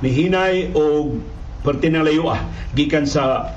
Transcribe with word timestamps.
Nihinay 0.00 0.72
o 0.76 1.12
ah 2.28 2.40
gikan 2.72 3.04
sa 3.04 3.52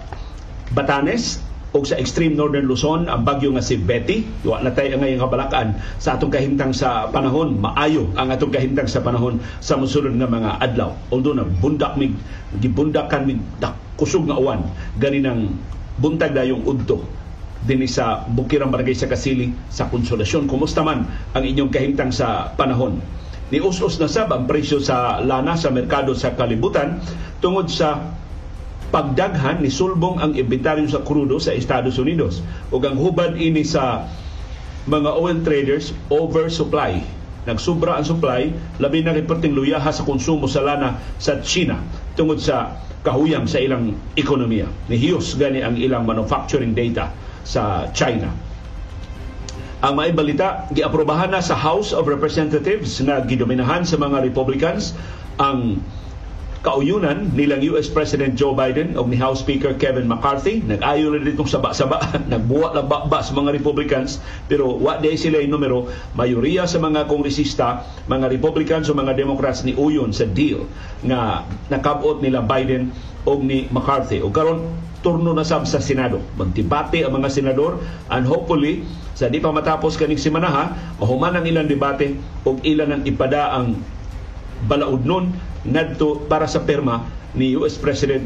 Batanes 0.73 1.39
o 1.73 1.81
sa 1.81 1.97
extreme 1.97 2.38
northern 2.38 2.70
Luzon 2.70 3.09
ang 3.09 3.25
bagyo 3.25 3.50
nga 3.55 3.63
si 3.63 3.79
Betty 3.79 4.27
wa 4.45 4.61
na 4.61 4.70
tayo 4.70 4.93
ngayong 5.00 5.23
kabalakan 5.23 5.68
sa 5.98 6.20
atong 6.20 6.29
kahimtang 6.29 6.75
sa 6.75 7.09
panahon 7.09 7.57
maayo 7.57 8.11
ang 8.14 8.29
atong 8.29 8.54
kahimtang 8.54 8.86
sa 8.86 9.02
panahon 9.02 9.41
sa 9.57 9.79
mosunod 9.79 10.14
nga 10.14 10.29
mga 10.29 10.61
adlaw 10.61 10.93
although 11.09 11.34
na 11.34 11.48
bundak 11.48 11.98
mig 11.98 12.14
gibundakan 12.62 13.25
mig 13.25 13.39
kusog 13.98 14.30
nga 14.30 14.38
uwan 14.38 14.68
gani 15.02 15.23
ng 15.23 15.39
buntag 15.98 16.34
dayong 16.34 16.66
udto 16.66 17.05
dinhi 17.64 17.88
sa 17.88 18.28
Bukirang 18.28 18.70
Barangay 18.70 18.91
sa 18.91 19.07
Kasili 19.07 19.55
sa 19.71 19.88
Konsolasyon. 19.88 20.52
Kumusta 20.52 20.84
man 20.84 21.07
ang 21.32 21.44
inyong 21.44 21.71
kahimtang 21.71 22.12
sa 22.12 22.52
panahon? 22.60 22.99
Ni 23.53 23.62
us-us 23.62 24.02
na 24.02 24.09
sab 24.09 24.34
ang 24.34 24.49
presyo 24.49 24.81
sa 24.81 25.21
lana 25.21 25.53
sa 25.53 25.70
merkado 25.70 26.17
sa 26.17 26.34
kalibutan 26.34 26.98
tungod 27.38 27.70
sa 27.70 28.17
pagdaghan 28.89 29.61
ni 29.61 29.70
sulbong 29.70 30.17
ang 30.17 30.34
inventaryo 30.34 30.89
sa 30.89 31.05
krudo 31.05 31.38
sa 31.38 31.53
Estados 31.53 32.02
Unidos 32.02 32.41
ug 32.73 32.81
ang 32.81 32.97
hubad 32.97 33.38
ini 33.38 33.61
sa 33.61 34.09
mga 34.89 35.21
oil 35.21 35.38
traders 35.45 35.94
oversupply. 36.09 37.05
Nagsubra 37.45 38.02
ang 38.02 38.09
supply 38.09 38.49
labi 38.81 39.05
na 39.05 39.13
reporting 39.13 39.53
luyaha 39.53 39.94
sa 39.94 40.02
konsumo 40.02 40.49
sa 40.49 40.66
lana 40.66 40.97
sa 41.22 41.38
China 41.45 41.77
tungod 42.17 42.41
sa 42.41 42.81
kahuyang 43.05 43.45
sa 43.45 43.61
ilang 43.61 43.94
ekonomiya. 44.17 44.66
Nihiyos 44.89 45.38
gani 45.38 45.61
ang 45.61 45.77
ilang 45.77 46.09
manufacturing 46.09 46.73
data 46.73 47.13
sa 47.45 47.85
China 47.94 48.33
ang 49.84 50.00
may 50.00 50.16
balita 50.16 50.64
giaprobahan 50.72 51.36
na 51.36 51.44
sa 51.44 51.60
House 51.60 51.92
of 51.92 52.08
Representatives 52.08 53.04
nga 53.04 53.20
gidominahan 53.20 53.84
sa 53.84 54.00
mga 54.00 54.23
Republicans 54.23 54.95
ang 55.36 55.84
kauyunan 56.64 57.36
nilang 57.36 57.59
US 57.75 57.92
President 57.92 58.40
Joe 58.40 58.56
Biden 58.56 58.95
o 58.95 59.03
ni 59.03 59.20
House 59.20 59.44
Speaker 59.44 59.75
Kevin 59.75 60.08
McCarthy. 60.08 60.64
Nag-ayo 60.64 61.12
na 61.12 61.20
ditong 61.20 61.52
saba-saba, 61.52 62.00
nagbuwa 62.31 62.72
lang 62.72 62.88
ba 62.88 63.20
sa 63.20 63.36
mga 63.36 63.52
Republicans, 63.52 64.23
pero 64.48 64.72
wa 64.80 64.95
day 64.95 65.20
sila 65.20 65.44
yung 65.44 65.59
numero. 65.59 65.92
Mayoriya 66.16 66.64
sa 66.64 66.80
mga 66.80 67.12
kongresista, 67.12 67.84
mga 68.08 68.31
Republicans 68.31 68.88
o 68.88 68.95
mga 68.95 69.20
Democrats 69.20 69.68
ni 69.68 69.75
uyon 69.75 70.16
sa 70.16 70.23
deal 70.23 70.64
nga 71.03 71.44
nakabot 71.68 72.23
nila 72.23 72.40
Biden 72.40 72.95
o 73.28 73.36
ni 73.36 73.68
McCarthy. 73.68 74.23
O 74.23 74.31
karon 74.31 74.64
turno 75.04 75.36
na 75.36 75.44
sab 75.44 75.68
sa 75.68 75.84
Senado. 75.84 76.23
Magdebate 76.40 77.04
ang 77.04 77.20
mga 77.20 77.30
senador 77.30 77.78
and 78.09 78.23
hopefully 78.23 78.88
sa 79.14 79.30
di 79.30 79.38
pa 79.38 79.54
matapos 79.54 80.00
kaning 80.00 80.18
semana 80.18 80.50
ha, 80.50 80.66
mahuman 80.98 81.38
ang 81.38 81.46
ilang 81.46 81.70
debate 81.70 82.18
o 82.48 82.58
ilan 82.66 82.98
ang 82.98 83.02
ipada 83.06 83.54
ang 83.54 83.78
balaod 84.66 85.04
nun 85.06 85.36
ngadto 85.68 86.24
para 86.26 86.48
sa 86.50 86.64
perma 86.64 87.06
ni 87.38 87.54
US 87.59 87.78
President 87.78 88.26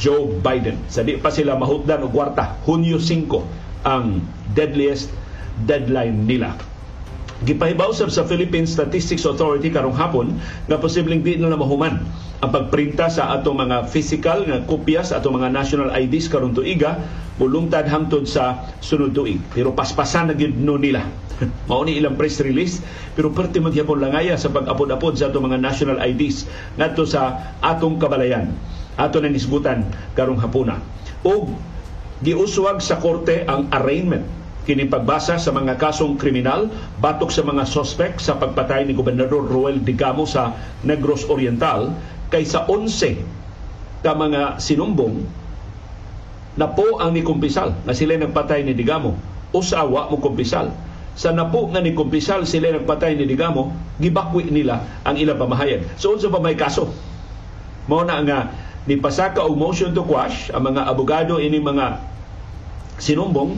Joe 0.00 0.34
Biden. 0.42 0.80
Sa 0.90 1.06
di 1.06 1.14
pa 1.20 1.30
sila 1.30 1.54
mahutdan 1.54 2.02
og 2.02 2.10
kwarta, 2.10 2.58
Hunyo 2.66 2.98
5 2.98 3.86
ang 3.86 4.24
deadliest 4.56 5.12
deadline 5.68 6.26
nila. 6.26 6.58
Gipahibaw 7.44 7.92
sab 7.92 8.08
sa 8.08 8.24
Philippine 8.24 8.64
Statistics 8.64 9.28
Authority 9.28 9.68
karong 9.68 9.92
hapon 9.92 10.40
nga 10.72 10.80
posibleng 10.80 11.20
di 11.20 11.36
na 11.36 11.52
mahuman 11.52 12.00
ang 12.40 12.50
pagprinta 12.52 13.12
sa 13.12 13.36
atong 13.36 13.60
mga 13.60 13.92
physical 13.92 14.48
nga 14.48 14.64
kopya 14.64 15.04
sa 15.04 15.20
atong 15.20 15.36
mga 15.36 15.52
national 15.52 15.92
IDs 15.92 16.32
karong 16.32 16.56
tuiga 16.56 16.96
bulungtad 17.36 17.92
hangtod 17.92 18.24
sa 18.24 18.64
sunod 18.80 19.12
tuig. 19.12 19.36
Pero 19.52 19.76
paspasan 19.76 20.32
na 20.32 20.34
gyud 20.36 20.56
no 20.56 20.80
nila. 20.80 21.04
Mao 21.68 21.84
ni 21.84 22.00
ilang 22.00 22.16
press 22.16 22.40
release 22.40 22.80
pero 23.12 23.28
perti 23.28 23.60
man 23.60 23.68
gyapon 23.68 24.00
langaya 24.00 24.40
sa 24.40 24.48
pag-apod-apod 24.48 25.20
sa 25.20 25.28
atong 25.28 25.52
mga 25.52 25.60
national 25.60 26.00
IDs 26.00 26.48
ngadto 26.80 27.04
sa 27.04 27.52
atong 27.60 28.00
kabalayan. 28.00 28.48
Ato 28.96 29.20
na 29.20 29.28
nisgutan 29.28 29.84
karong 30.16 30.40
hapuna. 30.40 30.80
Og 31.20 31.52
giuswag 32.24 32.80
sa 32.80 32.96
korte 32.96 33.44
ang 33.44 33.68
arraignment 33.68 34.24
kini 34.66 34.90
pagbasa 34.90 35.38
sa 35.38 35.54
mga 35.54 35.78
kasong 35.78 36.18
kriminal 36.18 36.66
batok 36.98 37.30
sa 37.30 37.46
mga 37.46 37.62
suspect 37.64 38.18
sa 38.18 38.34
pagpatay 38.34 38.82
ni 38.82 38.98
Gobernador 38.98 39.46
Roel 39.46 39.78
Digamo 39.78 40.26
sa 40.26 40.58
Negros 40.82 41.22
Oriental 41.30 41.94
kaysa 42.28 42.66
11 42.66 44.02
ka 44.02 44.12
mga 44.12 44.58
sinumbong 44.58 45.22
na 46.58 46.66
po 46.66 46.98
ang 46.98 47.14
nikumpisal 47.14 47.78
na 47.86 47.94
sila 47.94 48.18
nagpatay 48.18 48.66
ni 48.66 48.74
Digamo 48.74 49.14
usawa 49.54 50.10
mo 50.10 50.18
kumpisal 50.18 50.74
sa 51.16 51.32
napo 51.32 51.64
nga 51.72 51.80
ni 51.80 51.96
kumpisal 51.96 52.44
sila 52.44 52.76
nagpatay 52.76 53.16
ni 53.16 53.24
Digamo, 53.24 53.72
gibakwi 53.96 54.52
nila 54.52 54.84
ang 55.00 55.16
ilang 55.16 55.40
pamahayan. 55.40 55.88
So 55.96 56.12
unsa 56.12 56.28
pa 56.28 56.44
may 56.44 56.60
kaso? 56.60 56.92
Mao 57.88 58.04
na 58.04 58.20
nga 58.20 58.52
ni 58.84 59.00
pasaka 59.00 59.40
og 59.40 59.56
motion 59.56 59.96
to 59.96 60.04
quash 60.04 60.52
ang 60.52 60.68
mga 60.68 60.84
abogado 60.84 61.40
ini 61.40 61.56
mga 61.56 62.04
sinumbong 63.00 63.56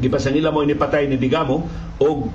gipasa 0.00 0.28
nila 0.28 0.52
mo 0.52 0.60
ini 0.60 0.76
patay 0.76 1.08
ni 1.08 1.16
Digamo 1.16 1.64
og 2.00 2.28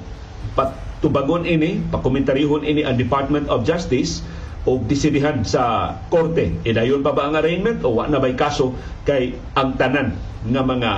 patubagon 0.57 1.45
ini 1.45 1.81
pakomentaryhon 1.93 2.65
ini 2.65 2.81
ang 2.81 2.97
Department 2.97 3.47
of 3.49 3.61
Justice 3.65 4.25
o 4.65 4.77
disidihan 4.77 5.41
sa 5.41 5.95
korte. 6.13 6.53
Idayon 6.61 7.01
pa 7.01 7.13
ba 7.17 7.29
ang 7.29 7.37
arraignment 7.37 7.81
o 7.81 7.97
wa 7.97 8.05
na 8.05 8.21
ba'y 8.21 8.37
kaso 8.37 8.77
kay 9.05 9.33
ang 9.57 9.73
tanan 9.77 10.13
nga 10.45 10.61
mga 10.61 10.91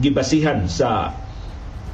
gibasihan 0.00 0.68
sa 0.68 1.16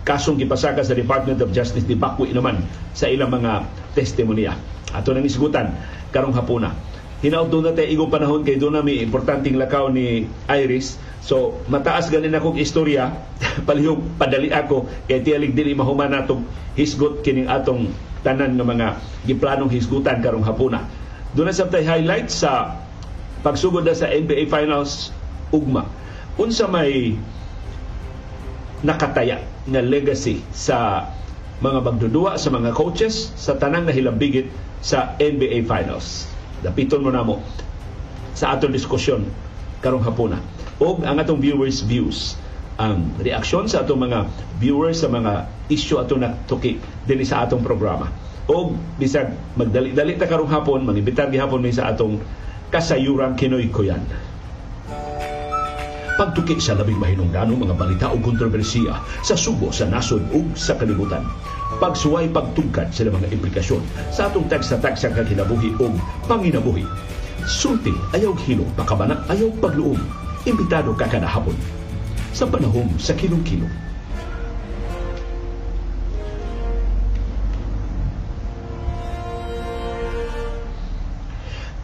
kasong 0.02 0.40
gipasaka 0.40 0.82
sa 0.82 0.96
Department 0.96 1.38
of 1.44 1.54
Justice 1.54 1.86
ni 1.86 1.94
Bakwi 1.94 2.34
naman 2.34 2.64
sa 2.96 3.06
ilang 3.06 3.30
mga 3.30 3.68
testimonya. 3.94 4.58
Ato 4.90 5.14
nang 5.14 5.22
isgutan 5.22 5.70
karong 6.10 6.34
hapuna. 6.34 6.74
Hinaut 7.20 7.52
doon 7.52 7.68
na 7.68 7.76
tayo 7.76 7.84
igong 7.84 8.08
panahon 8.08 8.40
kay 8.48 8.56
doon 8.56 8.80
mi 8.80 9.04
importanteng 9.04 9.60
lakaw 9.60 9.92
ni 9.92 10.24
Iris. 10.48 10.96
So, 11.20 11.60
mataas 11.68 12.08
ganin 12.08 12.32
akong 12.32 12.56
istorya. 12.56 13.12
Palihog 13.68 14.00
padali 14.16 14.48
ako 14.48 14.88
kay 15.04 15.20
tiyalig 15.20 15.52
dili 15.52 15.76
mahuman 15.76 16.16
natong 16.16 16.48
hisgot 16.80 17.20
kining 17.20 17.44
atong 17.44 17.92
tanan 18.24 18.56
nga 18.56 18.64
mga 18.64 18.88
giplanong 19.28 19.68
hisgutan 19.68 20.24
karong 20.24 20.48
hapuna. 20.48 20.88
Doon 21.36 21.52
na 21.52 21.54
sabtay 21.54 21.84
highlight 21.84 22.32
sa 22.32 22.80
pagsugod 23.44 23.84
na 23.84 23.92
sa 23.92 24.08
NBA 24.08 24.48
Finals 24.48 25.12
ugma. 25.52 25.84
Unsa 26.40 26.72
may 26.72 27.20
nakataya 28.80 29.44
nga 29.68 29.80
legacy 29.84 30.40
sa 30.56 31.04
mga 31.60 31.84
magdudua 31.84 32.40
sa 32.40 32.48
mga 32.48 32.72
coaches 32.72 33.36
sa 33.36 33.60
tanang 33.60 33.84
nahilambigit 33.84 34.48
sa 34.80 35.12
NBA 35.20 35.68
Finals. 35.68 36.39
Dapiton 36.60 37.04
mo 37.04 37.10
na 37.12 37.24
mo 37.24 37.40
sa 38.36 38.56
atong 38.56 38.72
diskusyon 38.72 39.26
karong 39.80 40.04
hapuna. 40.04 40.40
O 40.80 41.00
ang 41.00 41.16
atong 41.20 41.40
viewers' 41.40 41.84
views 41.84 42.36
ang 42.80 43.12
reaksyon 43.20 43.68
sa 43.68 43.84
atong 43.84 44.00
mga 44.08 44.28
viewers 44.56 45.04
sa 45.04 45.12
mga 45.12 45.48
issue 45.68 46.00
atong 46.00 46.24
natuki 46.24 46.80
dinhi 47.04 47.28
sa 47.28 47.44
atong 47.44 47.60
programa. 47.60 48.08
O 48.48 48.72
bisag 48.96 49.32
magdali-dali 49.56 50.16
ta 50.16 50.24
karong 50.24 50.48
hapon, 50.48 50.84
mangibitar 50.84 51.28
gihapon 51.28 51.60
mi 51.60 51.72
sa 51.72 51.92
atong 51.92 52.20
kasayuran 52.72 53.36
kinoy 53.36 53.68
kuyan 53.68 54.00
pagtuki 56.20 56.60
sa 56.60 56.76
labing 56.76 57.00
mahinungdanong 57.00 57.64
mga 57.64 57.76
balita 57.80 58.06
o 58.12 58.20
kontrobersiya 58.20 58.92
sa 59.24 59.32
subo 59.40 59.72
sa 59.72 59.88
nasod 59.88 60.20
ug 60.36 60.52
sa 60.52 60.76
kalibutan. 60.76 61.24
Pagsuway 61.80 62.28
pagtugkad 62.28 62.92
sa 62.92 63.08
mga 63.08 63.32
implikasyon 63.32 63.80
sa 64.12 64.28
atong 64.28 64.46
tagsa-tagsa 64.52 65.16
kinabuhi 65.32 65.72
o 65.80 65.88
panginabuhi. 66.28 66.84
Sulti 67.48 67.96
ayaw 68.12 68.36
hilong 68.44 68.68
pakabanak 68.76 69.24
ayaw 69.32 69.48
pagluom. 69.64 69.96
Imbitado 70.44 70.92
ka 70.92 71.08
kada 71.08 71.24
sa 72.36 72.44
panahom 72.44 72.86
sa 73.00 73.16
kilong-kilong. 73.16 73.89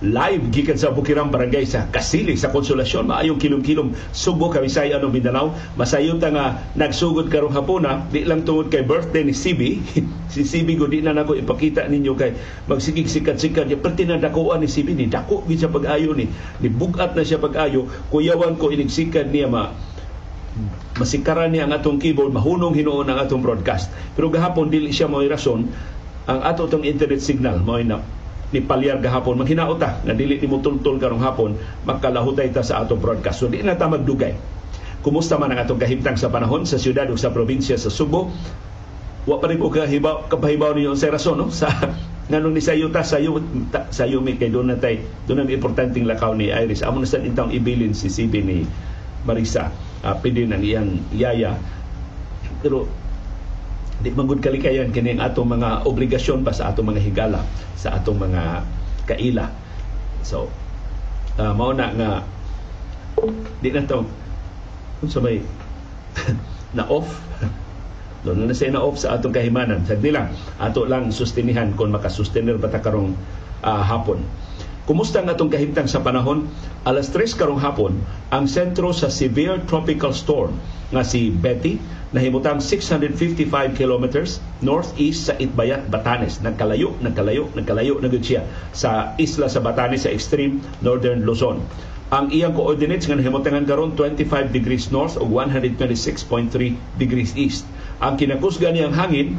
Live 0.07 0.55
gikan 0.55 0.79
sa 0.79 0.95
Bukirang 0.95 1.35
Barangay 1.35 1.67
sa 1.67 1.91
Kasili 1.91 2.39
sa 2.39 2.55
Konsolasyon. 2.55 3.11
Maayong 3.11 3.43
kilom-kilom 3.43 3.95
Subo 4.15 4.47
Kawisay 4.55 4.95
ano 4.95 5.11
Mindanao. 5.11 5.51
Masayon 5.75 6.23
nga 6.23 6.63
nagsugod 6.79 7.27
karong 7.27 7.55
hapuna 7.55 8.07
di 8.15 8.23
lang 8.23 8.47
tungod 8.47 8.71
kay 8.71 8.87
birthday 8.87 9.27
ni 9.27 9.35
Sibi 9.35 9.83
si 10.33 10.47
Sibi 10.47 10.79
go 10.79 10.87
di 10.87 11.03
na 11.03 11.11
nako 11.11 11.35
ipakita 11.35 11.87
ninyo 11.91 12.13
kay 12.15 12.39
magsigig 12.71 13.11
sikat-sikat 13.11 13.67
ya 13.67 13.79
perti 13.79 14.07
na 14.07 14.23
dakuan 14.23 14.63
ni 14.63 14.71
Sibi 14.71 14.95
ni 14.95 15.11
dako 15.11 15.43
gid 15.51 15.59
sa 15.59 15.71
pag-ayo 15.71 16.15
ni 16.15 16.31
ni 16.63 16.69
bugat 16.71 17.19
na 17.19 17.27
siya 17.27 17.43
pag-ayo. 17.43 17.91
Kuyawan 18.15 18.55
ko 18.61 18.71
inigsikat 18.71 19.35
niya 19.35 19.51
ma 19.51 19.75
masikaran 20.97 21.53
niya 21.53 21.69
ang 21.69 21.77
atong 21.77 22.01
keyboard 22.01 22.33
mahunong 22.33 22.73
hinuon 22.73 23.11
ang 23.11 23.19
atong 23.21 23.43
broadcast. 23.43 23.91
Pero 24.15 24.31
gahapon 24.33 24.71
dili 24.71 24.95
siya 24.95 25.11
mo 25.11 25.21
rason. 25.21 25.69
Ang 26.27 26.41
ato 26.43 26.67
tong 26.67 26.83
internet 26.83 27.23
signal 27.23 27.63
mo 27.63 27.79
na 27.79 28.16
ni 28.55 28.63
palyar 28.63 29.03
gahapon 29.03 29.43
maghinaot 29.43 29.79
ta 29.83 29.99
nga 30.07 30.15
dili 30.15 30.39
ni 30.39 30.47
mutultol 30.47 31.03
karong 31.03 31.23
hapon 31.23 31.59
makalahutay 31.83 32.55
ta 32.55 32.63
sa 32.63 32.87
atong 32.87 33.03
broadcast. 33.03 33.43
So 33.43 33.51
di 33.51 33.63
na 33.63 33.75
ta 33.75 33.91
magdugay. 33.91 34.35
Kumusta 35.03 35.39
man 35.39 35.55
ang 35.55 35.63
atong 35.63 35.79
kahimtang 35.79 36.19
sa 36.19 36.31
panahon 36.31 36.67
sa 36.67 36.79
siyudad 36.79 37.07
ug 37.11 37.19
sa 37.19 37.31
probinsya 37.31 37.79
sa 37.79 37.91
Subo? 37.91 38.31
Wa 39.27 39.43
pa 39.43 39.51
rin 39.51 39.59
ko 39.59 39.71
kahibaw 39.71 40.31
kapahibaw 40.31 40.75
ninyo 40.75 40.95
sa 40.95 41.11
rason 41.11 41.39
no? 41.39 41.51
Sa 41.51 41.67
nganong 42.31 42.55
ni 42.59 42.63
sayuta 42.63 43.07
sayo 43.07 43.39
sayo 43.95 44.19
mi 44.19 44.35
kay 44.35 44.51
doon 44.51 44.75
natay 44.75 44.99
doon 45.31 45.47
ang 45.47 45.51
importanteng 45.51 46.07
lakaw 46.07 46.35
ni 46.35 46.51
Iris. 46.51 46.83
Amo 46.87 47.03
na 47.03 47.07
sa 47.07 47.23
intang 47.23 47.51
ibilin 47.51 47.95
si 47.95 48.11
CB 48.11 48.35
ni 48.43 48.67
Marisa 49.27 49.71
uh, 50.07 50.15
pwede 50.23 50.47
ng 50.47 50.63
iyang 50.63 50.91
yaya. 51.15 51.59
Pero 52.63 52.87
di 53.97 54.13
magud 54.13 54.45
kalikayan 54.45 54.93
kini 54.93 55.17
ang 55.17 55.25
atong 55.25 55.57
mga 55.57 55.89
obligasyon 55.89 56.45
ba 56.45 56.53
sa 56.53 56.69
atong 56.69 56.93
mga 56.93 57.01
higala 57.01 57.41
sa 57.81 57.97
atong 57.97 58.21
mga 58.21 58.65
kaila? 59.09 59.49
So 60.21 60.53
uh, 61.41 61.53
mao 61.57 61.73
na 61.73 61.93
nga 61.97 62.11
di 63.65 63.73
na 63.73 63.89
to. 63.89 64.05
Unsa 65.01 65.21
may 65.21 65.41
na 66.77 66.85
off 66.89 67.09
doon 68.27 68.51
na 68.51 68.57
siya 68.57 68.75
na 68.75 68.83
off 68.83 68.99
sa 68.99 69.17
atong 69.17 69.33
kahimanan. 69.33 69.87
Sagdi 69.87 70.11
lang 70.11 70.33
ato 70.59 70.85
lang 70.85 71.15
sustinihan 71.15 71.73
kung 71.79 71.95
makasustenir 71.95 72.59
ba 72.59 72.69
ta 72.69 72.83
karong 72.83 73.15
uh, 73.63 73.83
hapon 73.85 74.21
Kumusta 74.87 75.19
ang 75.19 75.27
atong 75.27 75.51
kahimtang 75.51 75.91
sa 75.91 75.99
panahon? 75.99 76.47
Alas 76.87 77.11
3 77.11 77.35
karong 77.35 77.59
hapon, 77.59 77.99
ang 78.31 78.47
sentro 78.47 78.95
sa 78.95 79.11
severe 79.11 79.59
tropical 79.67 80.15
storm 80.15 80.55
nga 80.95 81.03
si 81.03 81.27
Betty 81.27 81.83
nahimutang 82.15 82.63
655 82.63 83.51
kilometers 83.75 84.39
northeast 84.63 85.27
sa 85.27 85.35
Itbayat, 85.43 85.91
Batanes. 85.91 86.39
Nagkalayo, 86.39 86.95
nagkalayo, 87.03 87.51
nagkalayo 87.59 87.99
na 87.99 88.07
siya 88.15 88.47
sa 88.71 89.11
isla 89.19 89.51
sa 89.51 89.59
Batanes 89.59 90.07
sa 90.07 90.15
extreme 90.15 90.63
northern 90.87 91.27
Luzon. 91.27 91.67
Ang 92.15 92.31
iyang 92.31 92.55
coordinates 92.55 93.11
nga 93.11 93.19
nahimutangan 93.19 93.67
karon 93.67 93.99
25 93.99 94.55
degrees 94.55 94.95
north 94.95 95.19
o 95.19 95.27
126.3 95.27 96.55
degrees 96.95 97.35
east. 97.35 97.67
Ang 97.99 98.23
kinakusga 98.23 98.71
niyang 98.71 98.95
hangin 98.95 99.35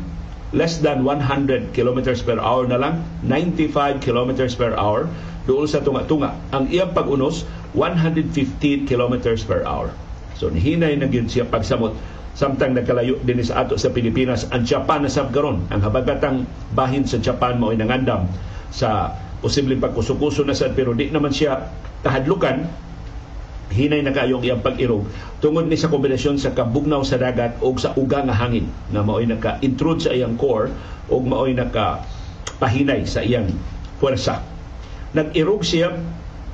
less 0.52 0.80
than 0.84 1.04
100 1.04 1.72
kilometers 1.72 2.20
per 2.20 2.40
hour 2.40 2.68
na 2.68 2.80
lang, 2.80 3.04
95 3.24 4.04
kilometers 4.04 4.56
per 4.56 4.76
hour 4.76 5.08
doon 5.48 5.66
sa 5.66 5.80
tunga-tunga. 5.80 6.36
Ang 6.52 6.68
iyang 6.68 6.92
pag-unos 6.92 7.48
115 7.74 8.84
kilometers 8.84 9.48
per 9.48 9.64
hour. 9.64 9.96
So 10.36 10.52
nihinay 10.52 11.00
na 11.00 11.08
gyud 11.08 11.32
siya 11.32 11.48
pagsamot. 11.48 11.96
Samtang 12.38 12.78
nagkalayo 12.78 13.18
din 13.26 13.42
sa 13.42 13.66
ato 13.66 13.82
sa 13.82 13.90
Pilipinas 13.90 14.46
ang 14.54 14.62
Japan 14.62 15.02
na 15.02 15.10
sab 15.10 15.34
karon. 15.34 15.66
Ang 15.74 15.82
habagatang 15.82 16.46
bahin 16.78 17.08
sa 17.10 17.18
Japan 17.18 17.58
mao 17.58 17.74
nangandam 17.74 18.30
sa 18.70 19.18
posibleng 19.42 19.82
pagkusukuso 19.82 20.46
na 20.46 20.54
sad 20.54 20.78
pero 20.78 20.94
di 20.94 21.10
naman 21.10 21.34
siya 21.34 21.66
kahadlukan 22.06 22.70
hinay 23.74 24.06
na 24.06 24.14
kayong 24.14 24.46
iyang 24.46 24.62
pag-irog. 24.62 25.10
Tungod 25.42 25.66
ni 25.66 25.76
sa 25.80 25.90
kombinasyon 25.90 26.38
sa 26.38 26.54
kabugnaw 26.54 27.02
sa 27.02 27.18
dagat 27.18 27.58
o 27.64 27.74
sa 27.74 27.98
uga 27.98 28.22
nga 28.22 28.38
hangin 28.38 28.70
na 28.94 29.02
mao'y 29.02 29.26
naka-intrude 29.26 30.06
sa 30.06 30.14
iyang 30.14 30.38
core 30.38 30.70
o 31.10 31.18
mao'y 31.18 31.58
naka 31.58 32.06
pahinay 32.62 33.04
sa 33.10 33.26
iyang 33.26 33.50
puwersa 33.98 34.57
nag-erog 35.18 35.66
siya 35.66 35.98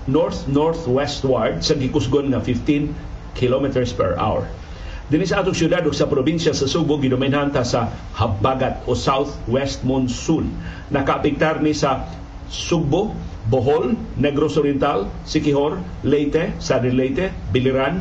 north-northwestward 0.07 1.59
sa 1.59 1.75
gikusgon 1.75 2.31
nga 2.31 2.39
15 2.39 3.35
kilometers 3.35 3.91
per 3.91 4.15
hour. 4.15 4.47
Dini 5.11 5.27
sa 5.27 5.43
atong 5.43 5.55
syudad 5.55 5.83
sa 5.91 6.07
probinsya 6.07 6.55
sa 6.55 6.63
Subo 6.63 6.95
gidominahan 6.95 7.51
ta 7.51 7.67
sa 7.67 7.91
habagat 8.15 8.87
o 8.87 8.95
southwest 8.95 9.83
monsoon. 9.83 10.47
Nakaapektar 10.95 11.59
ni 11.59 11.75
sa 11.75 12.07
Sugbo, 12.47 13.11
Bohol, 13.49 13.97
Negros 14.15 14.55
Oriental, 14.55 15.09
Sikihor, 15.27 15.81
Leyte, 16.05 16.55
Southern 16.61 16.95
Leyte, 16.95 17.33
Biliran, 17.51 17.99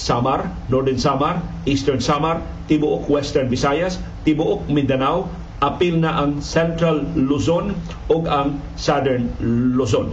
Samar, 0.00 0.48
Northern 0.72 0.96
Samar, 0.96 1.44
Eastern 1.68 2.00
Samar, 2.00 2.40
Tibuok, 2.70 3.10
Western 3.10 3.52
Visayas, 3.52 4.00
Tibuok, 4.24 4.64
Mindanao, 4.72 5.28
apil 5.60 6.00
na 6.00 6.16
ang 6.16 6.40
Central 6.40 7.04
Luzon 7.12 7.76
o 8.08 8.24
ang 8.24 8.56
Southern 8.80 9.28
Luzon. 9.76 10.08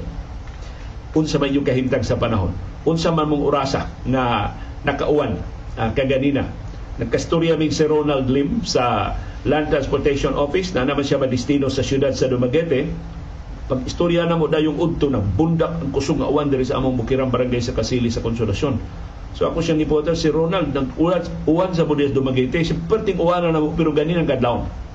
Unsa 1.16 1.40
man 1.40 1.56
yung 1.56 1.64
kahimtang 1.64 2.04
sa 2.04 2.20
panahon. 2.20 2.52
Unsa 2.84 3.16
man 3.16 3.32
mong 3.32 3.48
orasa 3.48 3.88
na 4.04 4.52
nakauwan 4.84 5.40
uh, 5.80 5.90
kaganina. 5.96 6.52
Nagkastorya 7.00 7.56
mig 7.56 7.72
si 7.72 7.88
Ronald 7.88 8.28
Lim 8.28 8.68
sa 8.68 9.16
Land 9.48 9.72
Transportation 9.72 10.36
Office 10.36 10.76
na 10.76 10.84
naman 10.84 11.08
siya 11.08 11.16
madistino 11.16 11.72
sa 11.72 11.80
siyudad 11.80 12.12
sa 12.12 12.28
Dumaguete. 12.28 12.92
Pag 13.72 13.88
istorya 13.88 14.28
na 14.28 14.36
mo 14.36 14.52
da 14.52 14.60
yung 14.60 14.76
udto 14.76 15.08
na 15.08 15.24
bundak 15.24 15.80
ang 15.80 15.92
kusong 15.96 16.24
awan 16.24 16.52
diri 16.52 16.68
sa 16.68 16.80
among 16.80 17.00
bukirang 17.00 17.32
barangay 17.32 17.64
sa 17.64 17.72
Kasili 17.72 18.12
sa 18.12 18.20
Konsolasyon. 18.20 18.76
So 19.36 19.48
ako 19.48 19.64
siyang 19.64 19.80
ipoter 19.80 20.16
si 20.20 20.28
Ronald 20.28 20.76
nag 20.76 20.96
uwan 21.00 21.72
sa 21.72 21.88
Budias 21.88 22.12
Dumaguete, 22.12 22.60
si 22.68 22.76
perting 22.76 23.20
uwan 23.20 23.48
na 23.48 23.64
mo 23.64 23.72
pero 23.76 23.96
ganin 23.96 24.20
ang 24.20 24.28
kadlawon 24.28 24.87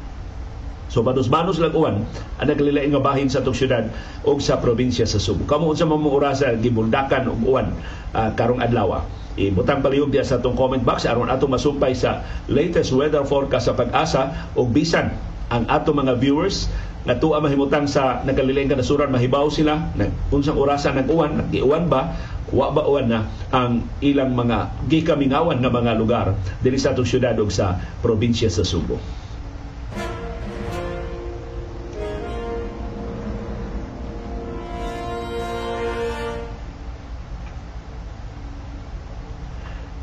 So 0.92 1.00
banos-banos 1.00 1.56
lang 1.56 1.72
uwan 1.72 2.04
ang 2.36 2.46
naglilain 2.52 2.92
nga 2.92 3.00
bahin 3.00 3.32
sa 3.32 3.40
itong 3.40 3.56
syudad 3.56 3.88
o 4.28 4.36
sa 4.36 4.60
probinsya 4.60 5.08
sa 5.08 5.16
Subo. 5.16 5.48
Kamu 5.48 5.72
unsa 5.72 5.88
man 5.88 6.04
orasa 6.04 6.52
gibuldakan 6.52 7.32
og 7.32 7.40
uwan 7.40 7.72
uh, 8.12 8.28
karong 8.36 8.60
adlaw. 8.60 9.00
Ibutang 9.32 9.80
palihog 9.80 10.12
sa 10.20 10.36
atong 10.36 10.52
comment 10.52 10.84
box 10.84 11.08
aron 11.08 11.32
atong 11.32 11.56
masumpay 11.56 11.96
sa 11.96 12.20
latest 12.52 12.92
weather 12.92 13.24
forecast 13.24 13.72
sa 13.72 13.74
pag-asa 13.74 14.52
o 14.52 14.68
bisan 14.68 15.16
ang 15.48 15.64
ato 15.72 15.96
mga 15.96 16.20
viewers 16.20 16.68
nga 17.08 17.16
tuwa 17.16 17.40
mahimutang 17.40 17.88
sa 17.88 18.20
nagkalilain 18.28 18.68
kanasuran 18.68 19.08
mahibaw 19.08 19.48
sila 19.48 19.96
na 19.96 20.12
unsang 20.28 20.60
orasa 20.60 20.92
nag 20.92 21.08
uwan 21.08 21.40
nag-iuwan 21.40 21.88
ba 21.88 22.12
wa 22.52 22.68
ba 22.68 22.84
uwan 22.84 23.08
na 23.08 23.20
ang 23.48 23.88
ilang 24.04 24.36
mga 24.36 24.86
gikamingawan 24.92 25.56
nga 25.56 25.72
mga 25.72 25.92
lugar 25.96 26.36
dinhi 26.60 26.76
sa 26.76 26.92
atong 26.92 27.08
syudad 27.08 27.32
ug 27.40 27.48
sa 27.48 27.80
probinsya 28.04 28.52
sa 28.52 28.60
Subo. 28.60 29.21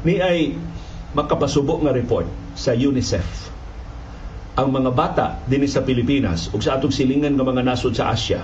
Ni 0.09 0.17
ay 0.17 0.57
makapasubo 1.13 1.77
nga 1.85 1.93
report 1.93 2.25
sa 2.57 2.73
UNICEF 2.73 3.53
ang 4.57 4.73
mga 4.73 4.89
bata 4.89 5.25
dinhi 5.45 5.69
sa 5.69 5.85
Pilipinas 5.85 6.49
ug 6.49 6.65
sa 6.65 6.81
atong 6.81 6.91
silingan 6.91 7.37
nga 7.37 7.45
mga 7.45 7.61
nasod 7.61 7.93
sa 7.93 8.09
Asia 8.09 8.41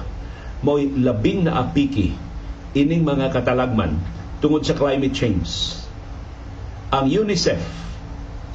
mo'y 0.62 0.94
labing 1.02 1.50
na 1.50 1.58
apiki 1.66 2.14
ining 2.78 3.02
mga 3.02 3.34
katalagman 3.34 3.98
tungod 4.40 4.62
sa 4.62 4.78
climate 4.78 5.16
change. 5.16 5.80
Ang 6.94 7.10
UNICEF 7.10 7.60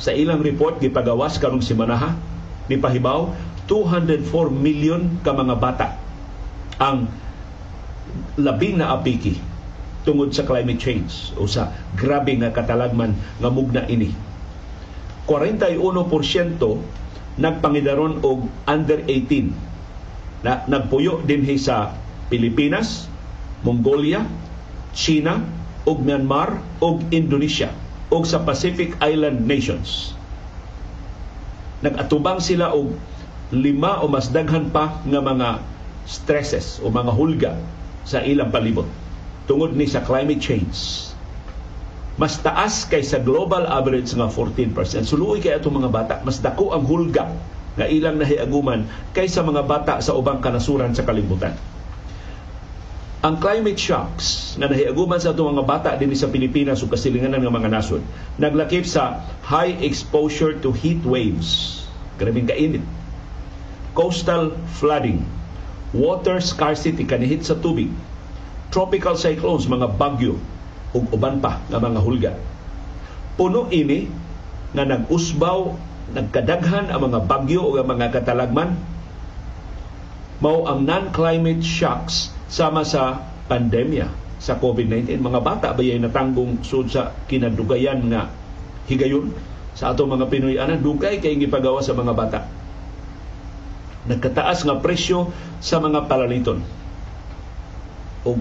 sa 0.00 0.14
ilang 0.14 0.40
report 0.40 0.78
gipagawas 0.78 1.36
karong 1.36 1.60
simanaha 1.60 2.14
ni 2.70 2.78
pahibaw 2.78 3.34
204 3.66 4.30
million 4.54 5.18
ka 5.20 5.34
mga 5.34 5.54
bata 5.58 5.88
ang 6.80 7.10
labing 8.40 8.80
na 8.80 8.96
apiki 8.96 9.49
tungod 10.02 10.32
sa 10.32 10.48
climate 10.48 10.80
change 10.80 11.32
o 11.36 11.44
sa 11.44 11.72
grabe 11.96 12.32
nga 12.40 12.52
katalagman 12.52 13.12
nga 13.40 13.50
mugna 13.52 13.84
ini. 13.86 14.12
41% 15.28 16.58
nagpangidaron 17.38 18.24
og 18.26 18.48
under 18.66 18.98
18 19.06 20.44
na 20.44 20.64
nagpuyo 20.66 21.20
dinhi 21.22 21.60
sa 21.60 21.94
Pilipinas, 22.32 23.06
Mongolia, 23.62 24.24
China, 24.96 25.44
ug 25.84 26.00
Myanmar 26.02 26.60
ug 26.80 27.04
Indonesia 27.12 27.72
ug 28.10 28.26
sa 28.26 28.42
Pacific 28.42 28.96
Island 28.98 29.44
nations. 29.46 30.12
Nagatubang 31.80 32.42
sila 32.42 32.72
og 32.76 32.92
lima 33.54 34.02
o 34.02 34.10
mas 34.10 34.28
daghan 34.28 34.68
pa 34.68 35.00
nga 35.06 35.20
mga 35.22 35.48
stresses 36.04 36.82
o 36.82 36.90
mga 36.90 37.12
hulga 37.14 37.52
sa 38.04 38.20
ilang 38.24 38.50
palibot 38.50 38.88
tungod 39.50 39.74
ni 39.74 39.90
sa 39.90 40.06
climate 40.06 40.38
change 40.38 41.10
mas 42.20 42.36
taas 42.36 42.84
kaysa 42.84 43.24
global 43.24 43.64
average 43.64 44.12
nga 44.12 44.28
14%. 44.28 44.76
Suluoy 45.08 45.40
kay 45.40 45.56
atong 45.56 45.80
mga 45.80 45.88
bata, 45.88 46.14
mas 46.20 46.36
dako 46.36 46.76
ang 46.76 46.84
hulga 46.84 47.32
nga 47.80 47.88
ilang 47.88 48.20
nahiaguman 48.20 48.84
kaysa 49.16 49.40
mga 49.40 49.64
bata 49.64 49.94
sa 50.04 50.12
ubang 50.12 50.44
kanasuran 50.44 50.92
sa 50.92 51.08
kalibutan. 51.08 51.56
Ang 53.24 53.40
climate 53.40 53.80
shocks 53.80 54.56
na 54.60 54.68
nahiaguman 54.68 55.16
sa 55.16 55.32
atong 55.32 55.56
mga 55.56 55.64
bata 55.64 55.90
dinhi 55.96 56.12
sa 56.12 56.28
Pilipinas 56.28 56.84
ug 56.84 56.92
kasilinganan 56.92 57.40
nga 57.40 57.52
mga 57.52 57.72
nasod 57.72 58.04
naglakip 58.36 58.84
sa 58.84 59.24
high 59.40 59.80
exposure 59.80 60.56
to 60.60 60.76
heat 60.76 61.00
waves. 61.08 61.80
Grabing 62.20 62.52
kainit. 62.52 62.84
Coastal 63.96 64.52
flooding, 64.76 65.24
water 65.96 66.36
scarcity 66.44 67.08
kanihit 67.08 67.48
sa 67.48 67.56
tubig, 67.56 67.88
tropical 68.70 69.18
cyclones, 69.18 69.66
mga 69.66 69.98
bagyo, 69.98 70.38
ug 70.90 71.04
uban 71.14 71.38
pa 71.38 71.62
nga 71.70 71.78
mga 71.78 72.00
hulga. 72.02 72.32
Puno 73.38 73.70
ini 73.70 74.10
nga 74.74 74.86
nag-usbaw, 74.86 75.58
nagkadaghan 76.14 76.90
ang 76.90 77.00
mga 77.10 77.20
bagyo 77.26 77.62
o 77.66 77.78
ang 77.78 77.86
mga 77.86 78.10
katalagman 78.10 78.74
mao 80.40 80.64
ang 80.64 80.88
non-climate 80.88 81.60
shocks 81.60 82.32
sama 82.48 82.80
sa 82.82 83.20
pandemya 83.46 84.08
sa 84.40 84.56
COVID-19. 84.56 85.20
Mga 85.20 85.40
bata 85.44 85.68
ba 85.76 85.84
yung 85.84 86.08
natanggong 86.08 86.64
sud 86.64 86.88
sa 86.88 87.12
kinadugayan 87.28 88.00
nga 88.08 88.32
higayon 88.88 89.36
sa 89.76 89.92
ato 89.92 90.08
mga 90.08 90.26
Pinoy 90.32 90.56
ana 90.56 90.80
dugay 90.80 91.20
kay 91.20 91.36
gipagawa 91.36 91.84
sa 91.84 91.94
mga 91.94 92.14
bata. 92.16 92.40
nagkataas 94.00 94.64
nga 94.64 94.80
presyo 94.80 95.28
sa 95.60 95.76
mga 95.76 96.08
palaliton 96.08 96.64
o 98.24 98.40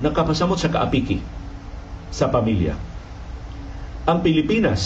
nakapasamot 0.00 0.60
sa 0.60 0.68
kaapiki 0.68 1.20
sa 2.12 2.28
pamilya. 2.28 2.76
Ang 4.06 4.18
Pilipinas, 4.22 4.82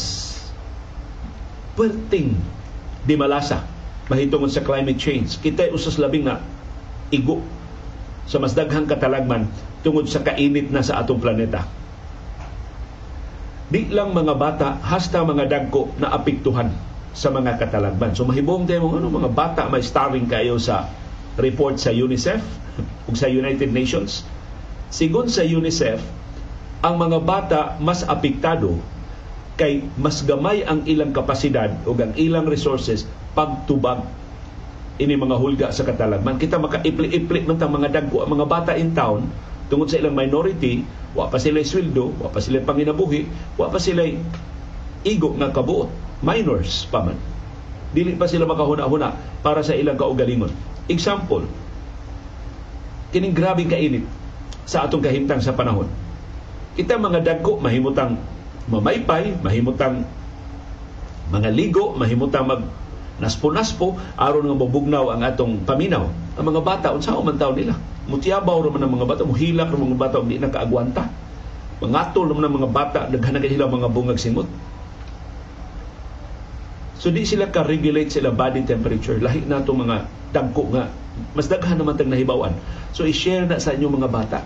puwerteng 1.76 2.34
di 3.04 3.14
malasa 3.16 3.64
mahitungod 4.10 4.50
sa 4.50 4.64
climate 4.64 4.98
change. 4.98 5.38
Kita 5.38 5.70
usas 5.70 5.96
labing 5.96 6.26
na 6.26 6.42
igo 7.14 7.40
sa 8.26 8.42
mas 8.42 8.54
daghang 8.54 8.86
katalagman 8.86 9.46
tungod 9.86 10.10
sa 10.10 10.22
kainit 10.22 10.68
na 10.70 10.82
sa 10.82 11.02
atong 11.02 11.22
planeta. 11.22 11.64
Di 13.70 13.86
lang 13.86 14.10
mga 14.10 14.34
bata, 14.34 14.68
hasta 14.82 15.22
mga 15.22 15.46
dagko 15.46 15.94
na 16.02 16.10
apektuhan 16.10 16.74
sa 17.14 17.30
mga 17.30 17.58
katalagman. 17.58 18.18
So 18.18 18.26
mahibong 18.26 18.66
tayo 18.66 18.90
ano, 18.90 19.06
mga 19.10 19.30
bata 19.30 19.62
may 19.70 19.82
starring 19.82 20.26
kayo 20.26 20.58
sa 20.58 20.90
report 21.38 21.78
sa 21.78 21.94
UNICEF 21.94 22.42
ug 23.06 23.14
sa 23.14 23.30
United 23.30 23.70
Nations. 23.70 24.26
Sigon 24.90 25.30
sa 25.30 25.46
UNICEF, 25.46 26.02
ang 26.82 26.98
mga 26.98 27.18
bata 27.22 27.60
mas 27.78 28.02
apektado 28.02 28.74
kay 29.54 29.86
mas 29.94 30.26
gamay 30.26 30.66
ang 30.66 30.82
ilang 30.88 31.14
kapasidad 31.14 31.70
o 31.86 31.94
ang 31.94 32.10
ilang 32.18 32.48
resources 32.48 33.06
pagtubag 33.36 34.02
ini 34.98 35.14
mga 35.14 35.36
hulga 35.38 35.68
sa 35.70 35.86
katalagman. 35.86 36.42
Kita 36.42 36.58
makaipli-ipli 36.58 37.46
man 37.46 37.56
tang 37.56 37.72
mga 37.72 37.88
dagko 37.88 38.26
ang 38.26 38.34
mga 38.34 38.46
bata 38.50 38.72
in 38.74 38.92
town 38.92 39.30
tungod 39.70 39.88
sa 39.88 40.02
ilang 40.02 40.18
minority, 40.18 40.82
wa 41.14 41.30
pa 41.30 41.38
sila 41.38 41.62
sweldo, 41.62 42.10
wa 42.18 42.28
pa 42.28 42.42
sila 42.42 42.58
panginabuhi, 42.60 43.24
wa 43.56 43.70
pa 43.70 43.78
sila 43.78 44.02
igo 45.06 45.30
nga 45.38 45.54
kabuot, 45.54 45.88
minors 46.20 46.90
pa 46.90 47.06
man. 47.06 47.16
Dili 47.94 48.18
pa 48.18 48.26
sila 48.26 48.44
makahuna-huna 48.44 49.40
para 49.40 49.62
sa 49.62 49.72
ilang 49.78 49.94
kaugalingon. 49.96 50.50
Example, 50.90 51.46
kining 53.14 53.32
grabe 53.32 53.64
kainit 53.70 54.04
sa 54.64 54.86
atong 54.86 55.02
kahimtang 55.02 55.42
sa 55.42 55.56
panahon. 55.56 55.90
Kita 56.78 56.96
mga 56.96 57.26
dagko 57.26 57.58
mahimutang 57.58 58.16
mamaypay, 58.70 59.42
mahimutang 59.42 60.06
mga 61.30 61.50
ligo, 61.50 61.94
mahimutang 61.94 62.46
mag 62.46 62.62
naspo-naspo 63.20 64.00
aron 64.16 64.48
nga 64.48 64.56
mabugnaw 64.56 65.12
ang 65.12 65.20
atong 65.20 65.62
paminaw. 65.68 66.08
Ang 66.40 66.44
mga 66.50 66.60
bata 66.64 66.86
unsa 66.96 67.12
man 67.20 67.36
taw 67.36 67.52
nila? 67.52 67.76
Mutiabaw 68.08 68.64
ra 68.64 68.70
man 68.72 68.82
ang 68.82 68.92
mga 68.96 69.06
bata, 69.06 69.22
muhilak 69.28 69.68
ra 69.68 69.76
mga 69.76 69.98
bata 70.00 70.16
di 70.24 70.40
nakaagwanta. 70.40 71.04
Mangatol 71.84 72.28
naman 72.28 72.48
ang 72.48 72.54
mga 72.64 72.70
bata, 72.72 73.00
daghan 73.12 73.40
sila 73.44 73.68
mga 73.68 73.88
bungag 73.92 74.20
simot. 74.20 74.48
So 77.00 77.08
di 77.08 77.24
sila 77.24 77.48
ka-regulate 77.48 78.12
sila 78.12 78.28
body 78.28 78.68
temperature. 78.68 79.16
Lahi 79.16 79.44
na 79.48 79.64
mga 79.64 79.96
dagko 80.36 80.64
nga. 80.72 80.84
Mas 81.34 81.46
daghan 81.46 81.78
naman 81.78 81.94
tag 81.98 82.10
nahibawan. 82.10 82.54
So 82.90 83.06
i-share 83.06 83.46
na 83.46 83.62
sa 83.62 83.74
inyong 83.74 84.02
mga 84.02 84.10
bata. 84.10 84.38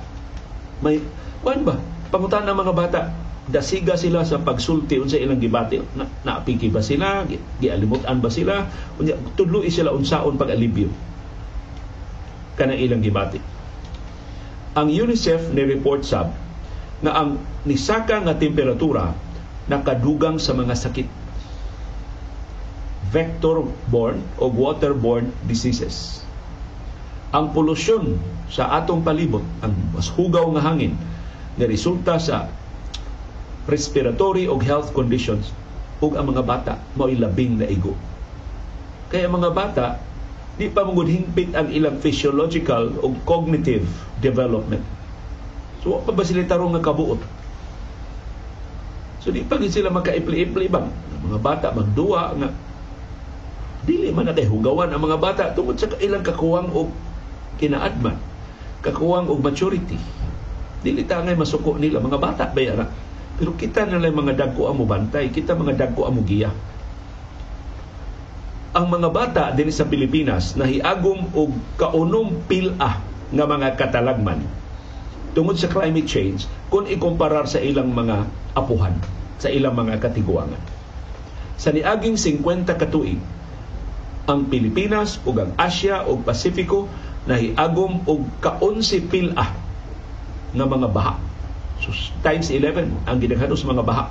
May, 0.84 1.00
kuan 1.40 1.64
ba? 1.64 1.80
Pangutan 2.12 2.44
ng 2.44 2.56
mga 2.56 2.72
bata, 2.76 3.00
dasiga 3.48 3.96
sila 3.96 4.24
sa 4.24 4.40
pagsulti 4.40 4.96
unsa 5.00 5.20
ilang 5.20 5.40
gibati. 5.40 5.80
Na, 5.96 6.08
naapiki 6.24 6.72
ba 6.72 6.80
sila? 6.80 7.24
Gialimutan 7.60 8.20
ba 8.20 8.30
sila? 8.32 8.68
Unya 9.00 9.16
tudloy 9.36 9.68
sila 9.68 9.92
unsaon 9.92 10.40
pag-alibyo. 10.40 10.88
Kanang 12.56 12.80
ilang 12.80 13.02
gibati. 13.04 13.40
Ang 14.74 14.88
UNICEF 14.90 15.54
ni 15.54 15.62
report 15.66 16.02
sab 16.02 16.34
nga 17.04 17.12
ang 17.14 17.38
nisaka 17.68 18.22
nga 18.24 18.34
temperatura 18.34 19.12
nakadugang 19.70 20.40
sa 20.40 20.56
mga 20.56 20.74
sakit. 20.74 21.08
Vector-borne 23.14 24.24
o 24.42 24.50
waterborne 24.50 25.30
diseases 25.46 26.23
ang 27.34 27.50
polusyon 27.50 28.14
sa 28.46 28.70
atong 28.78 29.02
palibot 29.02 29.42
ang 29.58 29.74
mas 29.90 30.06
hugaw 30.06 30.46
nga 30.54 30.62
hangin 30.62 30.94
nga 31.58 31.66
resulta 31.66 32.14
sa 32.22 32.46
respiratory 33.66 34.46
o 34.46 34.54
health 34.62 34.94
conditions 34.94 35.50
ug 35.98 36.14
ang 36.14 36.30
mga 36.30 36.46
bata 36.46 36.72
mao'y 36.94 37.18
labing 37.18 37.58
na 37.58 37.66
igo. 37.66 37.98
Kaya 39.10 39.26
mga 39.26 39.50
bata, 39.50 39.86
di 40.54 40.70
pa 40.70 40.86
mong 40.86 41.10
hingpit 41.10 41.50
ang 41.58 41.70
ilang 41.74 41.98
physiological 41.98 42.94
o 43.02 43.10
cognitive 43.26 43.86
development. 44.22 44.82
So, 45.82 45.98
pa 46.02 46.14
ba 46.14 46.22
sila 46.22 46.46
tarong 46.46 46.78
nga 46.78 46.86
kabuot? 46.86 47.20
So, 49.22 49.34
di 49.34 49.42
pa 49.42 49.58
sila 49.58 49.90
makaipli-ipli? 49.90 50.70
Ang 50.70 50.90
mga 51.24 51.40
bata, 51.42 51.66
magduwa 51.74 52.36
nga 52.38 52.48
dili 53.84 54.08
man 54.08 54.32
na 54.32 54.32
hugawan 54.32 54.88
ang 54.88 55.02
mga 55.04 55.18
bata 55.20 55.44
tungod 55.52 55.76
sa 55.76 55.92
ilang 56.00 56.24
kakuwang 56.24 56.72
o 56.72 56.88
kinaadman, 57.60 58.16
kakuwang 58.82 59.30
og 59.30 59.40
maturity. 59.40 59.98
Dili 60.84 61.02
tangay 61.08 61.36
masuko 61.38 61.80
nila 61.80 62.02
mga 62.02 62.18
bata 62.20 62.44
bayara 62.52 63.04
pero 63.34 63.50
kita 63.58 63.82
na 63.90 63.98
lang 63.98 64.14
mga 64.14 64.38
dagko 64.38 64.70
ang 64.70 64.78
bantay, 64.86 65.26
kita 65.34 65.58
mga 65.58 65.74
dagko 65.74 66.06
ang 66.06 66.22
giya. 66.22 66.54
Ang 68.74 68.86
mga 68.90 69.08
bata 69.10 69.44
din 69.54 69.70
sa 69.70 69.86
Pilipinas 69.86 70.54
nahiagom 70.58 71.30
og 71.34 71.50
kaunom 71.78 72.34
pila 72.46 72.98
nga 73.30 73.44
mga 73.46 73.78
katalagman 73.78 74.42
tungod 75.34 75.58
sa 75.58 75.66
climate 75.66 76.06
change 76.06 76.46
kung 76.70 76.86
ikumparar 76.86 77.46
sa 77.50 77.58
ilang 77.58 77.90
mga 77.90 78.26
apuhan, 78.54 78.94
sa 79.38 79.50
ilang 79.50 79.74
mga 79.74 79.98
katiguangan. 79.98 80.62
Sa 81.58 81.74
niaging 81.74 82.18
50 82.18 82.70
katuig, 82.78 83.18
ang 84.30 84.46
Pilipinas 84.46 85.18
ug 85.26 85.38
ang 85.42 85.50
Asia 85.58 86.06
ug 86.06 86.22
Pasifiko 86.22 86.86
nahiagom 87.24 88.04
og 88.04 88.20
ka-11 88.44 89.10
pila 89.12 89.44
nga 90.54 90.66
mga 90.68 90.88
baha 90.92 91.34
So, 91.84 91.92
times 92.24 92.48
11 92.48 93.04
ang 93.04 93.18
gidaghanon 93.20 93.60
sa 93.60 93.68
mga 93.68 93.84
baha 93.84 94.08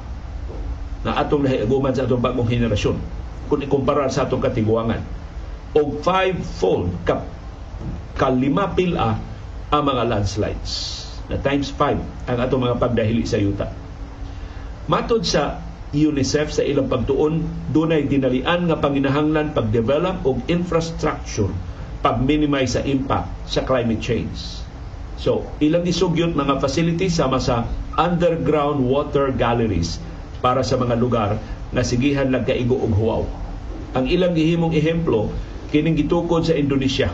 na 1.03 1.17
atong 1.17 1.41
nahiaguman 1.41 1.89
sa 1.89 2.05
atong 2.05 2.21
bagong 2.21 2.45
henerasyon 2.45 3.01
kung 3.49 3.65
ikumpara 3.65 4.05
sa 4.13 4.29
atong 4.29 4.43
katiguangan. 4.43 5.01
O 5.73 5.89
five-fold 6.05 6.93
ka, 7.01 7.25
kalima 8.13 8.69
pila 8.77 9.17
ang 9.73 9.83
mga 9.83 10.05
landslides 10.05 11.01
na 11.33 11.41
times 11.41 11.73
5 11.73 12.29
ang 12.29 12.37
atong 12.37 12.61
mga 12.61 12.77
pagdahili 12.77 13.25
sa 13.25 13.41
yuta. 13.41 13.73
Matod 14.85 15.25
sa 15.25 15.63
UNICEF 15.93 16.53
sa 16.53 16.61
ilang 16.61 16.89
pagtuon, 16.89 17.41
dunay 17.73 18.05
dinalian 18.05 18.69
nga 18.69 18.77
panginahanglan 18.77 19.49
pag-develop 19.57 20.21
og 20.29 20.45
infrastructure 20.45 21.49
pag-minimize 22.03 22.75
sa 22.75 22.83
impact 22.83 23.31
sa 23.47 23.63
climate 23.63 24.03
change 24.03 24.63
So, 25.23 25.47
ilang 25.63 25.87
isugyot 25.87 26.35
mga 26.35 26.59
facilities 26.59 27.15
sama 27.15 27.39
sa 27.39 27.63
underground 27.95 28.83
water 28.83 29.31
galleries 29.31 29.95
para 30.43 30.59
sa 30.67 30.75
mga 30.75 30.99
lugar 30.99 31.39
na 31.71 31.79
sigihan 31.79 32.27
lang 32.27 32.43
kaigo 32.43 32.75
og 32.75 32.91
huwaw. 32.91 33.23
Ang 33.95 34.11
ilang 34.11 34.35
gihimong 34.35 34.75
ehemplo 34.75 35.31
kining 35.71 35.95
gitukod 35.95 36.43
sa 36.43 36.59
Indonesia. 36.59 37.07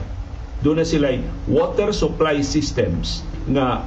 Doon 0.65 0.81
na 0.81 0.87
sila 0.89 1.13
water 1.45 1.93
supply 1.93 2.41
systems 2.41 3.21
nga 3.45 3.85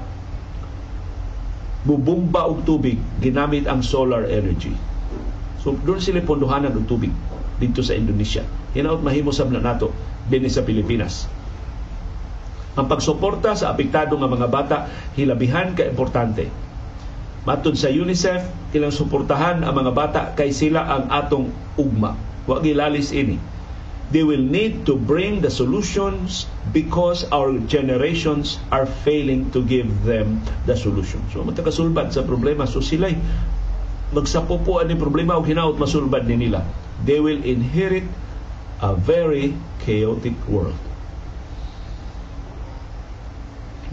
bubumba 1.83 2.47
og 2.47 2.63
tubig 2.63 3.03
ginamit 3.19 3.67
ang 3.67 3.83
solar 3.83 4.23
energy. 4.31 4.71
So 5.67 5.75
doon 5.83 5.99
sila 5.99 6.23
pondohanan 6.23 6.79
og 6.79 6.87
tubig 6.87 7.11
dito 7.63 7.87
sa 7.87 7.95
Indonesia. 7.95 8.43
Hinaot 8.75 8.99
mahimo 8.99 9.31
sab 9.31 9.55
na 9.55 9.63
nato 9.63 9.95
dinhi 10.27 10.51
sa 10.51 10.67
Pilipinas. 10.67 11.31
Ang 12.75 12.89
pagsuporta 12.91 13.55
sa 13.55 13.71
apektado 13.71 14.19
nga 14.19 14.27
mga 14.27 14.49
bata 14.51 14.77
hilabihan 15.15 15.77
ka 15.79 15.87
importante. 15.87 16.51
Matod 17.43 17.75
sa 17.75 17.91
UNICEF, 17.91 18.75
ilang 18.75 18.95
suportahan 18.95 19.63
ang 19.63 19.75
mga 19.75 19.93
bata 19.93 20.21
kay 20.35 20.51
sila 20.51 20.87
ang 20.87 21.05
atong 21.11 21.51
ugma. 21.79 22.19
Wa 22.49 22.59
gilalis 22.59 23.15
ini. 23.15 23.39
They 24.13 24.25
will 24.25 24.45
need 24.45 24.85
to 24.89 24.97
bring 24.97 25.41
the 25.41 25.49
solutions 25.49 26.45
because 26.77 27.25
our 27.33 27.57
generations 27.65 28.61
are 28.69 28.85
failing 28.85 29.49
to 29.57 29.65
give 29.65 29.89
them 30.05 30.45
the 30.69 30.77
solution. 30.77 31.25
So 31.33 31.45
matakasulbad 31.45 32.13
sa 32.13 32.21
problema. 32.25 32.69
So 32.69 32.85
sila'y 32.85 33.17
magsapupuan 34.13 34.93
ni 34.93 34.97
problema 35.01 35.41
o 35.41 35.45
hinaot 35.45 35.81
masulbad 35.81 36.29
ni 36.29 36.49
nila. 36.49 36.61
They 37.03 37.19
will 37.19 37.43
inherit 37.43 38.07
a 38.79 38.95
very 38.95 39.59
chaotic 39.83 40.39
world 40.47 40.79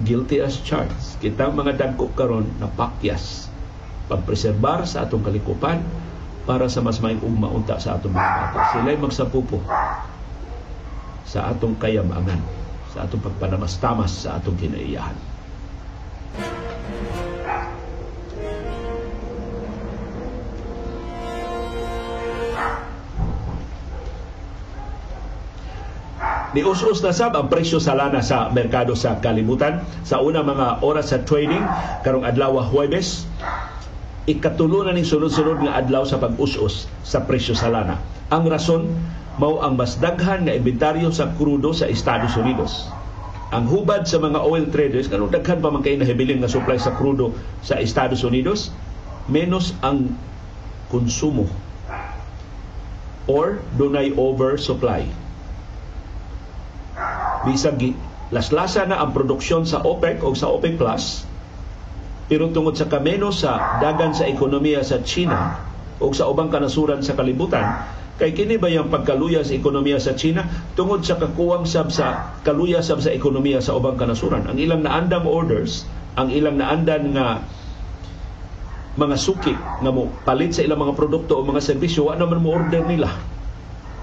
guilty 0.03 0.39
as 0.39 0.59
charged. 0.63 1.19
Kita 1.19 1.51
mga 1.51 1.75
dagko 1.75 2.11
karon 2.15 2.47
na 2.59 2.71
pakyas 2.71 3.51
pagpreserbar 4.07 4.87
sa 4.87 5.05
atong 5.05 5.21
kalikupan 5.21 5.83
para 6.47 6.65
sa 6.65 6.81
mas 6.81 6.97
maayong 6.97 7.21
ugma 7.21 7.51
unta 7.51 7.77
sa 7.77 7.99
atong 7.99 8.15
mga 8.15 8.31
bata. 8.41 8.59
Sila'y 8.73 8.97
magsapupo 8.97 9.61
sa 11.29 11.53
atong 11.53 11.77
kayamangan, 11.77 12.41
sa 12.89 13.05
atong 13.05 13.21
pagpanamastamas 13.21 14.25
sa 14.25 14.41
atong 14.41 14.57
kinaiyahan. 14.57 15.28
Ni 26.49 26.65
us-us 26.65 27.05
na 27.05 27.13
sab 27.13 27.37
ang 27.37 27.45
presyo 27.45 27.77
sa 27.77 27.93
lana 27.93 28.25
sa 28.25 28.49
merkado 28.49 28.97
sa 28.97 29.21
kalibutan 29.21 29.85
sa 30.01 30.17
una 30.17 30.41
mga 30.41 30.81
oras 30.81 31.13
sa 31.13 31.21
trading 31.21 31.61
karong 32.01 32.25
adlaw 32.25 32.57
Huwebes 32.73 33.29
ikatulo 34.25 34.81
na 34.81 34.97
ning 34.97 35.05
sunod-sunod 35.05 35.61
nga 35.61 35.77
adlaw 35.77 36.09
sa 36.09 36.17
pag-us-us 36.17 36.89
sa 37.05 37.21
presyo 37.21 37.53
sa 37.53 37.69
lana. 37.69 38.01
Ang 38.33 38.49
rason 38.49 38.89
mao 39.37 39.61
ang 39.61 39.77
mas 39.77 40.01
daghan 40.01 40.49
nga 40.49 40.57
inventaryo 40.57 41.13
sa 41.13 41.29
krudo 41.37 41.69
sa 41.69 41.85
Estados 41.85 42.33
Unidos. 42.33 42.89
Ang 43.53 43.69
hubad 43.69 44.09
sa 44.09 44.17
mga 44.17 44.41
oil 44.41 44.65
traders 44.73 45.05
kanang 45.05 45.29
daghan 45.29 45.61
pa 45.61 45.69
man 45.69 45.85
kay 45.85 46.01
nahibiling 46.01 46.41
nga 46.41 46.49
supply 46.49 46.81
sa 46.81 46.97
krudo 46.97 47.33
sa 47.61 47.77
Estados 47.77 48.25
Unidos 48.25 48.73
menos 49.29 49.77
ang 49.85 50.17
konsumo 50.89 51.45
or 53.29 53.61
dunay 53.77 54.09
oversupply 54.17 55.05
bisag 57.47 57.95
laslasa 58.29 58.85
na 58.85 59.01
ang 59.01 59.11
produksyon 59.15 59.65
sa 59.65 59.81
OPEC 59.81 60.21
o 60.21 60.35
sa 60.37 60.51
OPEC 60.53 60.77
Plus 60.77 61.25
pero 62.29 62.45
tungod 62.53 62.77
sa 62.77 62.85
kameno 62.85 63.33
sa 63.33 63.81
dagan 63.81 64.13
sa 64.13 64.29
ekonomiya 64.29 64.85
sa 64.85 65.01
China 65.01 65.57
o 65.97 66.13
sa 66.13 66.29
ubang 66.29 66.53
kanasuran 66.53 67.01
sa 67.01 67.17
kalibutan 67.17 67.89
kay 68.21 68.37
kini 68.37 68.61
ba 68.61 68.69
yung 68.69 68.93
pagkaluya 68.93 69.41
sa 69.41 69.57
ekonomiya 69.57 69.97
sa 69.97 70.13
China 70.13 70.45
tungod 70.77 71.01
sa 71.01 71.17
kakuwang 71.17 71.65
sab 71.65 71.89
sa 71.89 72.37
kaluya 72.45 72.85
sab 72.85 73.01
sa 73.01 73.09
ekonomiya 73.15 73.63
sa 73.63 73.79
ubang 73.79 73.97
kanasuran? 73.97 74.45
Ang 74.45 74.59
ilang 74.61 74.85
naandam 74.85 75.25
orders 75.25 75.89
ang 76.19 76.29
ilang 76.29 76.59
naandan 76.59 77.15
nga 77.15 77.41
mga 78.99 79.15
suki 79.15 79.55
nga 79.55 79.91
mo 79.93 80.11
palit 80.27 80.51
sa 80.51 80.61
ilang 80.61 80.83
mga 80.83 80.99
produkto 80.99 81.39
o 81.39 81.41
mga 81.47 81.63
serbisyo 81.63 82.11
wa 82.11 82.19
naman 82.19 82.43
mo 82.43 82.51
order 82.51 82.83
nila 82.83 83.07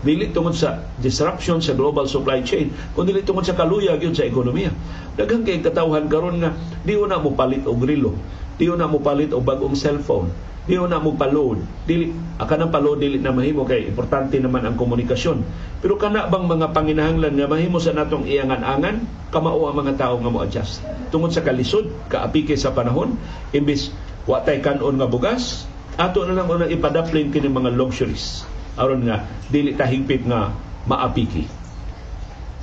dili 0.05 0.29
tungod 0.33 0.53
sa 0.53 0.85
disruption 1.01 1.63
sa 1.63 1.73
global 1.73 2.05
supply 2.05 2.45
chain 2.45 2.73
kundi 2.93 3.17
dili 3.17 3.25
tungod 3.25 3.47
sa 3.47 3.57
kaluya 3.57 3.97
gyud 3.97 4.13
sa 4.13 4.29
ekonomiya. 4.29 4.73
Daghang 5.17 5.49
kay 5.49 5.65
katawhan 5.65 6.13
karon 6.13 6.45
nga 6.45 6.53
di 6.85 6.93
na 6.97 7.17
mo 7.17 7.33
palit 7.33 7.65
og 7.65 7.81
relo 7.81 8.13
di 8.61 8.69
na 8.69 8.85
mo 8.85 9.01
palit 9.01 9.33
og 9.33 9.41
bagong 9.41 9.77
cellphone 9.77 10.29
di 10.67 10.75
na 10.75 10.99
mo 10.99 11.15
pa-load. 11.15 11.63
Dili 11.87 12.11
aka 12.43 12.59
pa-load 12.67 12.99
dili 12.99 13.23
na 13.23 13.31
mahimo 13.31 13.63
kay 13.63 13.87
importante 13.87 14.37
naman 14.43 14.67
ang 14.67 14.75
komunikasyon. 14.75 15.39
Pero 15.79 15.95
kana 15.95 16.27
bang 16.27 16.45
mga 16.45 16.75
panginahanglan 16.75 17.39
nga 17.39 17.47
mahimo 17.47 17.79
sa 17.79 17.95
natong 17.95 18.27
iangan-angan 18.27 19.07
kamao 19.31 19.71
ang 19.71 19.79
mga 19.79 19.95
tawo 19.95 20.19
nga 20.19 20.31
mo 20.35 20.43
adjust. 20.43 20.83
Tungod 21.15 21.31
sa 21.31 21.47
kalisod 21.47 21.89
kaapike 22.11 22.59
sa 22.59 22.75
panahon 22.75 23.15
imbis 23.55 23.95
wa 24.27 24.43
tay 24.43 24.59
kanon 24.59 24.99
nga 24.99 25.07
bugas 25.07 25.71
ato 25.97 26.27
na 26.27 26.35
lang 26.35 26.51
unang 26.51 26.69
ipadaplin 26.69 27.31
kini 27.31 27.47
mga 27.47 27.73
luxuries 27.73 28.43
aron 28.77 29.09
nga 29.09 29.25
dili 29.49 29.75
ta 29.75 29.89
higpit 29.89 30.25
nga 30.29 30.53
maapiki. 30.87 31.49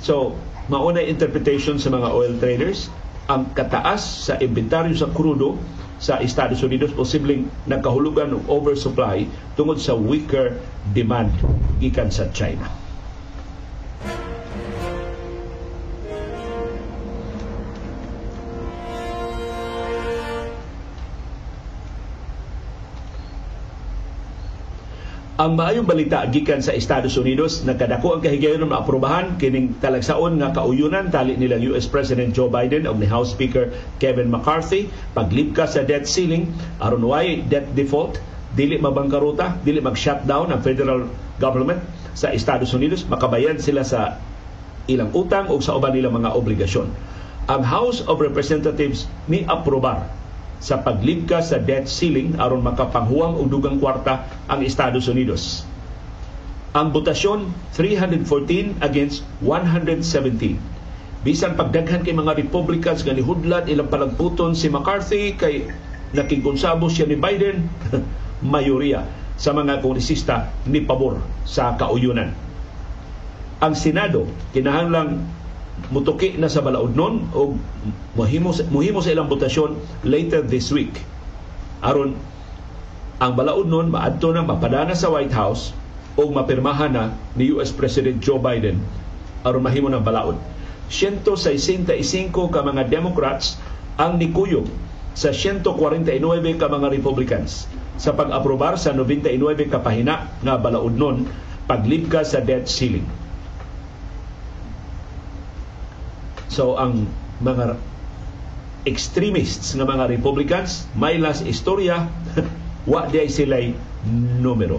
So, 0.00 0.38
mauna 0.70 1.02
interpretation 1.04 1.76
sa 1.76 1.92
mga 1.92 2.08
oil 2.14 2.34
traders 2.40 2.88
ang 3.28 3.52
kataas 3.56 4.28
sa 4.28 4.34
inventaryo 4.36 4.92
sa 4.96 5.08
krudo 5.12 5.56
sa 5.96 6.20
Estados 6.20 6.60
Unidos 6.60 6.92
posibleng 6.92 7.48
nagkahulugan 7.64 8.36
ng 8.36 8.42
oversupply 8.50 9.24
tungod 9.56 9.80
sa 9.80 9.96
weaker 9.96 10.60
demand 10.92 11.32
gikan 11.80 12.12
sa 12.12 12.28
China. 12.36 12.83
Ang 25.34 25.58
maayong 25.58 25.82
balita 25.82 26.22
gikan 26.30 26.62
sa 26.62 26.70
Estados 26.78 27.18
Unidos 27.18 27.66
nagkadako 27.66 28.14
ang 28.14 28.22
kahigayon 28.22 28.62
na 28.62 28.70
maaprobahan 28.70 29.34
kining 29.34 29.74
talagsaon 29.82 30.38
nga 30.38 30.54
kauyunan 30.54 31.10
tali 31.10 31.34
nilang 31.34 31.58
US 31.74 31.90
President 31.90 32.30
Joe 32.30 32.46
Biden 32.46 32.86
ug 32.86 33.02
ni 33.02 33.10
House 33.10 33.34
Speaker 33.34 33.74
Kevin 33.98 34.30
McCarthy 34.30 34.86
paglipka 35.10 35.66
sa 35.66 35.82
debt 35.82 36.06
ceiling 36.06 36.54
aron 36.78 37.02
way 37.02 37.42
debt 37.50 37.66
default 37.74 38.22
dili 38.54 38.78
mabangkaruta 38.78 39.58
dili 39.66 39.82
mag-shutdown 39.82 40.54
ang 40.54 40.62
federal 40.62 41.10
government 41.42 41.82
sa 42.14 42.30
Estados 42.30 42.70
Unidos 42.70 43.02
makabayad 43.02 43.58
sila 43.58 43.82
sa 43.82 44.22
ilang 44.86 45.10
utang 45.18 45.50
o 45.50 45.58
sa 45.58 45.74
uban 45.74 45.98
nilang 45.98 46.14
mga 46.14 46.30
obligasyon. 46.30 46.86
Ang 47.50 47.62
House 47.66 48.06
of 48.06 48.22
Representatives 48.22 49.10
ni 49.26 49.42
aprobar 49.50 50.06
sa 50.60 50.80
paglibka 50.80 51.40
sa 51.40 51.60
debt 51.60 51.86
ceiling 51.86 52.36
aron 52.38 52.62
makapanghuwang 52.62 53.38
og 53.38 53.50
dugang 53.50 53.78
kwarta 53.78 54.26
ang 54.46 54.60
Estados 54.62 55.06
Unidos. 55.10 55.66
Ang 56.74 56.90
botasyon 56.90 57.54
314 57.78 58.82
against 58.82 59.22
117. 59.42 60.58
Bisan 61.24 61.54
pagdaghan 61.54 62.02
kay 62.02 62.12
mga 62.12 62.36
Republicans 62.36 63.06
nga 63.06 63.14
nihudlat 63.14 63.70
ilang 63.70 63.88
palagputon 63.88 64.52
si 64.52 64.68
McCarthy 64.68 65.38
kay 65.38 65.70
nakigkonsabo 66.12 66.90
siya 66.90 67.06
ni 67.08 67.16
Biden, 67.16 67.70
mayoriya 68.44 69.06
sa 69.34 69.50
mga 69.54 69.82
kongresista 69.82 70.50
ni 70.66 70.82
pabor 70.82 71.18
sa 71.46 71.74
kauyunan. 71.74 72.30
Ang 73.62 73.74
Senado 73.74 74.26
kinahanglang 74.54 75.22
mutuki 75.90 76.38
na 76.38 76.48
sa 76.48 76.62
balaod 76.62 76.94
nun 76.94 77.28
o 77.34 77.58
muhimo, 78.14 78.54
muhimo 78.70 78.98
sa 79.02 79.12
ilang 79.12 79.28
botasyon 79.28 79.76
later 80.06 80.40
this 80.40 80.70
week. 80.70 81.02
Aron 81.84 82.16
ang 83.22 83.32
balaod 83.38 83.70
nun 83.70 83.94
maadto 83.94 84.34
na 84.34 84.42
mapadana 84.42 84.94
sa 84.96 85.10
White 85.10 85.34
House 85.34 85.70
o 86.14 86.30
mapirmahan 86.30 86.94
na 86.94 87.04
ni 87.34 87.50
US 87.54 87.74
President 87.74 88.18
Joe 88.22 88.38
Biden 88.38 88.82
aron 89.44 89.62
mahimo 89.62 89.92
ng 89.92 90.02
balaod. 90.02 90.40
165 90.88 91.94
ka 92.54 92.60
mga 92.64 92.88
Democrats 92.88 93.60
ang 94.00 94.16
nikuyog 94.18 94.66
sa 95.14 95.30
149 95.30 95.70
ka 96.58 96.66
mga 96.66 96.90
Republicans 96.90 97.70
sa 97.94 98.10
pag-aprobar 98.10 98.74
sa 98.74 98.90
99 98.90 99.70
ka 99.70 99.78
pahina 99.78 100.26
nga 100.42 100.54
balaod 100.58 100.94
nun 100.98 101.30
paglibka 101.70 102.26
sa 102.26 102.42
debt 102.42 102.66
ceiling. 102.66 103.06
So 106.54 106.78
ang 106.78 107.10
mga 107.42 107.74
extremists 108.86 109.74
nga 109.74 109.82
mga 109.82 110.06
Republicans 110.06 110.86
may 110.94 111.18
las 111.18 111.42
istorya 111.42 112.06
wa 112.90 113.10
di 113.10 113.26
sila 113.26 113.58
numero. 114.38 114.78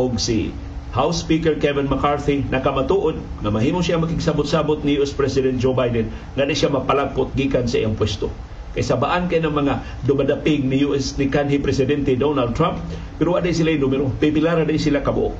Og 0.00 0.16
si 0.16 0.48
House 0.96 1.20
Speaker 1.20 1.60
Kevin 1.60 1.92
McCarthy 1.92 2.48
nakamatuod 2.48 3.20
na 3.44 3.52
mahimo 3.52 3.84
siya 3.84 4.00
makigsabot-sabot 4.00 4.80
ni 4.80 4.96
US 4.96 5.12
President 5.12 5.60
Joe 5.60 5.76
Biden 5.76 6.08
nga 6.38 6.48
siya 6.48 6.72
mapalagpot 6.72 7.36
gikan 7.36 7.68
sa 7.68 7.84
iyang 7.84 8.00
pwesto. 8.00 8.32
Kay 8.72 8.80
sabaan 8.80 9.28
kay 9.28 9.44
ng 9.44 9.52
mga 9.52 9.84
dumadapig 10.08 10.64
ni 10.64 10.88
US 10.88 11.20
ni 11.20 11.28
kanhi 11.28 11.60
presidente 11.60 12.16
Donald 12.16 12.56
Trump 12.56 12.80
pero 13.20 13.36
wa 13.36 13.44
sila 13.44 13.76
numero. 13.76 14.08
Pipilara 14.16 14.64
di 14.64 14.80
sila 14.80 15.04
kabuo 15.04 15.36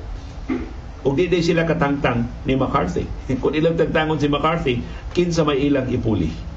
o 1.05 1.13
di 1.13 1.29
sila 1.39 1.69
katangtang 1.69 2.25
ni 2.49 2.57
McCarthy. 2.57 3.05
Kung 3.41 3.53
ilang 3.53 3.77
tagtangon 3.77 4.17
si 4.17 4.25
McCarthy, 4.25 4.81
kinsa 5.13 5.45
may 5.45 5.61
ilang 5.61 5.85
ipuli. 5.85 6.54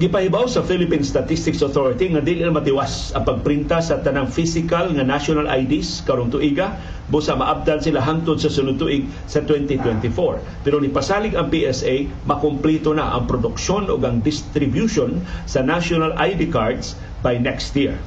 Gipahibaw 0.00 0.48
sa 0.48 0.64
Philippine 0.64 1.04
Statistics 1.04 1.60
Authority 1.60 2.08
nga 2.08 2.24
dili 2.24 2.40
na 2.40 2.48
matiwas 2.48 3.12
ang 3.12 3.20
pagprinta 3.20 3.84
sa 3.84 4.00
tanang 4.00 4.32
physical 4.32 4.88
nga 4.96 5.04
national 5.04 5.44
IDs 5.44 6.00
karong 6.08 6.32
tuiga 6.32 6.80
busa 7.12 7.36
maabtan 7.36 7.84
sila 7.84 8.00
hangtod 8.00 8.40
sa 8.40 8.48
sunod 8.48 8.80
tuig 8.80 9.12
sa 9.28 9.44
2024. 9.44 10.64
Pero 10.64 10.80
nipasalig 10.80 11.36
ang 11.36 11.52
PSA 11.52 12.08
makumpleto 12.24 12.96
na 12.96 13.12
ang 13.12 13.28
produksyon 13.28 13.92
o 13.92 14.00
ang 14.00 14.24
distribution 14.24 15.20
sa 15.44 15.60
national 15.60 16.16
ID 16.16 16.48
cards 16.48 16.96
by 17.20 17.36
next 17.36 17.76
year 17.76 18.00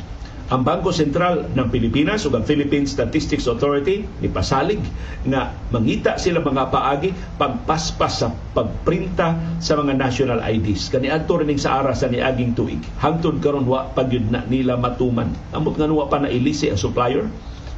ang 0.53 0.61
Bangko 0.61 0.93
Sentral 0.93 1.49
ng 1.49 1.67
Pilipinas 1.73 2.29
o 2.29 2.29
ang 2.29 2.45
Philippine 2.45 2.85
Statistics 2.85 3.49
Authority 3.49 4.05
ni 4.21 4.29
pasalig 4.29 4.77
nga 5.25 5.49
mangita 5.73 6.21
sila 6.21 6.45
mga 6.45 6.69
paagi 6.69 7.09
pagpaspas 7.41 8.13
sa 8.21 8.29
pagprinta 8.29 9.57
sa 9.57 9.73
mga 9.81 9.97
national 9.97 10.45
IDs. 10.45 10.93
Kani 10.93 11.09
adto 11.09 11.41
rin 11.41 11.57
sa 11.57 11.81
ara 11.81 11.97
sa 11.97 12.05
niaging 12.05 12.53
tuig. 12.53 12.85
Hangtod 13.01 13.41
karon 13.41 13.65
wa 13.65 13.89
pagyud 13.97 14.29
na 14.29 14.45
nila 14.45 14.77
matuman. 14.77 15.33
Amot 15.57 15.73
nga 15.73 15.89
wa 15.89 16.05
pa 16.05 16.21
na 16.21 16.29
ilisi 16.29 16.69
ang 16.69 16.77
supplier 16.77 17.25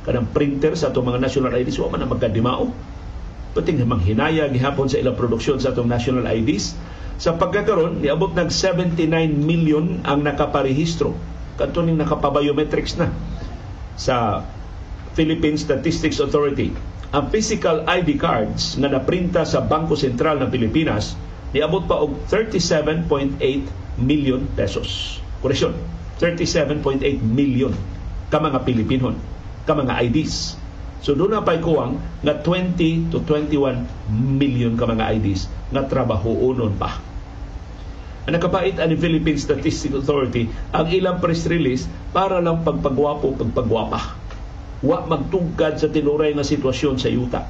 kanang 0.04 0.28
printer 0.36 0.76
sa 0.76 0.92
atong 0.92 1.16
mga 1.16 1.24
national 1.24 1.56
IDs 1.56 1.80
wa 1.80 1.96
man 1.96 2.04
na 2.04 2.12
magkadimao. 2.12 2.76
Pating 3.56 3.88
manghinaya 3.88 4.52
gihapon 4.52 4.92
sa 4.92 5.00
ilang 5.00 5.16
produksyon 5.16 5.64
sa 5.64 5.72
atong 5.72 5.88
national 5.88 6.28
IDs. 6.28 6.76
Sa 7.24 7.40
pagkakaroon, 7.40 8.04
niabot 8.04 8.36
nag 8.36 8.52
79 8.52 9.08
million 9.32 10.04
ang 10.04 10.28
nakaparehistro 10.28 11.35
kadto 11.56 11.84
ning 11.84 12.00
nakapabiometrics 12.00 13.00
na 13.00 13.12
sa 13.96 14.44
Philippine 15.16 15.56
Statistics 15.56 16.20
Authority. 16.20 16.76
Ang 17.16 17.32
physical 17.32 17.88
ID 17.88 18.20
cards 18.20 18.76
nga 18.76 18.92
naprinta 18.92 19.48
sa 19.48 19.64
Bangko 19.64 19.96
Sentral 19.96 20.36
ng 20.44 20.52
Pilipinas 20.52 21.16
niabot 21.56 21.88
pa 21.88 22.04
og 22.04 22.28
37.8 22.28 23.40
million 24.04 24.44
pesos. 24.60 25.24
Koreksyon, 25.40 25.72
37.8 26.20 27.00
million 27.24 27.72
ka 28.28 28.44
mga 28.44 28.68
Pilipinon, 28.68 29.16
ka 29.64 29.72
mga 29.72 30.04
IDs. 30.12 30.60
So 31.00 31.16
doon 31.16 31.38
na 31.38 31.46
pa'y 31.46 31.64
kuwang 31.64 32.02
nga 32.26 32.34
20 32.44 33.14
to 33.14 33.24
21 33.24 33.88
million 34.12 34.74
ka 34.76 34.90
mga 34.90 35.16
IDs 35.16 35.48
nga 35.72 35.86
trabaho 35.88 36.34
unon 36.34 36.76
pa. 36.76 37.05
Ang 38.26 38.42
nakapait 38.42 38.74
ani 38.82 38.98
Philippine 38.98 39.38
Statistics 39.38 39.94
Authority 39.94 40.50
ang 40.74 40.90
ilang 40.90 41.22
press 41.22 41.46
release 41.46 41.86
para 42.10 42.42
lang 42.42 42.66
pagpagwapo, 42.66 43.38
pagpagwapa. 43.38 44.18
Wa 44.82 45.06
magtugkad 45.06 45.78
sa 45.78 45.94
tinuray 45.94 46.34
nga 46.34 46.42
sitwasyon 46.42 46.98
sa 46.98 47.10
yuta. 47.14 47.46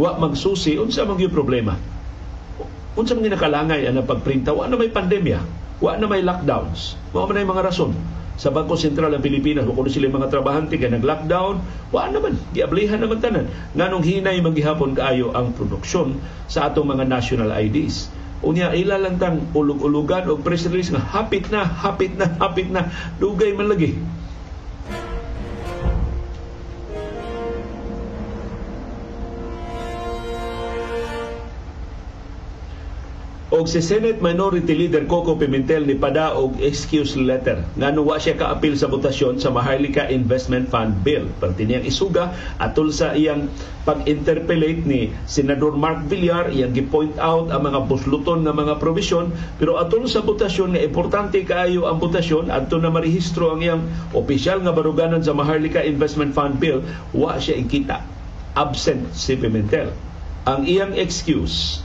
Wa 0.00 0.16
magsusi 0.16 0.80
unsa 0.80 1.04
man 1.04 1.20
gyud 1.20 1.36
problema? 1.36 1.76
Unsa 2.96 3.12
man 3.12 3.28
nakalangay 3.28 3.84
ang 3.84 4.00
pagprinta 4.08 4.56
wa 4.56 4.64
na 4.64 4.80
may 4.80 4.88
pandemya. 4.88 5.44
Wa 5.84 6.00
na 6.00 6.08
may 6.08 6.24
lockdowns. 6.24 6.96
Wa 7.12 7.28
man 7.28 7.44
mga 7.44 7.68
rason. 7.68 7.92
Sa 8.40 8.48
Bangko 8.48 8.80
Sentral 8.80 9.12
ng 9.12 9.20
Pilipinas 9.20 9.68
kung 9.68 9.84
sila 9.84 10.08
mga 10.08 10.32
trabahante 10.32 10.80
kay 10.80 10.88
nag-lockdown 10.88 11.60
wa 11.92 12.08
naman. 12.08 12.40
Giablihan 12.56 13.04
naman 13.04 13.20
tanan. 13.20 13.52
Nganong 13.76 14.00
hinay 14.00 14.40
maghihapon 14.40 14.96
kaayo 14.96 15.36
ang 15.36 15.52
produksyon 15.52 16.16
sa 16.48 16.72
atong 16.72 16.88
mga 16.88 17.04
national 17.04 17.52
IDs 17.52 18.08
unya 18.40 18.72
ilalantang 18.72 19.44
ulug-ulugan 19.52 20.28
og 20.32 20.40
press 20.40 20.64
release 20.68 20.88
nga 20.88 21.00
hapit 21.00 21.48
na 21.52 21.64
hapit 21.64 22.16
na 22.16 22.26
hapit 22.40 22.68
na. 22.72 22.88
Dugay 23.20 23.52
man 23.52 23.68
lagi 23.68 23.96
og 33.60 33.68
si 33.68 33.84
Senate 33.84 34.24
Minority 34.24 34.72
Leader 34.72 35.04
Coco 35.04 35.36
Pimentel 35.36 35.84
ni 35.84 35.92
pada 35.92 36.32
og 36.32 36.56
excuse 36.64 37.12
letter. 37.12 37.60
Ngano 37.76 38.08
wa 38.08 38.16
siya 38.16 38.32
kaapil 38.40 38.72
sa 38.72 38.88
botasyon 38.88 39.36
sa 39.36 39.52
Maharlika 39.52 40.08
Investment 40.08 40.72
Fund 40.72 41.04
Bill. 41.04 41.28
Niyang 41.60 41.84
isuga 41.84 42.32
atol 42.56 42.88
sa 42.88 43.12
iyang 43.12 43.52
pag-interpellate 43.84 44.88
ni 44.88 45.12
Senador 45.28 45.76
Mark 45.76 46.08
Villar 46.08 46.48
iyang 46.48 46.72
gi-point 46.72 47.20
out 47.20 47.52
ang 47.52 47.68
mga 47.68 47.84
busluton 47.84 48.48
nga 48.48 48.56
mga 48.56 48.80
provision. 48.80 49.28
Pero 49.60 49.76
atol 49.76 50.08
sa 50.08 50.24
botasyon 50.24 50.72
nga 50.72 50.80
importante 50.80 51.44
kaayo 51.44 51.84
ang 51.84 52.00
botasyon 52.00 52.48
adto 52.48 52.80
na 52.80 52.88
marehistro 52.88 53.52
ang 53.52 53.60
iyang 53.60 53.84
opisyal 54.16 54.64
nga 54.64 54.72
baruganan 54.72 55.20
sa 55.20 55.36
Maharlika 55.36 55.84
Investment 55.84 56.32
Fund 56.32 56.56
Bill. 56.56 56.80
Wa 57.12 57.36
siya 57.36 57.60
ikita 57.60 58.08
absent 58.56 59.12
si 59.12 59.36
Pimentel. 59.36 59.92
Ang 60.48 60.64
iyang 60.64 60.96
excuse 60.96 61.84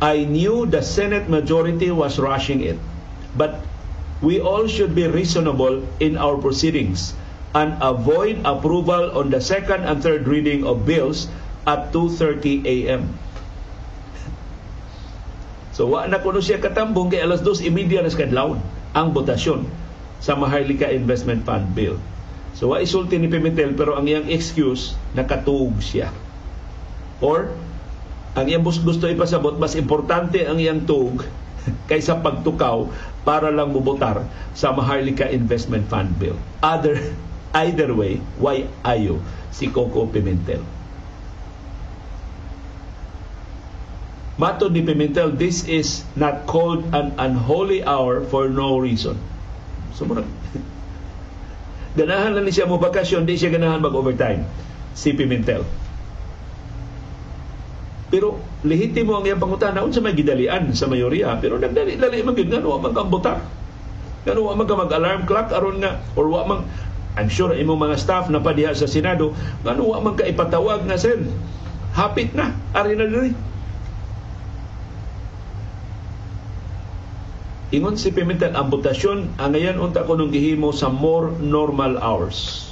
I 0.00 0.28
knew 0.28 0.68
the 0.68 0.84
Senate 0.84 1.28
majority 1.28 1.88
was 1.88 2.20
rushing 2.20 2.60
it, 2.60 2.76
but 3.32 3.64
we 4.20 4.40
all 4.40 4.68
should 4.68 4.92
be 4.92 5.08
reasonable 5.08 5.84
in 6.00 6.20
our 6.20 6.36
proceedings 6.36 7.16
and 7.56 7.80
avoid 7.80 8.44
approval 8.44 9.16
on 9.16 9.32
the 9.32 9.40
second 9.40 9.88
and 9.88 10.04
third 10.04 10.28
reading 10.28 10.68
of 10.68 10.84
bills 10.84 11.28
at 11.64 11.92
2.30 11.96 12.68
a.m. 12.68 13.16
So 15.76 15.92
wa 15.92 16.08
na 16.08 16.20
kuno 16.20 16.40
siya 16.40 16.56
katambong 16.56 17.12
kay 17.12 17.20
alas 17.20 17.44
2:30 17.44 18.00
na 18.00 18.08
kadlawon 18.08 18.60
ang 18.96 19.12
botasyon 19.12 19.68
sa 20.24 20.32
Maharlika 20.32 20.88
Investment 20.88 21.44
Fund 21.44 21.76
Bill. 21.76 22.00
So 22.56 22.72
wa 22.72 22.80
isulti 22.80 23.20
ni 23.20 23.28
Pimentel 23.28 23.76
pero 23.76 23.92
ang 23.92 24.08
iyang 24.08 24.24
excuse 24.32 24.96
nakatuog 25.12 25.76
siya. 25.84 26.08
Or 27.20 27.52
ang 28.36 28.44
iyang 28.44 28.60
gusto 28.60 29.08
ipasabot, 29.08 29.56
mas 29.56 29.72
importante 29.80 30.44
ang 30.44 30.60
iyang 30.60 30.84
tug 30.84 31.24
kaysa 31.90 32.20
pagtukaw 32.20 32.84
para 33.24 33.48
lang 33.48 33.72
mubotar 33.72 34.28
sa 34.52 34.76
Maharlika 34.76 35.24
Investment 35.32 35.88
Fund 35.88 36.20
Bill. 36.20 36.36
Other, 36.60 37.00
either 37.64 37.96
way, 37.96 38.20
why 38.36 38.68
ayo 38.84 39.24
si 39.48 39.72
Coco 39.72 40.04
Pimentel? 40.04 40.60
Matod 44.36 44.76
ni 44.76 44.84
Pimentel, 44.84 45.32
this 45.32 45.64
is 45.64 46.04
not 46.12 46.44
called 46.44 46.84
an 46.92 47.16
unholy 47.16 47.80
hour 47.80 48.20
for 48.20 48.52
no 48.52 48.76
reason. 48.76 49.16
So, 49.96 50.04
muna, 50.04 50.28
ganahan 51.98 52.36
lang 52.36 52.44
ni 52.44 52.52
siya 52.52 52.68
mo 52.68 52.76
bakasyon, 52.76 53.24
di 53.24 53.40
siya 53.40 53.48
ganahan 53.48 53.80
mag-overtime. 53.80 54.44
Si 54.92 55.16
Pimentel. 55.16 55.64
Pero 58.06 58.38
lehitimo 58.62 59.18
ang 59.18 59.26
iyang 59.26 59.42
pangutana 59.42 59.82
unsa 59.82 59.98
may 59.98 60.14
gidalian 60.14 60.70
sa 60.78 60.86
mayoriya 60.86 61.42
pero 61.42 61.58
nagdali-dali 61.58 62.22
man 62.22 62.34
gyud 62.38 62.50
ngano 62.54 62.78
man 62.78 62.94
kang 62.94 63.10
buta. 63.10 63.42
Ngano 64.22 64.54
man 64.54 64.66
mag-alarm 64.66 65.22
clock 65.26 65.50
aron 65.50 65.82
nga 65.82 65.98
or 66.14 66.30
wa 66.30 66.46
man 66.46 66.60
I'm 67.16 67.32
sure 67.32 67.50
imong 67.56 67.80
mga 67.80 67.96
staff 67.98 68.28
na 68.30 68.38
padiha 68.38 68.76
sa 68.78 68.86
Senado 68.86 69.34
ngano 69.66 69.90
wa 69.90 69.98
man 69.98 70.14
ka 70.14 70.22
ipatawag 70.22 70.86
nga 70.86 70.94
sen. 70.94 71.26
Hapit 71.98 72.30
na 72.36 72.54
ari 72.76 72.94
na 72.94 73.10
diri. 73.10 73.32
Ingon 77.74 77.98
si 77.98 78.14
Pimentel 78.14 78.54
ang 78.54 78.70
botasyon 78.70 79.42
ang 79.42 79.50
ngayon 79.50 79.82
unta 79.82 80.06
ko 80.06 80.14
nung 80.14 80.30
gihimo 80.30 80.70
sa 80.70 80.86
more 80.86 81.34
normal 81.42 81.98
hours. 81.98 82.70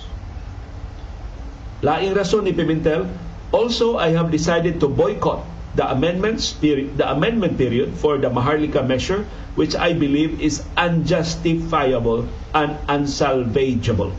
Laing 1.83 2.15
rason 2.15 2.47
ni 2.47 2.55
Pimentel 2.55 3.11
Also, 3.55 4.03
I 4.03 4.11
have 4.19 4.35
decided 4.35 4.83
to 4.83 4.91
boycott 4.91 5.47
the 5.79 5.87
amendments 5.87 6.51
period, 6.51 6.99
the 6.99 7.07
amendment 7.07 7.55
period 7.55 7.95
for 7.95 8.19
the 8.19 8.27
Maharlika 8.27 8.83
measure, 8.83 9.27
which 9.55 9.79
I 9.79 9.95
believe 9.95 10.43
is 10.43 10.67
unjustifiable 10.75 12.27
and 12.51 12.75
unsalvageable. 12.91 14.11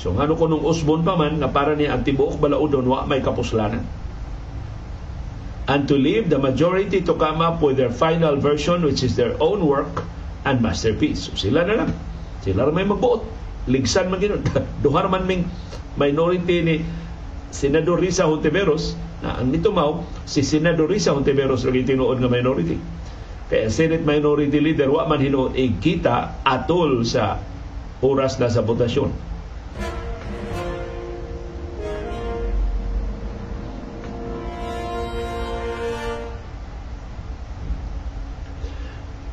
So 0.00 0.16
ngano 0.16 0.32
ko 0.38 0.48
nung 0.48 0.64
usbon 0.64 1.04
pa 1.04 1.18
man 1.18 1.44
nga 1.44 1.52
para 1.52 1.76
ni 1.76 1.84
ang 1.84 2.06
tibuok 2.06 2.40
balaudon 2.40 2.88
wa 2.88 3.04
may 3.04 3.20
kapuslanan. 3.20 3.84
And 5.68 5.84
to 5.84 6.00
leave 6.00 6.32
the 6.32 6.40
majority 6.40 7.04
to 7.04 7.12
come 7.20 7.44
up 7.44 7.60
with 7.60 7.76
their 7.76 7.92
final 7.92 8.40
version 8.40 8.80
which 8.80 9.04
is 9.04 9.20
their 9.20 9.36
own 9.36 9.68
work 9.68 10.08
and 10.48 10.64
masterpiece. 10.64 11.28
So 11.28 11.36
sila 11.36 11.68
na 11.68 11.84
lang. 11.84 11.92
Sila 12.40 12.72
may 12.72 12.88
magbuot. 12.88 13.28
Ligsan 13.68 14.08
man 14.08 14.24
ginon. 14.24 14.40
Duhar 14.84 15.12
man 15.12 15.28
ming 15.28 15.44
minority 16.00 16.64
ni 16.64 16.76
Senador 17.48 18.00
Risa 18.00 18.28
Hontiveros 18.28 18.92
na 19.24 19.40
ang 19.40 19.48
nito 19.48 19.72
mao 19.72 20.04
si 20.28 20.44
Senador 20.44 20.92
Risa 20.92 21.16
Hontiveros 21.16 21.64
lagi 21.64 21.88
tinuod 21.88 22.20
nga 22.20 22.30
minority. 22.30 22.76
Kaya 23.48 23.72
Senate 23.72 24.04
Minority 24.04 24.60
Leader 24.60 24.92
wa 24.92 25.08
man 25.08 25.24
hinuod 25.24 25.56
kita 25.80 26.44
atol 26.44 27.00
sa 27.08 27.40
oras 28.04 28.36
na 28.36 28.52
sa 28.52 28.60
botasyon. 28.60 29.08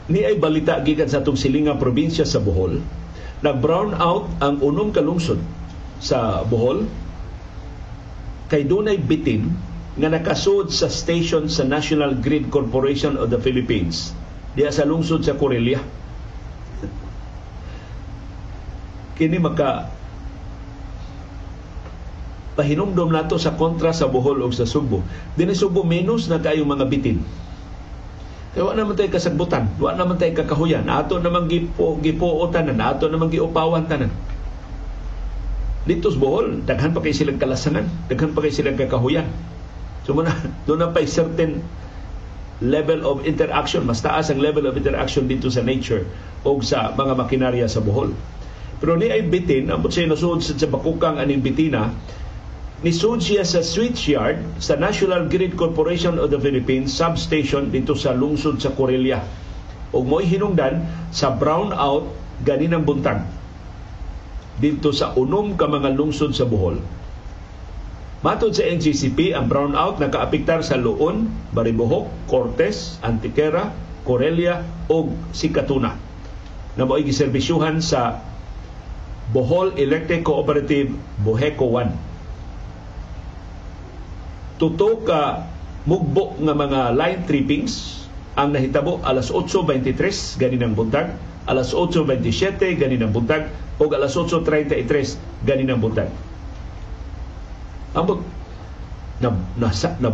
Ni 0.06 0.22
ay 0.22 0.38
balita 0.38 0.80
gikan 0.86 1.10
sa 1.10 1.20
atong 1.26 1.36
silinga 1.36 1.76
probinsya 1.82 2.30
sa 2.30 2.38
Bohol, 2.38 2.78
nag-brown 3.42 3.98
out 3.98 4.30
ang 4.38 4.62
unom 4.62 4.94
ka 4.94 5.02
lungsod 5.02 5.42
sa 5.98 6.46
Bohol 6.46 6.86
kay 8.50 8.66
dunay 8.66 9.02
bitin 9.02 9.50
nga 9.96 10.12
nakasud 10.12 10.70
sa 10.70 10.92
station 10.92 11.48
sa 11.48 11.64
National 11.64 12.20
Grid 12.20 12.52
Corporation 12.52 13.16
of 13.16 13.32
the 13.32 13.40
Philippines 13.40 14.12
diya 14.56 14.72
sa 14.72 14.88
lungsod 14.88 15.24
sa 15.24 15.36
Corelia. 15.36 15.80
Kini 19.16 19.40
maka 19.40 19.88
pahinumdom 22.60 23.12
nato 23.12 23.40
sa 23.40 23.56
kontra 23.56 23.96
sa 23.96 24.12
Bohol 24.12 24.44
o 24.44 24.52
sa 24.52 24.68
Subo. 24.68 25.04
Dini 25.36 25.56
Subo 25.56 25.84
menos 25.84 26.28
na 26.28 26.40
kayo 26.40 26.68
mga 26.68 26.88
bitin. 26.88 27.20
Kaya 28.56 28.72
wa 28.72 28.72
naman 28.72 28.96
tayo 28.96 29.12
kasagbutan, 29.12 29.68
wa 29.84 29.92
naman 29.92 30.16
tayo 30.16 30.32
kakahuyan, 30.32 30.88
ato 30.88 31.20
naman 31.20 31.52
gipo, 31.52 32.00
gipuotan 32.00 32.72
ato 32.80 33.12
naman 33.12 33.28
giupawan 33.28 33.84
tanan 33.84 34.08
dito 35.86 36.10
sa 36.10 36.18
Bohol, 36.18 36.66
daghan 36.66 36.98
pa 36.98 37.00
kay 37.00 37.14
silang 37.14 37.38
kalasangan, 37.38 38.10
daghan 38.10 38.34
pa 38.34 38.42
kay 38.42 38.50
silang 38.50 38.74
kakahuyan. 38.74 39.30
So 40.10 40.18
muna, 40.18 40.34
doon 40.66 40.82
na 40.82 40.90
pa 40.90 41.06
certain 41.06 41.62
level 42.58 43.06
of 43.06 43.22
interaction, 43.30 43.86
mas 43.86 44.02
taas 44.02 44.34
ang 44.34 44.42
level 44.42 44.66
of 44.66 44.74
interaction 44.74 45.30
dito 45.30 45.46
sa 45.54 45.62
nature 45.62 46.10
o 46.42 46.58
sa 46.66 46.90
mga 46.98 47.14
makinarya 47.22 47.70
sa 47.70 47.86
Bohol. 47.86 48.18
Pero 48.82 48.98
ni 48.98 49.14
ay 49.14 49.30
bitin, 49.30 49.70
ang 49.70 49.86
siya 49.86 50.10
nasuod 50.10 50.42
sa 50.42 50.68
bakukang 50.68 51.22
aning 51.22 51.46
bitina, 51.46 51.94
nisud 52.82 53.22
siya 53.22 53.46
sa 53.46 53.62
switchyard 53.62 54.42
sa 54.58 54.74
National 54.82 55.30
Grid 55.30 55.54
Corporation 55.54 56.18
of 56.18 56.34
the 56.34 56.42
Philippines 56.42 56.92
substation 56.92 57.70
dito 57.70 57.94
sa 57.94 58.18
lungsod 58.18 58.58
sa 58.58 58.74
Corelia. 58.74 59.22
O 59.94 60.02
mo'y 60.02 60.26
hinungdan 60.28 60.82
sa 61.14 61.30
brownout 61.30 62.10
ganinang 62.42 62.84
buntag 62.84 63.22
dito 64.60 64.92
sa 64.96 65.12
unom 65.16 65.60
ka 65.60 65.68
mga 65.68 65.96
lungsod 65.96 66.32
sa 66.32 66.48
Bohol. 66.48 66.80
Matod 68.24 68.56
sa 68.58 68.66
NGCP, 68.66 69.38
ang 69.38 69.52
brownout 69.52 70.02
nakaapektar 70.02 70.66
sa 70.66 70.80
Luon, 70.80 71.30
Baribohok, 71.54 72.10
Cortes, 72.26 72.98
Antiquera, 73.06 73.70
Corelia 74.02 74.66
o 74.90 75.14
Sikatuna. 75.36 76.06
na 76.76 76.84
mo'y 76.84 77.08
giserbisyuhan 77.08 77.80
sa 77.80 78.20
Bohol 79.32 79.80
Electric 79.80 80.28
Cooperative 80.28 80.92
Boheco 81.24 81.72
1. 81.72 84.60
Tuto 84.60 85.00
ka 85.08 85.48
mugbo 85.88 86.36
nga 86.40 86.54
mga 86.54 86.94
line 86.94 87.26
trippings 87.26 88.05
ang 88.36 88.52
nahitabo 88.52 89.00
alas 89.08 89.32
8.23 89.32 89.96
ganinang 90.36 90.76
buntag, 90.76 91.16
alas 91.48 91.72
8.27 91.72 92.76
ganinang 92.76 93.16
buntag, 93.16 93.48
o 93.80 93.88
alas 93.88 94.12
8.33 94.16 95.48
ganinang 95.48 95.80
buntag. 95.80 96.12
Ambot, 97.96 98.20
na, 99.24 99.32
nasa, 99.56 99.96
na, 100.04 100.12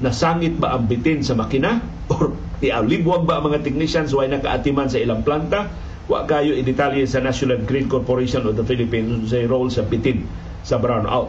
nasangit 0.00 0.56
ba 0.56 0.72
ang 0.72 0.88
bitin 0.88 1.20
sa 1.20 1.36
makina? 1.36 1.84
Or 2.12 2.32
nialibwag 2.64 3.28
ba 3.28 3.36
ang 3.36 3.52
mga 3.52 3.60
technicians 3.68 4.16
why 4.16 4.24
nakaatiman 4.32 4.88
sa 4.88 4.96
ilang 4.96 5.20
planta? 5.20 5.68
Wa 6.08 6.24
kayo 6.24 6.56
i-detalye 6.56 7.04
sa 7.04 7.20
National 7.20 7.60
Grid 7.68 7.92
Corporation 7.92 8.48
of 8.48 8.56
the 8.56 8.64
Philippines 8.64 9.28
sa 9.28 9.44
role 9.44 9.68
sa 9.68 9.84
bitin 9.84 10.24
sa 10.64 10.80
brownout 10.80 11.28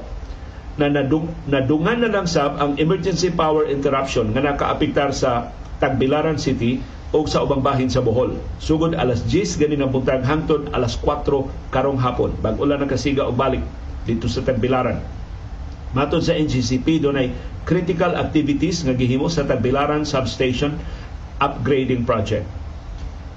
na 0.80 0.88
nadung, 0.88 1.28
nadungan 1.52 1.99
na 1.99 2.08
lang 2.08 2.23
sab 2.23 2.56
ang 2.56 2.80
emergency 2.80 3.28
power 3.28 3.67
interruption 3.67 4.32
nga 4.32 4.39
nakaapektar 4.39 5.12
sa 5.12 5.52
Tagbilaran 5.80 6.36
City 6.36 6.84
o 7.10 7.26
sa 7.26 7.42
ubang 7.42 7.65
bahin 7.65 7.89
sa 7.89 8.04
Bohol. 8.04 8.38
Sugod 8.62 8.94
alas 8.94 9.26
10 9.26 9.58
gani 9.58 9.76
ng 9.80 9.89
buntag 9.89 10.22
hangtod 10.22 10.70
alas 10.76 10.94
4 11.02 11.26
karong 11.74 11.98
hapon. 11.98 12.36
Bag 12.44 12.62
ulan 12.62 12.84
nakasiga 12.84 13.26
og 13.26 13.39
balik 13.39 13.63
dito 14.06 14.30
sa 14.30 14.46
Tagbilaran. 14.46 15.02
Matod 15.98 16.22
sa 16.22 16.38
NGCP 16.38 17.02
dunay 17.02 17.34
critical 17.65 18.13
activities 18.13 18.86
nga 18.86 18.94
gihimo 18.94 19.26
sa 19.26 19.48
Tagbilaran 19.48 20.06
Substation 20.06 20.78
Upgrading 21.42 22.06
Project. 22.06 22.46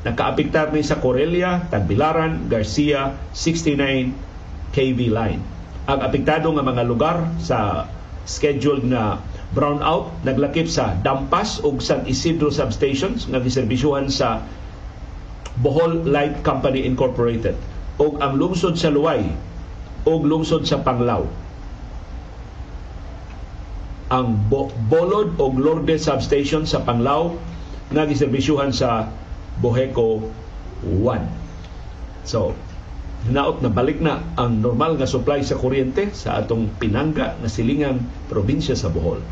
Nakaapektar 0.03 0.75
ni 0.75 0.83
sa 0.83 0.99
Corelia, 0.99 1.63
Tagbilaran, 1.71 2.51
Garcia 2.51 3.15
69 3.33 4.75
kV 4.75 4.99
line. 4.99 5.41
Ang 5.87 5.99
apektado 6.03 6.51
nga 6.51 6.65
mga 6.67 6.83
lugar 6.85 7.17
sa 7.39 7.87
scheduled 8.27 8.83
na 8.87 9.23
brownout 9.53 10.17
naglakip 10.25 10.65
sa 10.65 10.97
Dampas 11.05 11.61
ug 11.61 11.85
San 11.85 12.09
Isidro 12.09 12.49
substations 12.49 13.29
nga 13.29 13.39
giserbisyuhan 13.41 14.09
sa 14.09 14.45
Bohol 15.61 16.09
Light 16.09 16.41
Company 16.41 16.89
Incorporated 16.89 17.57
ug 18.01 18.17
ang 18.25 18.41
lungsod 18.41 18.81
sa 18.81 18.89
Luway 18.89 19.29
ug 20.09 20.21
lungsod 20.25 20.65
sa 20.65 20.81
Panglao 20.81 21.29
ang 24.13 24.37
Bo- 24.49 24.73
Bolod 24.89 25.37
ug 25.37 25.53
Lourdes 25.61 26.09
substation 26.09 26.65
sa 26.65 26.81
Panglao 26.81 27.37
nga 27.93 28.09
giserbisyuhan 28.09 28.73
sa 28.73 29.13
Boheco 29.61 30.25
1 30.89 32.25
so 32.25 32.57
hinaot 33.29 33.63
na 33.63 33.71
balik 33.71 34.03
na 34.03 34.19
ang 34.35 34.59
normal 34.59 34.99
nga 34.99 35.07
supply 35.07 35.47
sa 35.47 35.55
kuryente 35.55 36.11
sa 36.11 36.43
atong 36.43 36.75
pinangga 36.81 37.39
na 37.39 37.47
silingang 37.47 38.03
probinsya 38.27 38.75
sa 38.75 38.91
Bohol. 38.91 39.23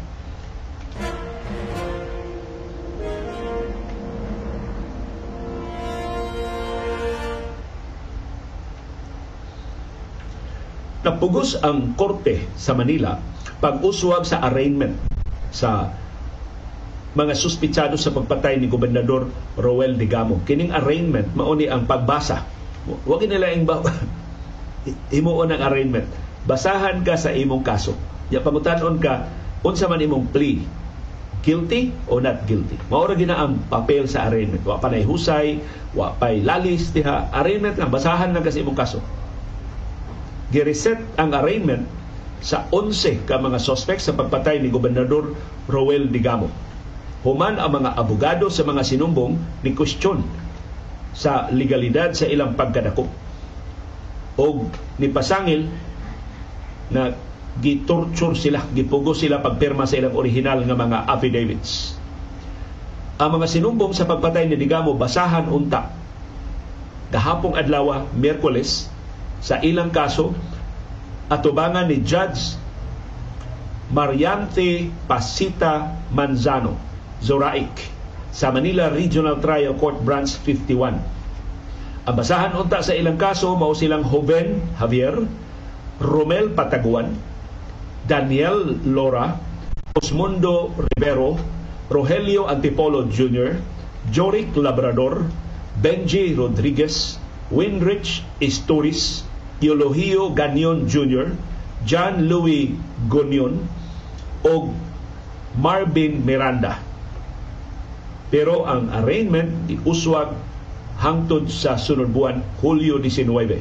Napugos 11.01 11.57
ang 11.65 11.97
korte 11.97 12.45
sa 12.61 12.77
Manila 12.77 13.17
pag-uswag 13.61 14.29
sa 14.29 14.45
arraignment 14.45 14.97
sa 15.49 15.93
mga 17.17 17.33
suspitsado 17.33 17.97
sa 17.97 18.13
pagpatay 18.13 18.61
ni 18.61 18.69
Gobernador 18.69 19.33
Roel 19.57 19.97
Digamo. 19.97 20.45
Kining 20.45 20.77
arraignment 20.77 21.33
mao 21.33 21.57
ni 21.57 21.73
ang 21.73 21.89
pagbasa. 21.89 22.45
Wa 22.85 23.17
nila 23.21 23.49
ing 23.49 23.65
ba 23.65 23.81
himuon 25.15 25.57
ang 25.57 25.63
arraignment. 25.65 26.09
Basahan 26.45 27.01
ka 27.01 27.17
sa 27.17 27.33
imong 27.33 27.65
kaso. 27.65 27.97
Ya 28.29 28.45
pangutanon 28.45 29.01
ka 29.01 29.25
unsa 29.65 29.89
man 29.89 30.05
imong 30.05 30.29
plea 30.29 30.61
guilty 31.41 31.97
o 32.13 32.21
not 32.21 32.45
guilty. 32.45 32.77
Mao 32.93 33.09
ra 33.09 33.17
gina 33.17 33.41
ang 33.41 33.57
papel 33.73 34.05
sa 34.05 34.29
arraignment. 34.29 34.61
Wa 34.69 34.77
pa 34.77 34.93
husay, 34.93 35.65
wa 35.97 36.13
pay 36.13 36.45
lalis 36.45 36.93
diha. 36.93 37.33
Arraignment 37.33 37.81
lang 37.81 37.89
basahan 37.89 38.37
lang 38.37 38.45
kasi 38.45 38.61
imong 38.61 38.77
kaso 38.77 39.01
gireset 40.51 40.99
ang 41.15 41.31
arraignment 41.35 41.87
sa 42.43 42.67
11 42.73 43.29
ka 43.29 43.39
mga 43.39 43.59
suspect 43.63 44.03
sa 44.03 44.17
pagpatay 44.17 44.59
ni 44.59 44.69
Gobernador 44.73 45.37
Roel 45.71 46.11
Digamo. 46.11 46.51
Human 47.21 47.61
ang 47.61 47.85
mga 47.85 48.01
abogado 48.01 48.49
sa 48.49 48.65
mga 48.65 48.81
sinumbong 48.81 49.37
ni 49.61 49.77
question 49.77 50.25
sa 51.13 51.53
legalidad 51.53 52.17
sa 52.17 52.25
ilang 52.25 52.57
pagkadako. 52.57 53.05
O 54.41 54.65
ni 54.97 55.13
pasangil 55.13 55.69
na 56.89 57.13
gitorture 57.61 58.33
sila, 58.33 58.65
gipugo 58.73 59.13
sila 59.13 59.45
pagpirma 59.45 59.85
sa 59.85 60.01
ilang 60.01 60.17
original 60.17 60.65
nga 60.65 60.77
mga 60.79 60.99
affidavits. 61.13 62.01
Ang 63.21 63.37
mga 63.37 63.47
sinumbong 63.53 63.93
sa 63.93 64.09
pagpatay 64.09 64.49
ni 64.49 64.57
Digamo 64.57 64.97
basahan 64.97 65.53
unta. 65.53 65.93
Gahapong 67.13 67.53
adlaw, 67.53 68.09
Miyerkules, 68.17 68.89
sa 69.41 69.59
ilang 69.65 69.89
kaso 69.89 70.37
atubangan 71.33 71.89
ni 71.89 72.05
Judge 72.05 72.61
Mariante 73.91 74.87
Pasita 75.09 76.07
Manzano 76.15 76.77
Zoraik 77.19 77.73
sa 78.31 78.55
Manila 78.55 78.87
Regional 78.89 79.43
Trial 79.43 79.75
Court 79.75 79.99
Branch 80.07 80.31
51. 80.31 82.07
Ang 82.07 82.15
basahan 82.17 82.55
unta 82.55 82.81
sa 82.81 82.95
ilang 82.95 83.19
kaso 83.19 83.59
mao 83.59 83.75
silang 83.75 84.07
Joven 84.07 84.63
Javier, 84.79 85.27
Romel 86.01 86.55
Pataguan, 86.55 87.13
Daniel 88.07 88.79
Lora, 88.87 89.37
Osmundo 89.99 90.73
Rivero, 90.79 91.37
Rogelio 91.91 92.47
Antipolo 92.47 93.05
Jr., 93.11 93.59
Joric 94.09 94.55
Labrador, 94.57 95.27
Benji 95.77 96.33
Rodriguez, 96.33 97.21
Winrich 97.51 98.23
Isturis, 98.39 99.27
Eulogio 99.61 100.33
Gagnon 100.33 100.89
Jr., 100.89 101.37
John 101.85 102.29
Louis 102.29 102.77
Gonion 103.09 103.65
o 104.45 104.73
Marvin 105.57 106.25
Miranda. 106.25 106.81
Pero 108.31 108.65
ang 108.65 108.89
arraignment 108.93 109.69
iuswag 109.69 110.33
hangtod 111.01 111.49
sa 111.49 111.81
sunod 111.81 112.13
buwan 112.13 112.45
Hulyo 112.61 113.01
19. 113.01 113.61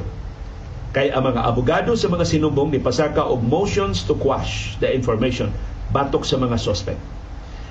Kay 0.90 1.08
ang 1.14 1.22
mga 1.22 1.40
abogado 1.46 1.94
sa 1.94 2.10
mga 2.10 2.26
sinumbong 2.26 2.74
ni 2.74 2.80
pasaka 2.82 3.22
og 3.22 3.40
motions 3.46 4.04
to 4.04 4.14
quash 4.18 4.76
the 4.82 4.90
information 4.90 5.48
batok 5.90 6.22
sa 6.22 6.38
mga 6.38 6.58
suspect. 6.58 7.00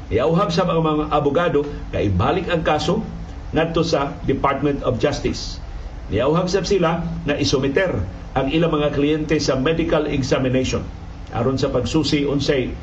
Iauhag 0.09 0.49
sa 0.49 0.65
mga, 0.65 0.81
mga 0.81 1.05
abogado 1.13 1.61
kay 1.93 2.09
balik 2.09 2.49
ang 2.49 2.65
kaso 2.65 3.05
ngadto 3.53 3.85
sa 3.85 4.17
Department 4.25 4.81
of 4.81 4.97
Justice. 4.97 5.61
Niauhag 6.09 6.49
sab 6.49 6.65
sila 6.65 7.05
na 7.29 7.37
isumiter 7.37 8.01
ang 8.33 8.49
ilang 8.49 8.73
mga 8.73 8.97
kliyente 8.97 9.37
sa 9.37 9.53
medical 9.61 10.09
examination. 10.09 10.81
Aron 11.29 11.61
sa 11.61 11.69
pagsusi 11.69 12.25
unsay 12.25 12.73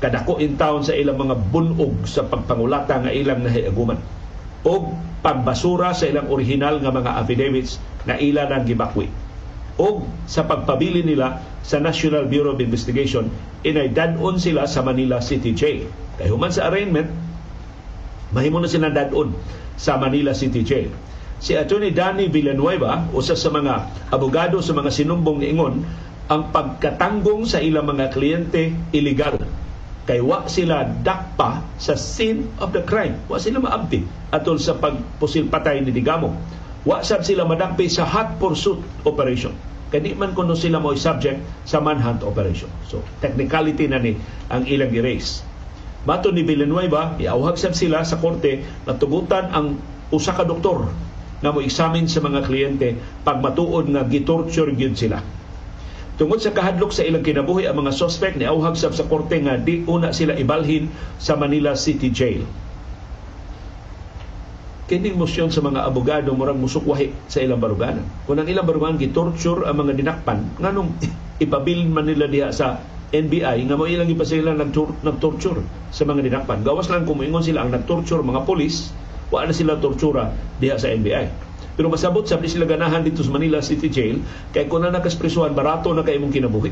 kadako 0.00 0.40
in 0.40 0.56
town 0.56 0.80
sa 0.80 0.96
ilang 0.96 1.20
mga 1.20 1.36
bunog 1.52 2.08
sa 2.08 2.24
pagpangulata 2.24 3.04
nga 3.04 3.12
ilang 3.12 3.44
nahiaguman. 3.44 4.00
O 4.64 4.96
pagbasura 5.20 5.92
sa 5.92 6.08
ilang 6.08 6.32
original 6.32 6.80
nga 6.80 6.88
mga 6.88 7.20
affidavits 7.20 7.76
na 8.08 8.16
ila 8.16 8.48
nang 8.48 8.64
gibakwi. 8.64 9.12
O 9.76 10.08
sa 10.24 10.48
pagpabili 10.48 11.04
nila 11.04 11.44
sa 11.60 11.80
National 11.80 12.24
Bureau 12.28 12.56
of 12.56 12.64
Investigation 12.64 13.28
inay 13.60 13.92
dadon 13.92 14.40
sila 14.40 14.64
sa 14.64 14.80
Manila 14.80 15.20
City 15.20 15.52
Jail. 15.52 15.84
Kay 16.16 16.32
human 16.32 16.52
sa 16.52 16.72
arraignment, 16.72 17.12
mahimo 18.32 18.56
na 18.56 18.72
sila 18.72 18.88
dadon 18.88 19.36
sa 19.76 20.00
Manila 20.00 20.32
City 20.32 20.64
Jail 20.64 20.88
si 21.44 21.52
Attorney 21.52 21.92
Danny 21.92 22.32
Villanueva, 22.32 23.04
usa 23.12 23.36
sa 23.36 23.52
mga 23.52 24.08
abogado 24.08 24.64
sa 24.64 24.72
mga 24.72 24.88
sinumbong 24.88 25.44
ni 25.44 25.52
Ingon, 25.52 25.84
ang 26.32 26.48
pagkatanggong 26.48 27.44
sa 27.44 27.60
ilang 27.60 27.84
mga 27.84 28.16
kliyente 28.16 28.72
illegal. 28.96 29.36
Kay 30.08 30.24
wa 30.24 30.48
sila 30.48 30.88
dakpa 31.04 31.60
sa 31.76 32.00
scene 32.00 32.48
of 32.64 32.72
the 32.72 32.80
crime. 32.88 33.20
Wa 33.28 33.36
sila 33.36 33.60
maabdi 33.60 34.04
atol 34.32 34.56
sa 34.56 34.80
pagpusil 34.80 35.52
patay 35.52 35.84
ni 35.84 35.92
Digamo. 35.92 36.32
Wa 36.88 37.04
sab 37.04 37.28
sila 37.28 37.44
madakpi 37.44 37.92
sa 37.92 38.08
hot 38.08 38.40
pursuit 38.40 38.80
operation. 39.04 39.52
Kani 39.92 40.16
man 40.16 40.32
kuno 40.32 40.56
sila 40.56 40.80
mo 40.80 40.96
subject 40.96 41.40
sa 41.68 41.80
manhunt 41.80 42.24
operation. 42.24 42.72
So, 42.88 43.04
technicality 43.20 43.88
na 43.88 44.00
ni 44.00 44.16
ang 44.48 44.64
ilang 44.64 44.92
erase. 44.92 45.44
Mato 46.08 46.32
ni 46.32 46.44
Villanueva, 46.44 47.16
iawhag 47.16 47.56
sab 47.56 47.72
sila 47.72 48.04
sa 48.04 48.20
korte 48.20 48.64
na 48.84 48.96
tugutan 48.96 49.48
ang 49.52 49.80
usa 50.12 50.36
ka 50.36 50.44
doktor 50.44 50.88
nga 51.44 51.52
mo 51.52 51.60
examine 51.60 52.08
sa 52.08 52.24
mga 52.24 52.48
kliyente 52.48 52.96
pag 53.20 53.44
matuod 53.44 53.92
nga 53.92 54.08
gitorture 54.08 54.72
gyud 54.72 54.96
sila. 54.96 55.20
Tungod 56.16 56.40
sa 56.40 56.56
kahadlok 56.56 56.96
sa 56.96 57.04
ilang 57.04 57.20
kinabuhi 57.20 57.68
ang 57.68 57.84
mga 57.84 57.92
suspect 57.92 58.40
ni 58.40 58.48
auhag 58.48 58.80
sa 58.80 58.88
korte 59.04 59.36
nga 59.44 59.60
di 59.60 59.84
una 59.84 60.16
sila 60.16 60.32
ibalhin 60.40 60.88
sa 61.20 61.36
Manila 61.36 61.76
City 61.76 62.08
Jail. 62.08 62.48
kining 64.84 65.16
motion 65.16 65.48
sa 65.48 65.64
mga 65.64 65.80
abogado 65.88 66.36
murag 66.36 66.60
musukwahi 66.60 67.08
sa 67.24 67.40
ilang 67.40 67.56
baruganan. 67.56 68.04
Kung 68.28 68.36
ang 68.36 68.44
ilang 68.44 68.68
baruganan 68.68 69.00
gitorture 69.00 69.64
ang 69.64 69.80
mga 69.80 69.96
dinakpan, 69.96 70.44
nganong 70.60 70.92
ipabilin 71.40 71.88
man 71.88 72.04
nila 72.04 72.28
diha 72.28 72.52
sa 72.52 72.84
NBI 73.08 73.64
nga 73.64 73.76
mo 73.78 73.88
ilang 73.88 74.10
ipa 74.10 74.28
sila 74.28 74.52
nagtorture 74.52 75.64
sa 75.88 76.04
mga 76.04 76.20
dinakpan. 76.28 76.60
Gawas 76.60 76.92
lang 76.92 77.08
kung 77.08 77.22
sila 77.40 77.64
ang 77.64 77.72
nagtorture 77.72 78.20
mga 78.20 78.44
polis, 78.44 78.92
wa 79.34 79.42
na 79.42 79.50
sila 79.50 79.82
tortura 79.82 80.30
diha 80.62 80.78
sa 80.78 80.94
NBI. 80.94 81.26
Pero 81.74 81.90
masabot 81.90 82.22
sa 82.22 82.38
sila 82.38 82.70
ganahan 82.70 83.02
dito 83.02 83.26
sa 83.26 83.34
Manila 83.34 83.58
City 83.58 83.90
Jail 83.90 84.22
kay 84.54 84.70
kung 84.70 84.86
na 84.86 84.94
nakasprisuhan 84.94 85.58
barato 85.58 85.90
na 85.90 86.06
kay 86.06 86.22
imong 86.22 86.30
kinabuhi. 86.30 86.70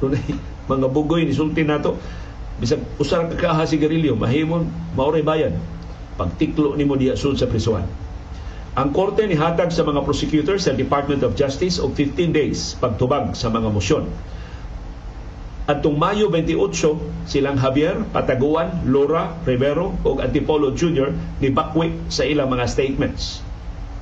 mga 0.72 0.86
bugoy 0.88 1.28
ni 1.28 1.36
sulti 1.36 1.60
nato 1.60 2.00
bisag 2.56 2.80
usar 2.96 3.28
ka 3.28 3.36
kaha 3.36 3.68
sigarilyo 3.68 4.16
mahimon 4.16 4.68
maoray 4.96 5.20
bayad 5.20 5.56
pagtiklo 6.16 6.76
nimo 6.76 6.96
diha 6.96 7.16
sud 7.16 7.40
sa 7.40 7.48
prisuhan. 7.48 7.84
Ang 8.76 8.94
korte 8.94 9.24
ni 9.26 9.34
hatag 9.34 9.74
sa 9.74 9.82
mga 9.82 10.04
prosecutors 10.06 10.68
sa 10.68 10.76
Department 10.76 11.24
of 11.26 11.34
Justice 11.34 11.82
og 11.82 11.96
15 11.96 12.30
days 12.30 12.78
pagtubag 12.78 13.34
sa 13.34 13.50
mga 13.50 13.68
mosyon. 13.72 14.06
Atong 15.70 16.02
Mayo 16.02 16.26
28, 16.34 17.30
silang 17.30 17.54
Javier 17.54 18.02
Pataguan, 18.10 18.82
Laura 18.90 19.38
Rivero 19.46 19.94
ug 20.02 20.18
Antipolo 20.18 20.74
Jr. 20.74 21.14
ni 21.38 21.54
bakwi 21.54 21.94
sa 22.10 22.26
ilang 22.26 22.50
mga 22.50 22.66
statements 22.66 23.38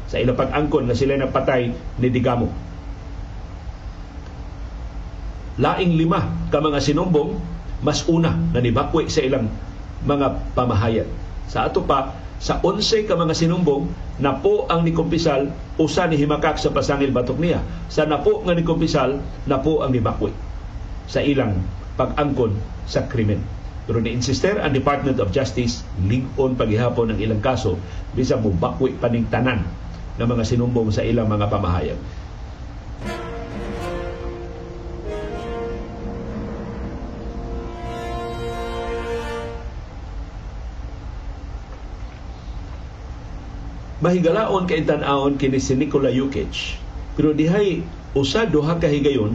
sa 0.09 0.17
ilang 0.17 0.41
pag-angkon 0.41 0.89
na 0.89 0.97
sila 0.97 1.21
napatay 1.21 1.69
ni 2.01 2.09
Digamo. 2.09 2.49
Laing 5.61 5.93
lima 5.93 6.49
ka 6.49 6.65
mga 6.65 6.81
sinumbong 6.81 7.37
mas 7.85 8.09
una 8.09 8.33
na 8.33 8.65
nibakwi 8.65 9.13
sa 9.13 9.21
ilang 9.21 9.53
mga 10.09 10.57
pamahayan 10.57 11.05
sa 11.53 11.69
ato 11.69 11.85
pa, 11.85 12.17
sa 12.41 12.65
11 12.65 13.05
ka 13.05 13.13
mga 13.13 13.37
sinumbong, 13.37 13.93
na 14.25 14.37
po 14.41 14.65
ang 14.73 14.89
nikumpisal, 14.89 15.53
usa 15.77 16.09
ni 16.09 16.17
himakak 16.17 16.57
sa 16.57 16.73
pasangil 16.73 17.11
batok 17.11 17.41
niya. 17.41 17.65
Sa 17.89 18.05
napo 18.05 18.45
nga 18.45 18.53
nikumpisal, 18.53 19.17
na 19.49 19.57
po 19.59 19.81
ang 19.81 19.91
nibakwi 19.91 20.48
sa 21.09 21.25
ilang 21.25 21.59
pag-angkon 21.97 22.55
sa 22.85 23.09
krimen. 23.09 23.41
Pero 23.89 24.05
ni-insister 24.05 24.61
ang 24.61 24.77
Department 24.77 25.17
of 25.19 25.33
Justice, 25.33 25.81
ligon 26.05 26.55
paghihapon 26.55 27.17
ng 27.17 27.19
ilang 27.19 27.41
kaso, 27.41 27.81
bisa 28.13 28.37
mo 28.37 28.53
bakwi 28.53 28.93
paning 29.01 29.25
tanan 29.33 29.65
ng 30.21 30.29
mga 30.29 30.45
sinumbong 30.45 30.93
sa 30.93 31.01
ilang 31.01 31.27
mga 31.27 31.49
pamahayag. 31.49 31.99
mahigalaon 43.99 44.71
kay 44.71 44.87
tan-aon 44.87 45.35
kini 45.35 45.59
si 45.59 45.75
Nikola 45.75 46.11
Jokic. 46.15 46.79
Pero 47.19 47.35
dihay 47.35 47.83
usa 48.15 48.47
duha 48.47 48.79
ka 48.79 48.87
higayon 48.87 49.35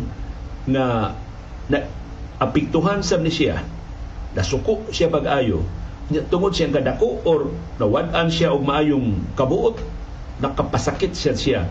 na, 0.67 1.15
na 1.71 1.88
apiktuhan 2.41 2.99
sa 3.06 3.19
ni 3.19 3.32
siya 3.32 3.63
nasuko 4.34 4.84
siya 4.89 5.08
pag-ayo 5.08 5.63
tungod 6.28 6.52
siyang 6.52 6.76
kadako 6.76 7.21
or 7.23 7.39
nawad-an 7.80 8.28
siya 8.28 8.52
og 8.52 8.65
maayong 8.65 9.23
kabuot 9.39 9.80
nakapasakit 10.43 11.15
siya 11.15 11.34
siya 11.38 11.62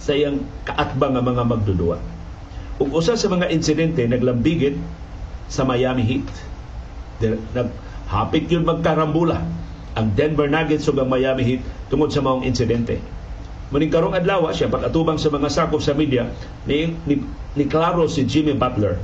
sa 0.00 0.14
iyang 0.14 0.42
kaatbang 0.62 1.18
nga 1.18 1.22
mga 1.24 1.42
magdudua. 1.46 1.98
Ug 2.78 2.88
usa 2.94 3.18
sa 3.18 3.26
mga 3.26 3.50
insidente 3.50 4.04
naglambigit 4.06 4.78
sa 5.50 5.66
Miami 5.66 6.04
Heat. 6.06 6.28
Naghapit 7.56 8.46
yun 8.52 8.62
magkarambula 8.62 9.42
ang 9.96 10.06
Denver 10.12 10.46
Nuggets 10.46 10.86
ug 10.86 11.00
ang 11.00 11.08
Miami 11.10 11.42
Heat 11.42 11.62
tungod 11.88 12.12
sa 12.12 12.22
maong 12.22 12.44
insidente. 12.44 13.00
Muning 13.66 13.90
karong 13.90 14.14
adlaw 14.14 14.46
siya 14.54 14.70
pag-atubang 14.70 15.18
sa 15.18 15.26
mga 15.26 15.50
sakop 15.50 15.82
sa 15.82 15.90
media 15.90 16.30
ni, 16.70 16.94
ni, 17.02 17.18
ni 17.58 17.64
klaro 17.66 18.06
si 18.06 18.22
Jimmy 18.22 18.54
Butler 18.54 18.94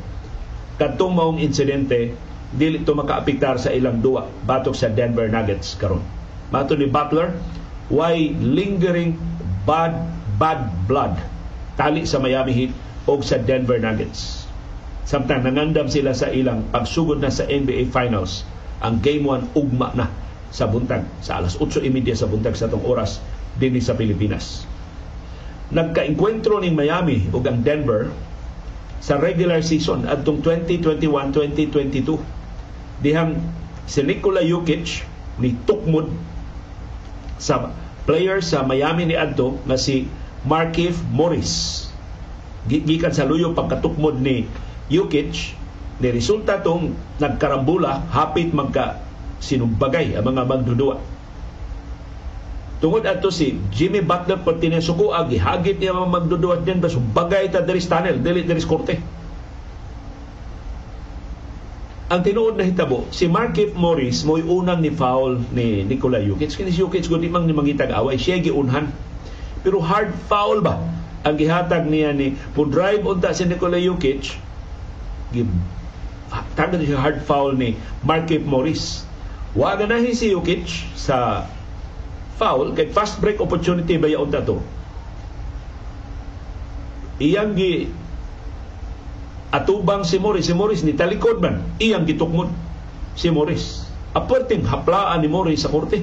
kadtong 0.79 1.15
maong 1.15 1.39
insidente 1.43 2.15
dili 2.53 2.85
to 2.85 2.93
makaapektar 2.93 3.57
sa 3.59 3.73
ilang 3.73 3.99
duwa 3.99 4.29
batok 4.45 4.77
sa 4.77 4.93
Denver 4.93 5.27
Nuggets 5.27 5.75
karon. 5.81 6.05
Mato 6.53 6.77
ni 6.77 6.85
Butler, 6.85 7.33
why 7.89 8.35
lingering 8.39 9.17
bad 9.65 9.97
bad 10.37 10.69
blood 10.85 11.17
tali 11.81 12.05
sa 12.05 12.21
Miami 12.21 12.53
Heat 12.53 12.73
o 13.09 13.19
sa 13.25 13.41
Denver 13.41 13.81
Nuggets. 13.81 14.45
Samtang 15.09 15.43
nangandam 15.43 15.89
sila 15.89 16.13
sa 16.13 16.29
ilang 16.31 16.69
pagsugod 16.71 17.19
na 17.19 17.33
sa 17.33 17.49
NBA 17.49 17.91
Finals, 17.91 18.45
ang 18.85 19.01
Game 19.01 19.27
1 19.27 19.57
ugma 19.59 19.91
na 19.97 20.07
sa 20.53 20.69
buntag 20.69 21.09
sa 21.25 21.41
alas 21.41 21.57
8:30 21.57 22.13
sa 22.13 22.29
buntag 22.29 22.55
sa 22.55 22.69
tong 22.69 22.85
oras 22.85 23.19
dinhi 23.59 23.81
sa 23.81 23.97
Pilipinas. 23.97 24.65
Nagkaengkwentro 25.73 26.61
ni 26.61 26.69
Miami 26.73 27.29
ug 27.33 27.45
ang 27.49 27.65
Denver 27.65 28.13
sa 29.03 29.19
regular 29.19 29.65
season 29.65 30.07
adtong 30.07 30.45
2021-2022 30.45 32.23
dihang 33.03 33.41
si 33.89 34.01
Nikola 34.07 34.45
Jokic 34.47 35.03
ni 35.43 35.57
tukmod 35.67 36.13
sa 37.41 37.75
player 38.07 38.39
sa 38.39 38.63
Miami 38.63 39.11
ni 39.11 39.17
adto 39.19 39.59
nga 39.67 39.75
si 39.75 40.07
Markieff 40.47 41.03
Morris 41.11 41.87
gikan 42.71 43.11
sa 43.11 43.27
luyo 43.27 43.51
pagkatukmod 43.59 44.23
ni 44.23 44.47
Jokic 44.87 45.59
ni 45.99 46.09
resulta 46.15 46.63
tong 46.63 46.95
nagkarambula 47.19 48.07
hapit 48.15 48.55
magka 48.55 49.03
sinumbagay 49.43 50.15
ang 50.15 50.31
mga 50.31 50.47
magdudua. 50.47 51.03
Tungod 52.83 53.07
ato 53.07 53.31
si 53.31 53.55
Jimmy 53.71 54.03
Butler 54.03 54.43
na 54.43 54.83
suko 54.83 55.15
agi 55.15 55.39
hagit 55.39 55.79
niya 55.79 55.95
mga 55.95 56.11
magdudua 56.11 56.67
diyan 56.67 56.83
ba 56.83 56.91
sumbagay 56.91 57.47
ta 57.55 57.63
diri 57.63 57.79
tunnel 57.79 58.19
dili 58.19 58.43
diri 58.43 58.59
korte. 58.67 58.99
Ang 62.11 62.21
tinuod 62.27 62.59
na 62.59 62.67
hitabo, 62.67 63.09
si 63.15 63.25
Markif 63.31 63.73
Morris 63.73 64.27
mo'y 64.27 64.45
unang 64.45 64.83
ni 64.83 64.91
foul 64.93 65.41
ni 65.55 65.87
Nikola 65.87 66.21
Jokic. 66.21 66.53
Kini 66.59 66.75
si 66.75 66.83
Jokic 66.83 67.07
kundi 67.07 67.31
mang 67.31 67.47
ni 67.49 67.55
mangitag 67.57 67.95
away, 67.95 68.21
siya 68.21 68.43
giunhan. 68.43 68.91
Pero 69.63 69.79
hard 69.81 70.13
foul 70.27 70.61
ba 70.61 70.83
ang 71.23 71.39
gihatag 71.39 71.87
niya 71.87 72.11
ni 72.11 72.35
mo 72.59 72.67
drive 72.67 73.07
unta 73.07 73.31
si 73.31 73.47
Nikola 73.47 73.79
Jokic 73.79 74.35
tagad 76.59 76.83
siya 76.83 76.99
hard 76.99 77.23
foul 77.23 77.55
ni 77.55 77.79
Markif 78.03 78.43
Morris 78.43 79.07
Wa 79.53 79.77
ganahin 79.77 80.17
si 80.17 80.33
Jokic 80.33 80.65
sa 80.97 81.45
foul 82.43 82.75
kay 82.75 82.91
fast 82.91 83.23
break 83.23 83.39
opportunity 83.39 83.95
ba 84.03 84.11
yaon 84.11 84.35
to. 84.35 84.59
Iyang 87.23 87.55
gi 87.55 87.87
atubang 89.55 90.03
si 90.03 90.19
Morris, 90.19 90.51
si 90.51 90.55
Morris 90.59 90.83
ni 90.83 90.99
talikod 90.99 91.39
man, 91.39 91.63
iyang 91.79 92.03
gitukmod 92.03 92.51
si 93.15 93.31
Morris. 93.31 93.87
Aperting 94.19 94.67
haplaan 94.67 95.23
ni 95.23 95.31
Morris 95.31 95.63
sa 95.63 95.71
korte. 95.71 96.03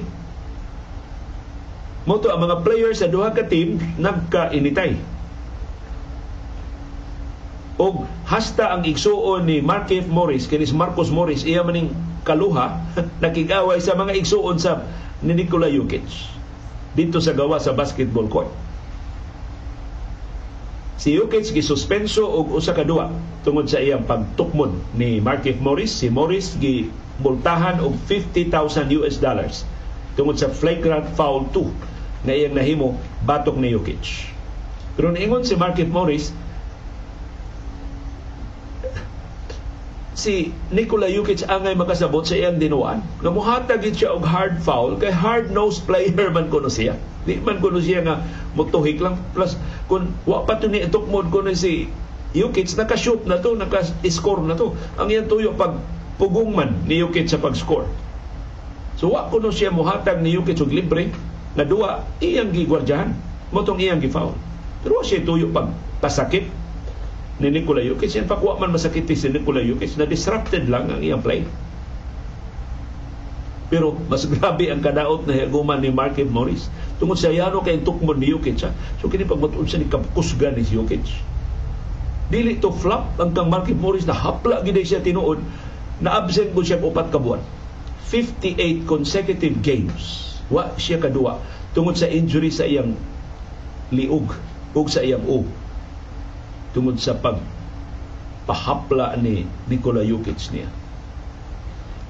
Moto 2.08 2.32
ang 2.32 2.40
mga 2.40 2.64
players 2.64 3.04
sa 3.04 3.12
duha 3.12 3.36
ka 3.36 3.44
team 3.44 3.76
nagkainitay. 4.00 4.96
Og 7.76 8.08
hasta 8.24 8.72
ang 8.72 8.88
igsuon 8.88 9.44
ni 9.44 9.60
Markif 9.60 10.08
Morris 10.08 10.48
kinis 10.48 10.72
Marcos 10.72 11.12
Morris 11.12 11.44
iya 11.44 11.60
maning 11.60 11.92
kaluha 12.26 12.80
nakigaway 13.22 13.80
sa 13.80 13.96
mga 13.96 14.16
igsuon 14.16 14.56
sa 14.60 14.84
ni 15.20 15.36
Nikola 15.36 15.68
Jokic 15.68 16.06
dito 16.96 17.22
sa 17.22 17.36
gawa 17.36 17.62
sa 17.62 17.76
basketball 17.76 18.26
court. 18.26 18.50
Si 21.00 21.16
Jokic 21.16 21.56
gisuspenso 21.56 22.28
og 22.28 22.52
usa 22.52 22.76
ka 22.76 22.84
duwa 22.84 23.08
tungod 23.40 23.72
sa 23.72 23.80
iyang 23.80 24.04
pagtukmod 24.04 24.76
ni 25.00 25.16
Markif 25.16 25.56
Morris. 25.64 25.96
Si 25.96 26.12
Morris 26.12 26.60
gi 26.60 26.92
multahan 27.24 27.80
og 27.80 27.96
50,000 28.04 29.00
US 29.00 29.16
dollars 29.16 29.64
tungod 30.18 30.36
sa 30.36 30.52
flagrant 30.52 31.08
foul 31.16 31.48
2 31.56 32.28
na 32.28 32.36
iyang 32.36 32.52
nahimo 32.52 33.00
batok 33.24 33.56
ni 33.56 33.72
Jokic. 33.72 34.28
Pero 34.98 35.08
niingon 35.08 35.46
si 35.46 35.56
Markif 35.56 35.88
Morris, 35.88 36.36
si 40.20 40.52
Nikola 40.68 41.08
Jokic 41.08 41.48
angay 41.48 41.72
makasabot 41.72 42.28
sa 42.28 42.36
iyang 42.36 42.60
dinuan. 42.60 43.00
Nga 43.24 43.32
mohatag 43.32 43.80
siya 43.88 44.12
og 44.12 44.28
hard 44.28 44.60
foul 44.60 45.00
kay 45.00 45.08
hard 45.08 45.48
nose 45.48 45.80
player 45.80 46.28
man 46.28 46.52
kuno 46.52 46.68
siya. 46.68 47.00
Di 47.24 47.40
man 47.40 47.64
kuno 47.64 47.80
siya 47.80 48.04
nga 48.04 48.20
mutuhik 48.52 49.00
lang. 49.00 49.16
Plus 49.32 49.56
kun 49.88 50.12
wa 50.28 50.44
pa 50.44 50.60
to 50.60 50.68
ni 50.68 50.84
itukmod 50.84 51.32
kuno 51.32 51.56
si 51.56 51.88
Jokic 52.36 52.68
naka-shoot 52.76 53.24
na 53.24 53.40
to 53.40 53.56
naka-score 53.56 54.44
na 54.44 54.60
to. 54.60 54.76
Ang 55.00 55.08
iyang 55.08 55.32
tuyo 55.32 55.56
pag 55.56 55.80
pugong 56.20 56.52
man 56.52 56.76
ni 56.84 57.00
Jokic 57.00 57.32
sa 57.32 57.40
pag-score. 57.40 57.88
So 59.00 59.16
wa 59.16 59.32
kuno 59.32 59.48
siya 59.48 59.72
mohatag 59.72 60.20
ni 60.20 60.36
Jokic 60.36 60.60
og 60.60 60.68
libre 60.68 61.08
na 61.56 61.64
duwa 61.64 62.04
iyang 62.20 62.52
gigwardyahan 62.52 63.16
mo 63.50 63.64
tong 63.66 63.80
iyang 63.82 63.98
gi-foul 63.98 64.36
pero 64.80 65.02
siya 65.02 65.26
tuyo 65.26 65.50
pag 65.50 65.74
pasakit 65.98 66.46
ni 67.40 67.48
Nikola 67.48 67.80
Jokic. 67.80 68.12
Yan 68.12 68.28
pakwa 68.28 68.60
man 68.60 68.76
masakit 68.76 69.08
si 69.08 69.26
Nikola 69.32 69.64
Jokic 69.64 69.96
na 69.96 70.04
disrupted 70.04 70.68
lang 70.68 70.92
ang 70.92 71.00
iyang 71.00 71.24
play. 71.24 71.42
Pero 73.72 73.96
mas 74.12 74.28
grabe 74.32 74.68
ang 74.68 74.84
kadaot 74.84 75.24
na 75.24 75.34
higuman 75.34 75.80
ni 75.80 75.88
Markif 75.88 76.28
Morris. 76.28 76.68
Tungod 77.00 77.16
sa 77.16 77.32
yano 77.32 77.64
kay 77.64 77.80
tukmon 77.80 78.20
ni 78.20 78.28
Jokic. 78.28 78.60
Ha? 78.60 78.70
So 79.00 79.08
kini 79.08 79.24
pagmatuon 79.24 79.64
sa 79.64 79.80
ni 79.80 79.88
kapkusgan 79.88 80.60
ni 80.60 80.68
Jokic. 80.68 81.08
Dili 82.30 82.60
to 82.62 82.70
flop 82.70 83.16
ang 83.16 83.32
kang 83.32 83.48
Markif 83.48 83.74
Morris 83.80 84.04
na 84.04 84.14
hapla 84.14 84.60
gid 84.62 84.76
siya 84.84 85.00
tinuod 85.00 85.40
na 86.04 86.20
absent 86.20 86.52
mo 86.52 86.60
siya 86.60 86.78
upat 86.78 87.08
ka 87.08 87.18
buwan. 87.18 87.40
58 88.12 88.84
consecutive 88.84 89.64
games. 89.64 90.36
Wa 90.52 90.76
siya 90.76 91.00
kadua 91.00 91.40
tungod 91.72 91.94
sa 91.94 92.10
injury 92.10 92.50
sa 92.50 92.66
iyang 92.66 92.98
liog 93.94 94.34
ug 94.74 94.86
sa 94.90 95.02
iyang 95.02 95.22
ug 95.26 95.46
tungod 96.72 96.98
sa 97.02 97.16
pag 97.16 97.38
pahapla 98.46 99.14
ni 99.20 99.46
Nikola 99.70 100.02
Jokic 100.02 100.50
niya. 100.50 100.68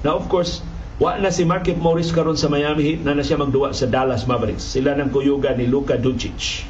Now 0.01 0.17
of 0.17 0.25
course, 0.25 0.65
Wa 1.01 1.17
na 1.17 1.33
si 1.33 1.41
Markif 1.49 1.81
Morris 1.81 2.13
karon 2.13 2.37
sa 2.37 2.45
Miami 2.45 2.85
Heat 2.85 3.01
na 3.01 3.17
na 3.17 3.25
siya 3.25 3.41
magduwa 3.41 3.73
sa 3.73 3.89
Dallas 3.89 4.29
Mavericks. 4.29 4.61
Sila 4.61 4.93
ng 4.93 5.09
kuyuga 5.09 5.57
ni 5.57 5.65
Luka 5.65 5.97
Doncic. 5.97 6.61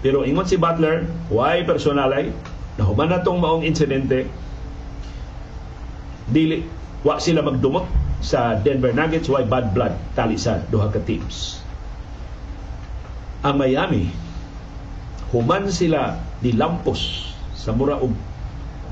Pero 0.00 0.24
ingon 0.24 0.48
si 0.48 0.56
Butler, 0.56 1.04
why 1.28 1.60
personalay? 1.60 2.32
Nahuman 2.80 3.12
na 3.12 3.20
tong 3.20 3.44
maong 3.44 3.60
insidente. 3.60 4.24
Dili, 6.24 6.64
wa 7.04 7.20
sila 7.20 7.44
magdumot 7.44 7.84
sa 8.24 8.56
Denver 8.56 8.96
Nuggets, 8.96 9.28
why 9.28 9.44
bad 9.44 9.76
blood 9.76 9.92
tali 10.16 10.40
sa 10.40 10.64
duha 10.72 10.88
ka 10.88 11.04
teams. 11.04 11.60
Ang 13.44 13.60
Miami, 13.60 14.08
human 15.36 15.68
sila 15.68 16.16
ni 16.44 16.52
Lampos 16.52 17.32
sa 17.56 17.72
mura 17.72 17.96
og 17.96 18.12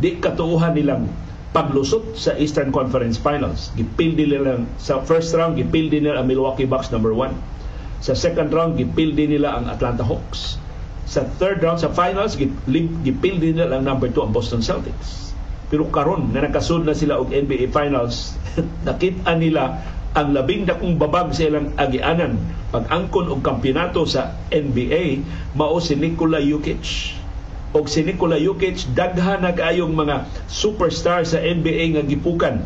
di 0.01 0.17
katuuhan 0.17 0.73
nilang 0.73 1.05
paglusot 1.53 2.17
sa 2.17 2.33
Eastern 2.41 2.73
Conference 2.73 3.21
Finals. 3.21 3.69
Gipildi 3.77 4.25
nila 4.25 4.65
sa 4.81 5.05
first 5.05 5.37
round, 5.37 5.61
gipildi 5.61 6.01
nila 6.01 6.25
ang 6.25 6.27
Milwaukee 6.33 6.65
Bucks 6.65 6.89
number 6.89 7.13
1. 7.13 7.37
Sa 8.01 8.17
second 8.17 8.49
round, 8.49 8.81
gipildi 8.81 9.29
nila 9.29 9.61
ang 9.61 9.69
Atlanta 9.69 10.03
Hawks. 10.03 10.57
Sa 11.05 11.29
third 11.37 11.61
round, 11.61 11.77
sa 11.77 11.93
finals, 11.93 12.41
gipildi 12.41 13.53
nila 13.53 13.79
ang 13.79 13.85
number 13.85 14.09
2 14.09 14.27
ang 14.27 14.33
Boston 14.33 14.65
Celtics. 14.65 15.37
Pero 15.69 15.93
karon 15.93 16.33
na 16.33 16.41
nakasud 16.41 16.89
na 16.89 16.97
sila 16.97 17.21
og 17.21 17.29
NBA 17.29 17.69
Finals, 17.69 18.33
nakita 18.89 19.37
nila 19.37 19.85
ang 20.17 20.33
labing 20.33 20.65
dakong 20.65 20.97
babag 20.97 21.37
sa 21.37 21.49
ilang 21.49 21.73
agianan 21.77 22.37
pag-angkon 22.73 23.29
og 23.29 23.41
kampiyonato 23.45 24.05
sa 24.05 24.37
NBA 24.49 25.25
mao 25.57 25.81
si 25.81 25.97
Nikola 25.97 26.41
Jokic 26.41 27.17
og 27.73 27.89
si 27.89 28.05
Nikola 28.05 28.37
Jokic 28.37 28.85
daghan 28.93 29.45
na 29.45 29.57
kaayong 29.57 29.97
mga 29.97 30.29
superstar 30.45 31.25
sa 31.25 31.41
NBA 31.41 31.97
nga 31.97 32.05
gipukan 32.05 32.61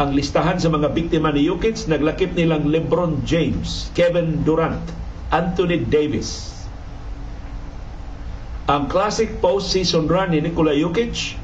ang 0.00 0.16
listahan 0.16 0.56
sa 0.56 0.72
mga 0.72 0.96
biktima 0.96 1.28
ni 1.28 1.44
Jokic 1.44 1.84
naglakip 1.84 2.32
nilang 2.32 2.72
LeBron 2.72 3.20
James, 3.28 3.92
Kevin 3.92 4.40
Durant, 4.48 4.80
Anthony 5.28 5.84
Davis. 5.84 6.56
Ang 8.64 8.88
classic 8.88 9.44
postseason 9.44 10.08
run 10.08 10.32
ni 10.32 10.40
Nikola 10.40 10.72
Jokic 10.72 11.36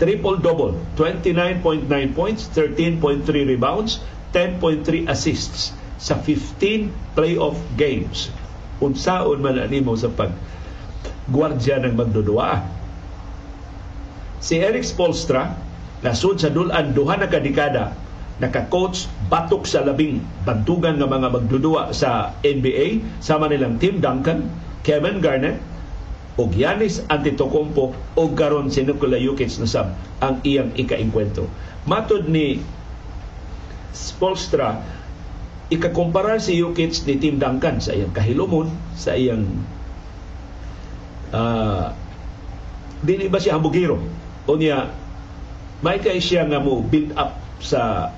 triple-double, 0.00 0.78
29.9 0.96 1.90
points, 2.14 2.48
13.3 2.54 3.26
rebounds, 3.44 4.00
10.3 4.32 5.10
assists 5.10 5.74
sa 5.98 6.16
15 6.16 6.88
playoff 7.18 7.58
games. 7.74 8.30
Unsaon 8.78 9.42
man 9.42 9.58
animo 9.58 9.98
sa 9.98 10.08
pag 10.08 10.30
gwardya 11.28 11.84
ng 11.84 11.94
magdudua. 11.94 12.64
Si 14.38 14.58
Eric 14.58 14.86
Spolstra, 14.86 15.52
nasud 16.00 16.38
sa 16.38 16.48
dulan 16.48 16.94
duha 16.94 17.18
na 17.18 17.26
kadekada, 17.26 17.92
naka-coach 18.38 19.10
batok 19.26 19.66
sa 19.66 19.82
labing 19.82 20.22
bantugan 20.46 20.96
ng 20.96 21.10
mga 21.10 21.28
magdudua 21.34 21.90
sa 21.90 22.38
NBA, 22.46 23.18
sama 23.18 23.50
nilang 23.50 23.82
Tim 23.82 23.98
Duncan, 23.98 24.46
Kevin 24.86 25.18
Garnett, 25.18 25.58
o 26.38 26.46
Giannis 26.46 27.02
Antetokounmpo 27.10 27.90
o 28.14 28.22
garon 28.30 28.70
si 28.70 28.86
Nikola 28.86 29.18
Jokic 29.18 29.58
na 29.58 29.66
sab 29.66 29.90
ang 30.22 30.38
iyang 30.46 30.70
ika-enkwentro. 30.78 31.50
Matod 31.82 32.30
ni 32.30 32.62
Spolstra, 33.90 34.78
ikakumpara 35.66 36.38
si 36.38 36.62
Jokic 36.62 36.94
ni 37.10 37.18
Tim 37.18 37.42
Duncan 37.42 37.82
sa 37.82 37.90
iyang 37.90 38.14
kahilomon, 38.14 38.70
sa 38.94 39.18
iyang 39.18 39.50
uh, 41.32 41.92
dili 43.02 43.30
ba 43.30 43.38
siya 43.38 43.56
hambugiro 43.56 44.00
o 44.48 44.52
niya 44.58 44.90
may 45.84 46.02
kay 46.02 46.18
siya 46.18 46.42
nga 46.50 46.58
mo 46.58 46.82
build 46.82 47.14
up 47.14 47.38
sa 47.62 48.10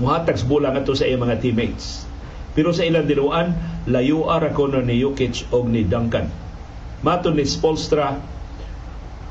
muhatag 0.00 0.40
sa 0.40 0.46
bola 0.48 0.72
ngadto 0.72 0.96
sa 0.96 1.04
iyang 1.04 1.22
mga 1.22 1.44
teammates. 1.44 2.08
Pero 2.56 2.72
sa 2.72 2.86
ilang 2.86 3.04
diluan 3.04 3.52
layo 3.84 4.30
ara 4.30 4.54
kono 4.54 4.80
ni 4.80 5.02
Jokic 5.02 5.44
og 5.52 5.68
ni 5.68 5.84
Duncan. 5.84 6.30
Mato 7.04 7.28
ni 7.28 7.44
Spolstra 7.44 8.16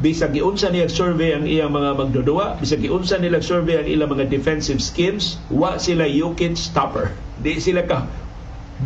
bisag 0.03 0.37
giunsa 0.37 0.69
niya 0.69 0.89
survey 0.89 1.33
ang 1.33 1.49
iyang 1.49 1.73
mga 1.73 1.97
magdudua 1.97 2.59
bisag 2.61 2.85
giunsa 2.85 3.17
nila 3.17 3.41
survey 3.41 3.81
ang 3.81 3.87
ilang 3.89 4.13
mga 4.13 4.29
defensive 4.29 4.77
schemes 4.77 5.41
wa 5.49 5.81
sila 5.81 6.05
Jokic 6.05 6.53
stopper. 6.53 7.09
Di 7.41 7.57
sila 7.57 7.89
ka 7.89 8.05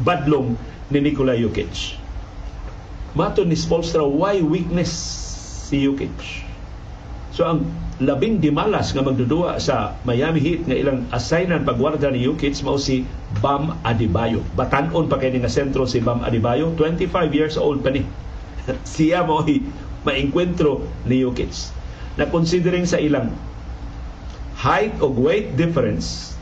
badlong 0.07 0.55
ni 0.93 1.03
Nikola 1.03 1.35
Jokic 1.35 2.06
Mato 3.15 3.47
ni 3.47 3.55
Spolstra, 3.55 4.03
why 4.03 4.43
weakness 4.43 4.91
si 5.69 5.87
Jokic? 5.87 6.11
So 7.31 7.45
ang 7.45 7.69
labing 8.01 8.41
dimalas 8.41 8.91
nga 8.91 9.05
magdudua 9.05 9.61
sa 9.61 9.93
Miami 10.03 10.41
Heat 10.41 10.65
nga 10.65 10.73
ilang 10.73 11.05
assignan 11.13 11.63
pagwarda 11.63 12.09
ni 12.09 12.25
Jokic 12.25 12.57
mao 12.65 12.81
si 12.81 13.05
Bam 13.39 13.77
Adebayo. 13.85 14.41
Batanon 14.57 15.05
pa 15.05 15.21
kay 15.21 15.31
nga 15.37 15.51
sentro 15.51 15.85
si 15.85 16.01
Bam 16.01 16.25
Adebayo, 16.25 16.73
25 16.75 17.07
years 17.31 17.55
old 17.55 17.85
pa 17.85 17.93
ni. 17.93 18.03
Siya 18.97 19.23
mo 19.23 19.45
maengkwentro 20.03 20.83
ni 21.05 21.21
Jokic. 21.21 21.53
Na 22.17 22.25
considering 22.27 22.89
sa 22.89 22.97
ilang 22.97 23.31
height 24.57 24.97
o 24.99 25.13
weight 25.13 25.53
difference, 25.53 26.33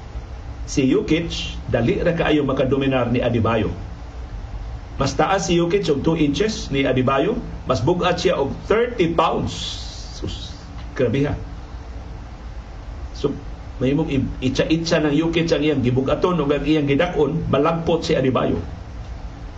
si 0.66 0.88
Jokic 0.90 1.60
dali 1.70 2.00
ra 2.02 2.16
kaayo 2.16 2.42
makadominar 2.42 3.12
ni 3.12 3.22
Adebayo 3.22 3.70
mas 4.96 5.12
taas 5.12 5.52
si 5.52 5.60
Jokic 5.60 5.92
og 5.92 6.00
2 6.04 6.24
inches 6.24 6.72
ni 6.72 6.88
Adebayo. 6.88 7.36
Mas 7.68 7.84
bugat 7.84 8.22
siya 8.22 8.40
og 8.40 8.56
30 8.72 9.12
pounds. 9.18 9.52
Sus, 10.16 10.56
grabe 10.96 11.28
ha. 11.28 11.36
So, 13.12 13.36
may 13.84 13.92
mong 13.92 14.40
itsa-itsa 14.40 15.04
ng 15.04 15.12
Jokic 15.12 15.52
ang 15.52 15.64
iyang 15.64 15.84
gibugaton 15.84 16.40
o 16.40 16.48
ang 16.48 16.64
iyang 16.64 16.88
gidakon, 16.88 17.44
malagpot 17.52 18.08
si 18.08 18.16
Adebayo. 18.16 18.64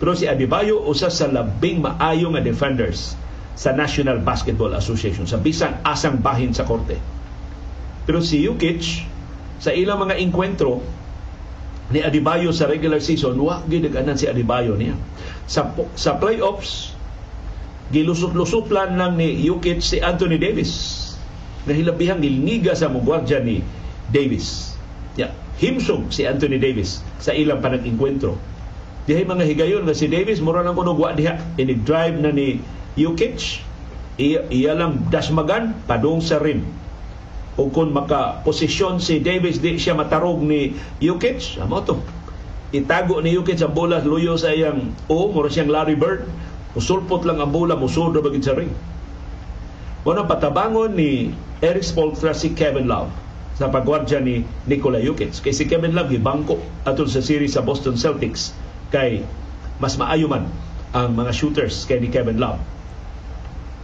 Pero 0.02 0.14
si 0.18 0.26
Adebayo 0.26 0.82
usa 0.86 1.10
sa 1.10 1.30
labing 1.30 1.82
maayo 1.82 2.34
nga 2.34 2.42
defenders 2.42 3.14
sa 3.58 3.74
National 3.74 4.22
Basketball 4.22 4.74
Association 4.74 5.26
sa 5.26 5.38
bisan 5.38 5.82
asang 5.86 6.18
bahin 6.18 6.50
sa 6.54 6.66
korte. 6.66 6.98
Pero 8.06 8.22
si 8.22 8.42
Jokic 8.42 9.06
sa 9.58 9.74
ilang 9.74 10.02
mga 10.02 10.18
inkwentro 10.18 10.82
ni 11.88 12.04
Adibayo 12.04 12.52
sa 12.52 12.68
regular 12.68 13.00
season, 13.00 13.40
wa 13.40 13.64
gidaganan 13.64 14.16
si 14.16 14.28
Adibayo 14.28 14.76
niya. 14.76 14.96
Sa, 15.48 15.72
sa 15.96 16.20
playoffs, 16.20 16.92
gilusot-lusot 17.88 18.68
lang 18.68 19.16
ni 19.16 19.40
Jokic 19.40 19.80
si 19.80 19.96
Anthony 20.04 20.36
Davis. 20.36 21.04
Nahilabihang 21.64 22.20
nilniga 22.20 22.76
sa 22.76 22.92
mugwardya 22.92 23.40
ni 23.40 23.64
Davis. 24.12 24.76
Yeah. 25.16 25.32
Himsog 25.58 26.14
si 26.14 26.28
Anthony 26.28 26.60
Davis 26.60 27.02
sa 27.18 27.34
ilang 27.34 27.64
panag-inkwentro. 27.64 28.38
Dihay 29.08 29.24
mga 29.24 29.48
higayon 29.48 29.82
nga 29.88 29.96
si 29.96 30.06
Davis, 30.06 30.44
mura 30.44 30.60
lang 30.60 30.76
kuno 30.76 30.92
wa 30.92 31.16
diha. 31.16 31.40
Inig-drive 31.56 32.20
na 32.20 32.30
ni 32.30 32.60
Jokic, 32.94 33.64
iya, 34.20 34.44
iya 34.52 34.76
lang 34.76 35.08
dasmagan, 35.08 35.72
padung 35.88 36.20
sa 36.20 36.36
rim 36.36 36.62
o 37.58 37.66
kung 37.74 37.90
maka-posisyon 37.90 39.02
si 39.02 39.18
Davis 39.18 39.58
di 39.58 39.74
siya 39.74 39.98
matarog 39.98 40.38
ni 40.38 40.78
Jokic 41.02 41.58
amo 41.58 41.82
to. 41.82 41.98
Itago 42.70 43.18
ni 43.18 43.34
Jokic 43.34 43.58
ang 43.58 43.74
bola 43.74 43.98
luyo 43.98 44.38
sa 44.38 44.54
iyang 44.54 44.94
o 45.10 45.26
mura 45.34 45.50
siyang 45.50 45.68
Larry 45.68 45.98
Bird. 45.98 46.30
Musulpot 46.78 47.26
lang 47.26 47.42
ang 47.42 47.50
bola 47.50 47.74
musudo 47.74 48.22
bagid 48.22 48.46
sa 48.46 48.54
ring. 48.54 48.70
Muna 50.06 50.30
patabangon 50.30 50.94
ni 50.94 51.34
Eric 51.58 51.82
Spolstra 51.82 52.30
si 52.30 52.54
Kevin 52.54 52.86
Love 52.86 53.10
sa 53.58 53.66
pagwardya 53.66 54.22
ni 54.22 54.46
Nikola 54.70 55.02
Jokic. 55.02 55.42
Kay 55.42 55.50
si 55.50 55.66
Kevin 55.66 55.98
Love 55.98 56.14
gibangko 56.14 56.62
atol 56.86 57.10
sa 57.10 57.18
series 57.18 57.58
sa 57.58 57.66
Boston 57.66 57.98
Celtics 57.98 58.54
kay 58.94 59.26
mas 59.82 59.98
maayo 59.98 60.30
man 60.30 60.46
ang 60.94 61.18
mga 61.18 61.34
shooters 61.34 61.82
kay 61.90 61.98
ni 61.98 62.06
Kevin 62.06 62.38
Love 62.38 62.77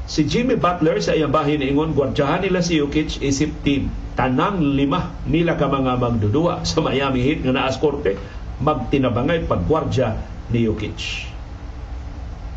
Si 0.05 0.29
Jimmy 0.29 0.61
Butler 0.61 1.01
sa 1.01 1.17
iyang 1.17 1.33
bahin 1.33 1.65
ingon 1.65 1.97
gwardyahan 1.97 2.45
nila 2.45 2.61
si 2.61 2.77
Jokic 2.77 3.25
isip 3.25 3.65
team 3.65 3.89
tanang 4.15 4.61
lima 4.61 5.17
nila 5.25 5.57
ka 5.57 5.65
mga 5.65 5.97
magdudua 5.97 6.61
sa 6.69 6.85
Miami 6.85 7.25
Heat 7.25 7.41
nga 7.49 7.57
naas 7.57 7.81
korte 7.81 8.21
magtinabangay 8.61 9.49
pagwardya 9.49 10.21
ni 10.53 10.69
Jokic. 10.69 11.33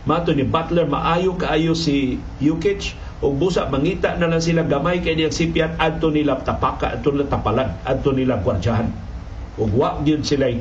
Mato 0.08 0.36
ni 0.36 0.44
Butler 0.44 0.88
maayo 0.92 1.40
kaayo 1.40 1.72
si 1.72 2.20
Jokic 2.44 2.96
ug 3.24 3.40
busa 3.40 3.66
mangita 3.72 4.14
na 4.20 4.28
lang 4.28 4.44
sila 4.44 4.68
gamay 4.68 5.00
kay 5.00 5.16
niyang 5.16 5.34
sipiat 5.34 5.80
adto 5.80 6.12
nila 6.12 6.38
tapaka 6.44 7.00
adto 7.00 7.16
nila 7.16 7.32
tapalan 7.32 7.70
adto 7.88 8.12
nila 8.12 8.44
gwardyahan. 8.44 8.92
ug 9.58 9.74
wa 9.74 9.98
gyud 10.06 10.22
sila 10.22 10.54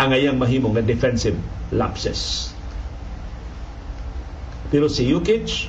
angayang 0.00 0.40
mahimo 0.40 0.72
nga 0.72 0.80
defensive 0.80 1.36
lapses. 1.68 2.52
Pero 4.72 4.88
si 4.88 5.04
Jokic, 5.04 5.68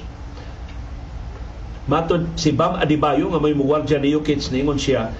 matod 1.89 2.31
si 2.39 2.55
Bam 2.55 2.79
Adebayo 2.79 3.27
nga 3.31 3.43
may 3.43 3.51
muwardya 3.51 3.99
ni 3.99 4.15
Jokic 4.15 4.39
ningon 4.51 4.79
siya 4.79 5.11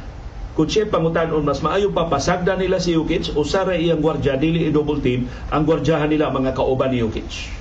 kung 0.54 0.70
siya 0.70 0.86
pangutan 0.86 1.34
mas 1.42 1.66
maayo 1.66 1.90
pa 1.90 2.08
pasagda 2.08 2.56
nila 2.56 2.80
si 2.80 2.94
Jokic 2.94 3.34
usara 3.36 3.76
iyang 3.76 4.00
gwardya 4.00 4.40
dili 4.40 4.70
i-double 4.70 5.02
team 5.04 5.28
ang 5.50 5.68
gwardyahan 5.68 6.08
nila 6.08 6.32
mga 6.32 6.56
kauban 6.56 6.94
ni 6.94 7.04
Jokic 7.04 7.52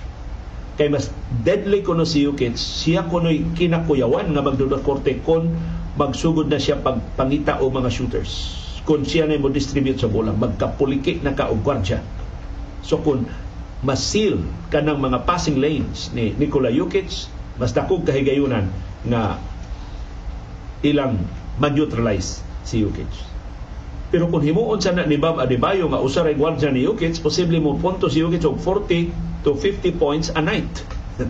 kay 0.77 0.89
mas 0.89 1.13
deadly 1.45 1.85
kuno 1.85 2.07
si 2.09 2.25
Jokic 2.25 2.57
siya 2.57 3.05
kuno'y 3.09 3.55
kinakuyawan 3.59 4.33
nga 4.33 4.43
magdudot 4.45 4.81
korte 4.81 5.21
kon 5.21 5.53
magsugod 6.01 6.49
na 6.49 6.57
siya 6.57 6.81
pagpangita 6.81 7.61
o 7.61 7.69
mga 7.69 7.93
shooters. 7.93 8.57
Kung 8.89 9.05
siya 9.05 9.29
na 9.29 9.37
mo 9.37 9.53
distribute 9.53 10.01
sa 10.01 10.09
bola 10.09 10.33
magkapuliki 10.33 11.21
na 11.21 11.37
ka 11.37 11.53
og 11.53 11.61
gwardya. 11.61 12.01
So 12.81 12.99
kung 12.99 13.29
masil 13.85 14.41
kanang 14.73 14.99
mga 14.99 15.29
passing 15.29 15.61
lanes 15.61 16.11
ni 16.17 16.33
Nikola 16.35 16.73
Jokic 16.73 17.29
mas 17.61 17.77
dakog 17.77 18.09
kahigayunan 18.09 18.71
nga 19.07 19.39
ilang 20.83 21.19
ma-neutralize 21.59 22.43
si 22.63 22.83
Jokic. 22.83 23.11
Pero 24.13 24.29
kung 24.29 24.45
himuon 24.45 24.77
sa 24.77 24.93
na 24.93 25.09
ni 25.09 25.17
Bam 25.17 25.41
Adebayo 25.41 25.89
nga 25.89 26.03
usa 26.03 26.21
ray 26.21 26.37
gwardiya 26.37 26.69
ni 26.69 26.85
Jokic, 26.85 27.17
posible 27.25 27.57
mo 27.59 27.81
punto 27.81 28.13
si 28.13 28.21
Jokic 28.21 28.45
og 28.45 28.61
40 28.61 29.09
to 29.43 29.57
50 29.57 29.97
points 29.97 30.29
a 30.37 30.45
night. 30.45 30.69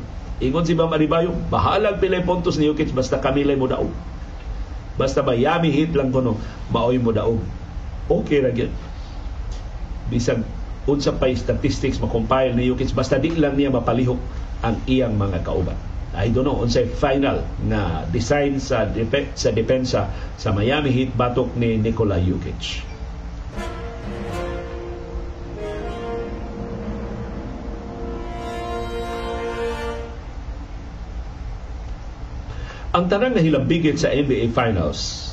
Ingon 0.44 0.66
si 0.66 0.74
Bam 0.74 0.90
Adebayo, 0.90 1.30
bahalag 1.46 2.02
pilay 2.02 2.26
puntos 2.26 2.58
ni 2.58 2.66
Jokic 2.66 2.90
basta 2.90 3.22
kami 3.22 3.46
lay 3.46 3.54
mo 3.54 3.70
daog. 3.70 3.92
Basta 4.98 5.22
ba 5.22 5.32
yami 5.32 5.70
hit 5.70 5.94
lang 5.94 6.10
kuno, 6.10 6.36
maoy 6.74 6.98
mo 6.98 7.14
daog. 7.14 7.38
Okay 8.10 8.42
ra 8.42 8.50
gyud. 8.50 8.74
Bisag 10.10 10.42
unsa 10.82 11.14
pay 11.14 11.38
statistics 11.38 12.02
ma-compile 12.02 12.58
ni 12.58 12.66
Jokic 12.66 12.90
basta 12.98 13.14
di 13.14 13.30
lang 13.38 13.54
niya 13.54 13.70
mapalihok 13.70 14.18
ang 14.66 14.76
iyang 14.90 15.14
mga 15.14 15.46
kauban. 15.46 15.91
I 16.12 16.28
don't 16.28 16.44
know 16.44 16.60
unsay 16.60 16.92
final 16.92 17.40
na 17.64 18.04
design 18.12 18.60
sa 18.60 18.84
dep- 18.84 19.32
sa 19.32 19.48
depensa 19.48 20.12
sa 20.36 20.52
Miami 20.52 20.92
Heat 20.92 21.16
batok 21.16 21.56
ni 21.56 21.80
Nikola 21.80 22.20
Jokic. 22.20 22.84
Ang 32.92 33.08
tanang 33.08 33.32
nahilambigit 33.32 33.96
sa 33.96 34.12
NBA 34.12 34.52
Finals, 34.52 35.32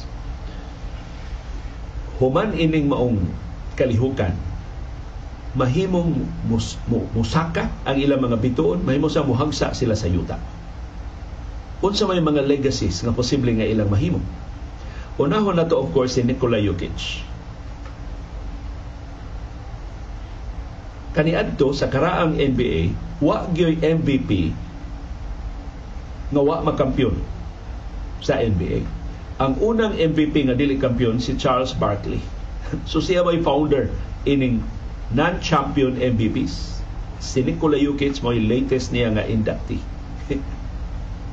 human 2.24 2.56
ining 2.56 2.88
maong 2.88 3.20
kalihukan 3.76 4.32
mahimong 5.60 6.24
mus, 6.48 6.80
musaka 6.88 7.68
ang 7.84 8.00
ilang 8.00 8.22
mga 8.22 8.38
bituon, 8.40 8.86
mahimo 8.86 9.10
sa 9.12 9.26
muhagsa 9.28 9.74
sila 9.76 9.98
sa 9.98 10.08
yuta 10.08 10.40
unsa 11.80 12.04
may 12.08 12.20
mga 12.20 12.44
legacies 12.44 13.00
nga 13.00 13.16
posible 13.16 13.56
nga 13.56 13.68
ilang 13.68 13.88
mahimo. 13.88 14.20
Unahon 15.20 15.56
na 15.56 15.68
to 15.68 15.80
of 15.80 15.92
course 15.96 16.16
si 16.16 16.24
Nikola 16.24 16.60
Jokic. 16.60 17.24
Kaniadto 21.16 21.76
sa 21.76 21.92
karaang 21.92 22.40
NBA, 22.40 22.96
wa 23.20 23.48
gyoy 23.52 23.80
MVP 23.80 24.32
nga 26.30 26.42
wa 26.44 26.64
makampyon 26.64 27.16
sa 28.20 28.40
NBA. 28.40 28.84
Ang 29.40 29.54
unang 29.64 29.96
MVP 29.96 30.52
nga 30.52 30.56
dili 30.56 30.76
kampyon 30.76 31.24
si 31.24 31.40
Charles 31.40 31.72
Barkley. 31.72 32.20
so 32.90 33.00
siya 33.00 33.24
may 33.24 33.40
founder 33.40 33.88
ining 34.28 34.60
non-champion 35.16 35.96
MVPs. 35.96 36.84
Si 37.24 37.40
Nikola 37.44 37.80
Jokic 37.80 38.20
mo 38.20 38.36
latest 38.36 38.92
niya 38.92 39.16
nga 39.16 39.24
inductee. 39.24 39.80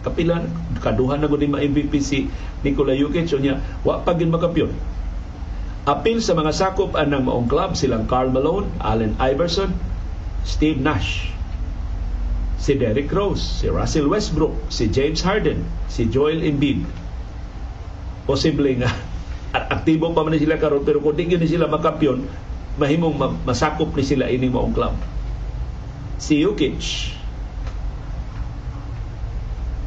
kapilan 0.07 0.47
kaduhan 0.79 1.19
na 1.19 1.27
gud 1.27 1.43
ni 1.43 1.51
MVP 1.51 1.99
si 1.99 2.31
Nikola 2.63 2.95
Jokic 2.95 3.35
unya 3.35 3.59
wa 3.83 3.99
pa 4.07 4.15
gid 4.15 4.31
makapyon 4.31 4.71
apil 5.87 6.19
sa 6.19 6.35
mga 6.35 6.51
sakop 6.51 6.99
anang 6.99 7.31
maong 7.31 7.47
club 7.47 7.79
silang 7.79 8.11
Karl 8.11 8.35
Malone, 8.35 8.67
Allen 8.83 9.15
Iverson, 9.23 9.71
Steve 10.43 10.83
Nash, 10.83 11.31
si 12.59 12.75
Derrick 12.75 13.07
Rose, 13.15 13.63
si 13.63 13.71
Russell 13.71 14.11
Westbrook, 14.11 14.67
si 14.67 14.91
James 14.91 15.23
Harden, 15.23 15.63
si 15.87 16.11
Joel 16.11 16.43
Embiid. 16.43 16.83
Posible 18.27 18.83
nga 18.83 18.91
aktibo 19.79 20.11
pa 20.11 20.27
man 20.27 20.35
sila 20.35 20.59
karon 20.59 20.83
pero 20.83 20.99
kung 20.99 21.15
di 21.15 21.31
ni 21.31 21.47
sila 21.47 21.71
makampiyon, 21.71 22.27
mahimong 22.83 23.47
masakop 23.47 23.95
ni 23.95 24.03
sila 24.03 24.27
ining 24.27 24.51
maong 24.51 24.75
club. 24.75 24.99
Si 26.19 26.43
Jokic, 26.43 27.15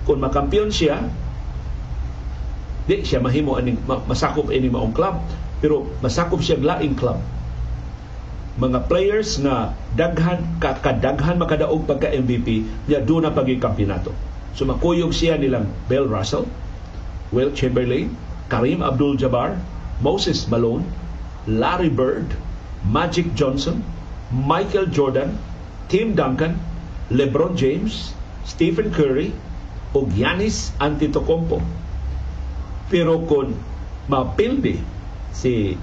kung 0.09 0.25
makampiyon 0.25 0.73
siya 0.73 1.05
di 2.89 3.05
siya 3.05 3.21
mahimo 3.21 3.53
aning 3.61 3.77
masakop 3.85 4.49
ini 4.49 4.65
maong 4.65 4.97
club. 4.97 5.21
Pero 5.61 5.85
masakop 6.01 6.41
siya 6.41 6.57
laing 6.57 6.97
club. 6.97 7.21
Mga 8.57 8.89
players 8.89 9.37
na 9.37 9.77
daghan 9.93 10.41
kakadaghan 10.57 11.37
makadaog 11.37 11.85
pagka 11.85 12.09
MVP 12.09 12.65
niya 12.89 13.05
do 13.05 13.21
na 13.21 13.29
pagi 13.29 13.61
kampeonato 13.61 14.11
so 14.57 14.65
makuyog 14.65 15.13
siya 15.15 15.37
nilang 15.39 15.69
Bill 15.87 16.09
Russell 16.09 16.49
Will 17.31 17.53
Chamberlain 17.53 18.11
Karim 18.49 18.81
Abdul-Jabbar 18.83 19.55
Moses 20.03 20.43
Malone 20.51 20.83
Larry 21.47 21.87
Bird 21.87 22.35
Magic 22.83 23.31
Johnson 23.37 23.79
Michael 24.33 24.91
Jordan 24.91 25.37
Tim 25.87 26.17
Duncan 26.17 26.59
LeBron 27.13 27.55
James 27.55 28.11
Stephen 28.43 28.91
Curry 28.91 29.31
o 29.93 30.05
Giannis 30.05 30.73
Antetokounmpo. 30.77 31.61
Pero 32.89 33.21
kung 33.25 33.53
mapildi 34.09 34.81
si 35.33 35.77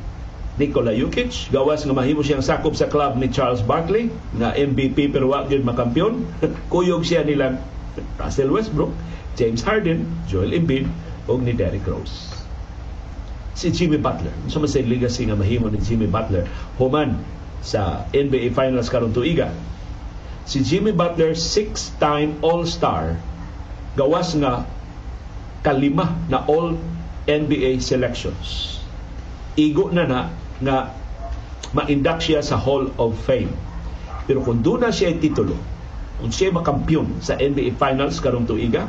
Nikola 0.56 0.96
Jokic, 0.96 1.52
gawas 1.52 1.84
nga 1.84 1.92
mahimo 1.92 2.24
siyang 2.24 2.40
sakop 2.40 2.72
sa 2.72 2.88
club 2.88 3.20
ni 3.20 3.28
Charles 3.28 3.60
Barkley, 3.60 4.08
nga 4.40 4.56
MVP 4.56 5.12
pero 5.12 5.28
wa 5.28 5.44
gyud 5.44 5.62
makampyon, 5.62 6.24
kuyog 6.72 7.04
siya 7.04 7.28
nilang 7.28 7.60
Russell 8.16 8.48
Westbrook, 8.48 8.92
James 9.36 9.60
Harden, 9.60 10.08
Joel 10.24 10.56
Embiid 10.56 10.88
o 11.28 11.36
ni 11.36 11.52
Derrick 11.52 11.84
Rose. 11.84 12.32
Si 13.56 13.68
Jimmy 13.72 14.00
Butler, 14.00 14.32
sa 14.48 14.60
so, 14.60 14.80
legacy 14.80 15.28
nga 15.28 15.36
mahimo 15.36 15.68
ni 15.68 15.80
Jimmy 15.80 16.08
Butler, 16.08 16.48
human 16.80 17.20
sa 17.60 18.08
NBA 18.16 18.56
Finals 18.56 18.88
karon 18.88 19.12
tuiga. 19.12 19.52
Si 20.48 20.64
Jimmy 20.64 20.92
Butler, 20.96 21.36
six-time 21.36 22.40
All-Star 22.40 23.20
gawas 23.96 24.36
nga 24.38 24.68
kalima 25.64 26.14
na 26.30 26.44
all 26.46 26.76
NBA 27.26 27.82
selections. 27.82 28.78
Igo 29.58 29.90
na 29.90 30.04
na 30.06 30.20
nga 30.62 30.94
ma-induct 31.74 32.22
siya 32.22 32.40
sa 32.44 32.60
Hall 32.60 32.92
of 33.00 33.16
Fame. 33.26 33.50
Pero 34.28 34.44
kung 34.44 34.62
doon 34.62 34.86
na 34.86 34.92
siya 34.94 35.16
titulo, 35.18 35.58
kung 36.22 36.30
siya 36.30 36.54
makampyon 36.54 37.18
sa 37.18 37.34
NBA 37.40 37.74
Finals 37.80 38.22
karong 38.22 38.46
tuiga, 38.46 38.86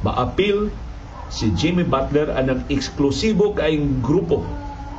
ma-appeal 0.00 0.72
si 1.30 1.52
Jimmy 1.54 1.84
Butler 1.86 2.32
anang 2.32 2.64
eksklusibo 2.72 3.54
kaayong 3.54 4.02
grupo 4.02 4.42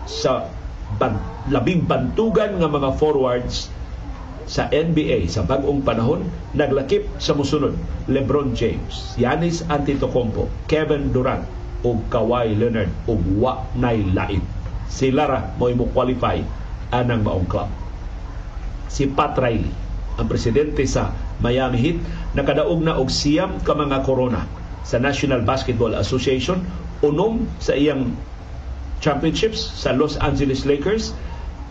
sa 0.08 0.48
ban, 0.96 1.18
labing 1.50 1.88
bantugan 1.88 2.60
nga 2.62 2.70
mga 2.70 2.90
forwards 3.00 3.72
sa 4.52 4.68
NBA 4.68 5.32
sa 5.32 5.48
bagong 5.48 5.80
panahon 5.80 6.28
naglakip 6.52 7.08
sa 7.24 7.32
musunod 7.32 7.72
LeBron 8.12 8.52
James, 8.52 9.16
Giannis 9.16 9.64
Antetokounmpo, 9.72 10.52
Kevin 10.68 11.16
Durant 11.16 11.48
ug 11.88 12.04
Kawhi 12.12 12.60
Leonard 12.60 12.92
ug 13.08 13.24
wa 13.40 13.64
nay 13.80 14.04
lain. 14.12 14.44
Sila 14.92 15.24
ra 15.24 15.40
mo 15.56 15.72
mo 15.72 15.88
qualify 15.96 16.44
anang 16.92 17.24
maong 17.24 17.48
club. 17.48 17.72
Si 18.92 19.08
Pat 19.08 19.40
Riley, 19.40 19.72
ang 20.20 20.28
presidente 20.28 20.84
sa 20.84 21.16
Miami 21.40 21.80
Heat, 21.80 21.98
nakadaog 22.36 22.84
na 22.84 23.00
og 23.00 23.08
siyam 23.08 23.64
ka 23.64 23.72
mga 23.72 24.04
korona 24.04 24.44
sa 24.84 25.00
National 25.00 25.48
Basketball 25.48 25.96
Association 25.96 26.60
unom 27.00 27.48
sa 27.64 27.72
iyang 27.72 28.12
championships 29.00 29.64
sa 29.80 29.96
Los 29.96 30.20
Angeles 30.20 30.68
Lakers 30.68 31.16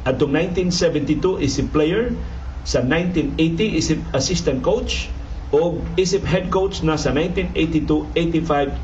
atong 0.09 0.33
1972 0.33 1.45
is 1.45 1.61
si 1.61 1.62
player 1.68 2.16
sa 2.65 2.85
1980 2.85 3.81
isip 3.81 4.01
assistant 4.13 4.61
coach 4.61 5.09
o 5.51 5.83
isip 5.99 6.23
head 6.23 6.47
coach 6.53 6.83
na 6.87 6.95
sa 6.95 7.11
1982, 7.11 8.07
85, 8.15 8.79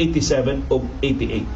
87 0.67 0.73
o 0.73 0.83
88. 1.03 1.47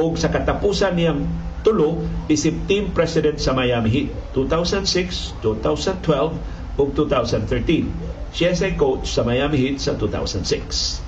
O 0.00 0.16
sa 0.16 0.32
katapusan 0.32 0.96
niyang 0.96 1.28
tulo 1.60 2.00
isip 2.32 2.56
team 2.64 2.88
president 2.96 3.36
sa 3.36 3.52
Miami 3.52 3.90
Heat 3.92 4.08
2006, 4.32 5.44
2012 5.44 6.80
o 6.80 6.82
2013. 6.88 8.32
Siya 8.32 8.54
sa 8.54 8.70
coach 8.78 9.10
sa 9.10 9.26
Miami 9.26 9.58
Heat 9.58 9.82
sa 9.82 9.92
2006. 9.98 11.04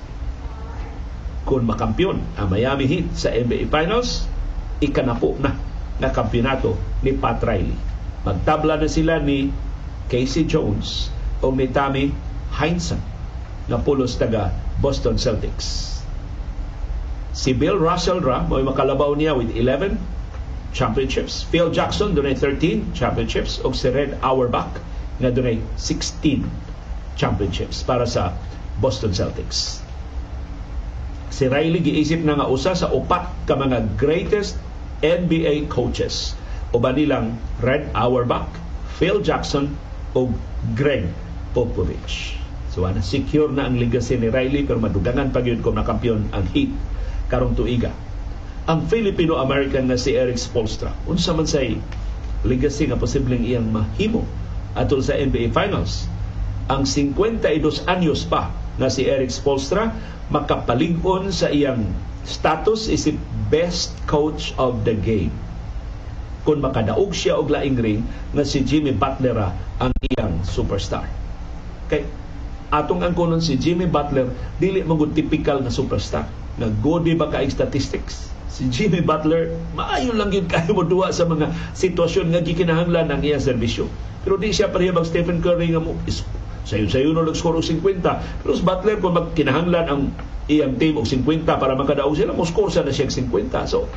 Kung 1.47 1.63
makampyon 1.65 2.21
ang 2.37 2.47
Miami 2.51 2.85
Heat 2.85 3.07
sa 3.17 3.33
NBA 3.33 3.71
Finals, 3.71 4.27
ikanapo 4.83 5.33
na 5.41 5.55
na 5.97 6.09
kampiyonato 6.11 6.75
ni 7.01 7.15
Pat 7.15 7.41
Riley. 7.41 7.75
Magtabla 8.27 8.79
na 8.79 8.89
sila 8.89 9.19
ni 9.23 9.49
Casey 10.09 10.43
Jones 10.43 11.09
o 11.43 11.51
Tommy 11.51 12.15
Heinsohn 12.55 13.01
na 13.67 13.77
pulos 13.79 14.15
taga 14.19 14.51
Boston 14.79 15.15
Celtics. 15.15 16.01
Si 17.33 17.53
Bill 17.53 17.79
Russell 17.79 18.21
ra 18.21 18.45
mo 18.45 18.61
makalabaw 18.61 19.15
niya 19.17 19.33
with 19.33 19.49
11 19.55 19.97
championships. 20.73 21.41
Phil 21.47 21.69
Jackson 21.69 22.13
dunay 22.13 22.37
13 22.37 22.93
championships 22.93 23.61
ug 23.63 23.73
si 23.73 23.89
Red 23.89 24.19
Auerbach 24.21 24.81
nga 25.21 25.29
dunay 25.29 25.61
16 25.77 26.45
championships 27.15 27.85
para 27.85 28.05
sa 28.05 28.33
Boston 28.81 29.13
Celtics. 29.13 29.81
Si 31.33 31.49
Riley 31.49 31.81
giisip 31.81 32.21
na 32.21 32.37
nga 32.37 32.49
usa 32.49 32.77
sa 32.77 32.93
upat 32.93 33.49
ka 33.49 33.57
mga 33.57 33.97
greatest 33.97 34.57
NBA 35.01 35.69
coaches. 35.73 36.37
Uban 36.73 36.97
nilang 36.97 37.37
Red 37.61 37.89
Auerbach, 37.93 38.49
Phil 38.97 39.21
Jackson 39.21 39.73
o 40.13 40.29
Greg 40.77 41.09
Popovich. 41.53 42.37
So 42.73 42.89
ana 42.89 43.05
secure 43.05 43.53
na 43.53 43.69
ang 43.69 43.77
legacy 43.77 44.17
ni 44.17 44.33
Riley 44.33 44.65
pero 44.65 44.81
madugangan 44.81 45.29
pa 45.29 45.45
gyud 45.45 45.61
kung 45.61 45.77
nakampiyon 45.77 46.33
ang 46.33 46.45
Heat 46.49 46.73
karong 47.29 47.53
tuiga. 47.53 47.93
Ang 48.65 48.87
Filipino-American 48.87 49.91
nga 49.91 49.99
si 49.99 50.15
Eric 50.15 50.39
Spolstra, 50.39 50.95
unsa 51.05 51.35
man 51.35 51.45
say 51.45 51.77
legacy 52.47 52.87
nga 52.87 52.97
posibleng 52.97 53.43
iyang 53.43 53.69
mahimo 53.69 54.23
atol 54.73 55.03
sa 55.03 55.13
NBA 55.13 55.51
Finals. 55.53 56.09
Ang 56.71 56.87
52 56.87 57.85
anyos 57.91 58.23
pa 58.25 58.49
na 58.79 58.89
si 58.89 59.05
Eric 59.05 59.29
Spolstra 59.29 59.93
makapalig-on 60.31 61.29
sa 61.29 61.51
iyang 61.51 61.91
status 62.23 62.87
is 62.87 63.05
best 63.51 63.93
coach 64.07 64.55
of 64.55 64.87
the 64.87 64.95
game 64.95 65.29
kung 66.43 66.59
makadaog 66.59 67.15
siya 67.15 67.39
og 67.39 67.51
laing 67.51 67.79
ring 67.79 68.01
nga 68.35 68.43
si 68.43 68.63
Jimmy 68.63 68.91
Butler 68.91 69.35
ang 69.79 69.91
iyang 70.11 70.43
superstar. 70.43 71.07
Kay 71.87 72.03
atong 72.73 73.03
ang 73.03 73.15
kunon 73.15 73.39
si 73.39 73.55
Jimmy 73.55 73.87
Butler 73.87 74.27
dili 74.59 74.83
magud 74.83 75.15
typical 75.15 75.63
na 75.63 75.71
superstar. 75.71 76.27
Nagodi 76.59 77.15
ba 77.15 77.31
ka 77.31 77.41
statistics? 77.47 78.29
Si 78.53 78.69
Jimmy 78.69 79.01
Butler, 79.01 79.49
maayo 79.73 80.13
lang 80.13 80.29
yun 80.29 80.45
kayo 80.45 80.77
mo 80.77 80.85
duwa 80.85 81.09
sa 81.09 81.25
mga 81.25 81.49
sitwasyon 81.73 82.37
nga 82.37 82.45
gikinahanglan 82.45 83.09
ang 83.09 83.25
iyang 83.25 83.41
serbisyo. 83.41 83.89
Pero 84.21 84.37
di 84.37 84.53
siya 84.53 84.69
pareha 84.69 84.93
mag 84.93 85.09
Stephen 85.09 85.41
Curry 85.41 85.73
nga 85.73 85.81
mo 85.81 85.97
sayo-sayo 86.63 87.11
no 87.11 87.27
nag-score 87.27 87.59
og 87.59 87.65
50. 87.65 87.99
Pero 88.43 88.51
si 88.55 88.63
Butler 88.63 88.97
kung 89.03 89.15
magkinahanglan 89.19 89.85
ang 89.87 90.01
iyang 90.47 90.79
team 90.79 90.95
og 90.95 91.07
50 91.07 91.43
para 91.47 91.75
makadaog 91.75 92.15
sila, 92.15 92.31
mo 92.31 92.47
score 92.47 92.71
sa 92.71 92.83
na 92.83 92.95
siya 92.95 93.11
50. 93.11 93.51
So, 93.67 93.87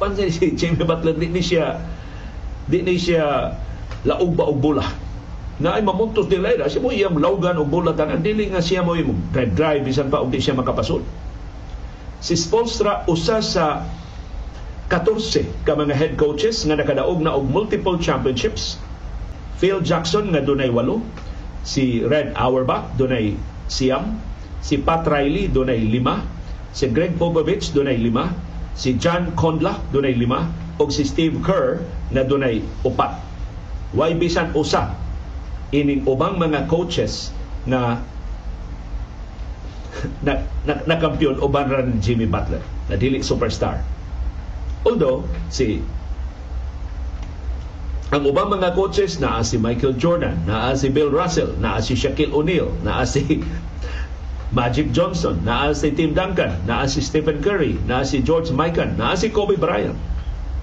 kung 0.00 0.16
si 0.16 0.56
Jimmy 0.56 0.80
Butler, 0.80 1.14
di 1.14 1.28
ni 1.28 1.44
siya 1.44 1.76
di 2.66 2.80
ni 2.80 2.96
siya 2.96 3.52
laog 4.08 4.32
ba 4.32 4.48
og 4.48 4.58
bola 4.64 4.86
na 5.60 5.76
ay 5.76 5.84
mamuntos 5.84 6.24
nila 6.32 6.56
ira 6.56 6.72
siya 6.72 6.80
mo 6.80 6.88
iyang 6.88 7.20
lawgan 7.20 7.60
og 7.60 7.68
bulatan 7.68 8.08
ang 8.08 8.24
dili 8.24 8.48
nga 8.48 8.64
siya 8.64 8.80
mo 8.80 8.96
drive 8.96 9.52
drive 9.52 9.84
bisan 9.84 10.08
pa 10.08 10.24
og 10.24 10.32
di 10.32 10.40
siya 10.40 10.56
makapasod 10.56 11.04
si 12.24 12.32
Spolstra 12.32 13.04
usa 13.04 13.44
sa 13.44 13.84
14 14.90 15.46
ka 15.62 15.78
mga 15.78 15.94
head 15.94 16.12
coaches 16.18 16.66
nga 16.66 16.74
nakadaog 16.74 17.22
na 17.22 17.38
og 17.38 17.46
multiple 17.46 17.94
championships. 18.02 18.74
Phil 19.62 19.78
Jackson 19.86 20.34
nga 20.34 20.42
dunay 20.42 20.66
walo. 20.66 20.98
Si 21.62 22.02
Red 22.02 22.34
Auerbach 22.34 22.90
dunay 22.98 23.38
siyam. 23.70 24.18
Si 24.66 24.82
Pat 24.82 25.06
Riley 25.06 25.46
dunay 25.46 25.78
lima. 25.78 26.26
Si 26.74 26.90
Greg 26.90 27.14
Popovich 27.14 27.70
dunay 27.70 28.02
lima 28.02 28.34
si 28.80 28.96
John 28.96 29.36
Conla 29.36 29.76
dunay 29.92 30.16
lima 30.16 30.48
o 30.80 30.88
si 30.88 31.04
Steve 31.04 31.36
Kerr 31.44 31.84
na 32.16 32.24
dunay 32.24 32.64
upat 32.80 33.20
way 33.92 34.16
bisan 34.16 34.48
usa 34.56 34.96
ining 35.76 36.08
ubang 36.08 36.40
mga 36.40 36.64
coaches 36.64 37.28
na 37.68 38.00
na, 40.24 40.40
na, 40.64 40.80
na 40.88 40.96
kampiyon 40.96 41.36
uban 41.44 41.68
ra 41.68 41.84
ni 41.84 42.00
Jimmy 42.00 42.24
Butler 42.24 42.64
na 42.88 42.96
dili 42.96 43.20
superstar. 43.20 43.84
Although 44.88 45.28
si 45.52 45.84
ang 48.10 48.26
ubang 48.26 48.50
mga 48.50 48.74
coaches 48.74 49.22
na 49.22 49.38
si 49.44 49.54
Michael 49.54 49.94
Jordan, 49.94 50.34
na 50.42 50.74
si 50.74 50.90
Bill 50.90 51.14
Russell, 51.14 51.54
na 51.62 51.78
si 51.78 51.94
Shaquille 51.94 52.34
O'Neal, 52.34 52.72
na 52.82 53.06
si 53.06 53.44
Magic 54.50 54.90
Johnson, 54.90 55.46
na 55.46 55.70
si 55.70 55.94
Tim 55.94 56.10
Duncan, 56.10 56.66
na 56.66 56.82
si 56.90 56.98
Stephen 56.98 57.38
Curry, 57.38 57.78
na 57.86 58.02
si 58.02 58.18
George 58.18 58.50
Mikan, 58.50 58.98
na 58.98 59.14
si 59.14 59.30
Kobe 59.30 59.54
Bryant. 59.54 59.94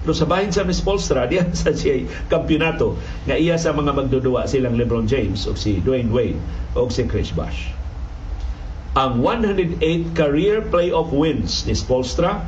Pero 0.04 0.12
sa 0.12 0.28
bahin 0.28 0.52
sa 0.52 0.64
Miss 0.68 0.84
Polstra, 0.84 1.24
diyan 1.30 1.56
sa 1.56 1.72
siya 1.72 2.04
kampyonato 2.28 3.00
nga 3.24 3.36
iya 3.36 3.56
sa 3.56 3.72
mga 3.72 3.96
magdudua 3.96 4.44
silang 4.44 4.76
LeBron 4.76 5.08
James 5.08 5.48
o 5.48 5.56
si 5.56 5.80
Dwayne 5.80 6.12
Wade 6.12 6.38
o 6.76 6.84
si 6.92 7.08
Chris 7.08 7.32
Bosh. 7.32 7.72
Ang 8.92 9.24
108 9.24 9.80
career 10.12 10.64
playoff 10.68 11.08
wins 11.08 11.64
ni 11.64 11.72
Spolstra, 11.72 12.44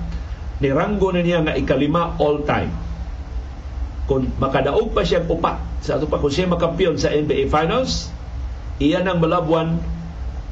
niranggo 0.60 1.08
na 1.08 1.24
niya 1.24 1.40
nga 1.40 1.56
ikalima 1.56 2.20
all-time. 2.20 2.72
Kung 4.04 4.28
makadaog 4.36 4.92
pa 4.92 5.06
siya 5.06 5.24
upat 5.24 5.84
sa 5.84 5.96
ato 5.96 6.04
pa 6.04 6.20
kung 6.20 6.32
siya 6.32 6.50
makampiyon 6.50 7.00
sa 7.00 7.08
NBA 7.08 7.48
Finals, 7.48 8.12
iyan 8.82 9.08
ang 9.08 9.22
malabwan 9.22 9.80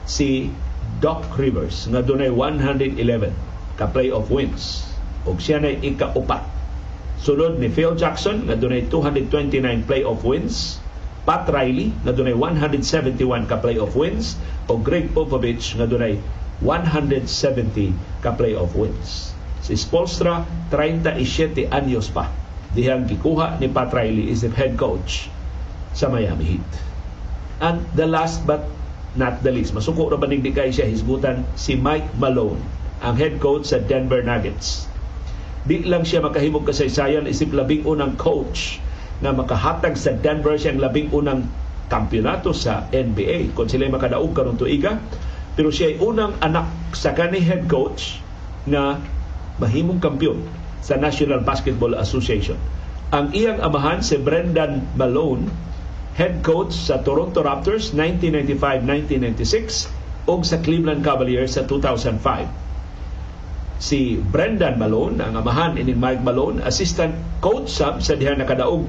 si 0.08 0.48
Doc 0.98 1.26
Rivers 1.38 1.86
nga 1.90 2.02
dunay 2.02 2.30
111 2.30 2.98
ka 3.78 3.86
playoff 3.90 4.28
wins 4.30 4.86
ug 5.28 5.38
siya 5.38 5.62
na 5.62 5.70
ika-upat 5.70 6.58
Sunod 7.18 7.58
ni 7.58 7.66
Phil 7.66 7.98
Jackson 7.98 8.46
na 8.46 8.54
dunay 8.54 8.86
229 8.86 9.90
playoff 9.90 10.22
wins. 10.22 10.78
Pat 11.26 11.50
Riley 11.50 11.90
na 12.06 12.14
dunay 12.14 12.32
171 12.32 13.50
ka 13.50 13.58
playoff 13.58 13.98
wins 13.98 14.38
o 14.70 14.78
Greg 14.78 15.10
Popovich 15.10 15.74
na 15.74 15.90
dunay 15.90 16.22
170 16.62 18.22
ka 18.22 18.38
playoff 18.38 18.70
wins. 18.78 19.34
Si 19.66 19.74
Spolstra 19.74 20.46
37 20.70 21.66
anyos 21.74 22.06
pa 22.06 22.30
dihang 22.70 23.10
gikuha 23.10 23.58
ni 23.58 23.66
Pat 23.66 23.90
Riley 23.90 24.30
is 24.30 24.46
the 24.46 24.50
head 24.54 24.78
coach 24.78 25.26
sa 25.98 26.06
Miami 26.06 26.56
Heat. 26.56 26.70
And 27.58 27.82
the 27.98 28.06
last 28.06 28.46
but 28.46 28.62
not 29.18 29.42
the 29.42 29.50
least, 29.50 29.74
masuko 29.74 30.08
di 30.08 30.54
kay 30.54 30.70
siya? 30.70 30.86
Hisgutan 30.86 31.44
si 31.58 31.74
Mike 31.74 32.14
Malone, 32.16 32.62
ang 33.02 33.18
head 33.18 33.42
coach 33.42 33.74
sa 33.74 33.82
Denver 33.82 34.22
Nuggets. 34.22 34.86
Di 35.66 35.82
lang 35.84 36.06
siya 36.06 36.22
makahimog 36.22 36.64
kasaysayan 36.64 37.26
isip 37.26 37.50
labing 37.50 37.84
unang 37.84 38.14
coach 38.14 38.78
na 39.20 39.34
makahatag 39.34 39.98
sa 39.98 40.14
Denver. 40.14 40.54
Siyang 40.54 40.78
labing 40.78 41.10
unang 41.10 41.50
kampyonato 41.90 42.54
sa 42.54 42.86
NBA 42.94 43.52
kung 43.56 43.66
sila 43.66 43.88
makadaog 43.90 44.36
karon 44.36 44.60
tuiga 44.60 45.00
pero 45.58 45.74
siya 45.74 45.90
ay 45.90 45.96
unang 45.98 46.38
anak 46.38 46.70
sa 46.94 47.18
kani 47.18 47.42
head 47.42 47.66
coach 47.66 48.22
na 48.62 49.02
mahimong 49.58 49.98
kampyon 49.98 50.38
sa 50.78 50.94
National 50.94 51.42
Basketball 51.42 51.98
Association. 51.98 52.54
Ang 53.10 53.34
iyang 53.34 53.58
amahan 53.58 53.98
si 53.98 54.22
Brendan 54.22 54.86
Malone, 54.94 55.50
head 56.18 56.42
coach 56.42 56.74
sa 56.74 56.98
Toronto 57.06 57.46
Raptors 57.46 57.94
1995-1996 57.94 59.86
o 60.26 60.42
sa 60.42 60.58
Cleveland 60.58 61.06
Cavaliers 61.06 61.54
sa 61.54 61.62
2005 61.62 62.68
si 63.78 64.18
Brendan 64.18 64.74
Malone, 64.76 65.22
ang 65.22 65.38
amahan 65.38 65.78
ini 65.78 65.94
Mike 65.94 66.26
Malone, 66.26 66.58
assistant 66.66 67.14
coach 67.38 67.70
sab 67.70 68.02
sa 68.02 68.18
diha 68.18 68.34
nakadaog 68.34 68.82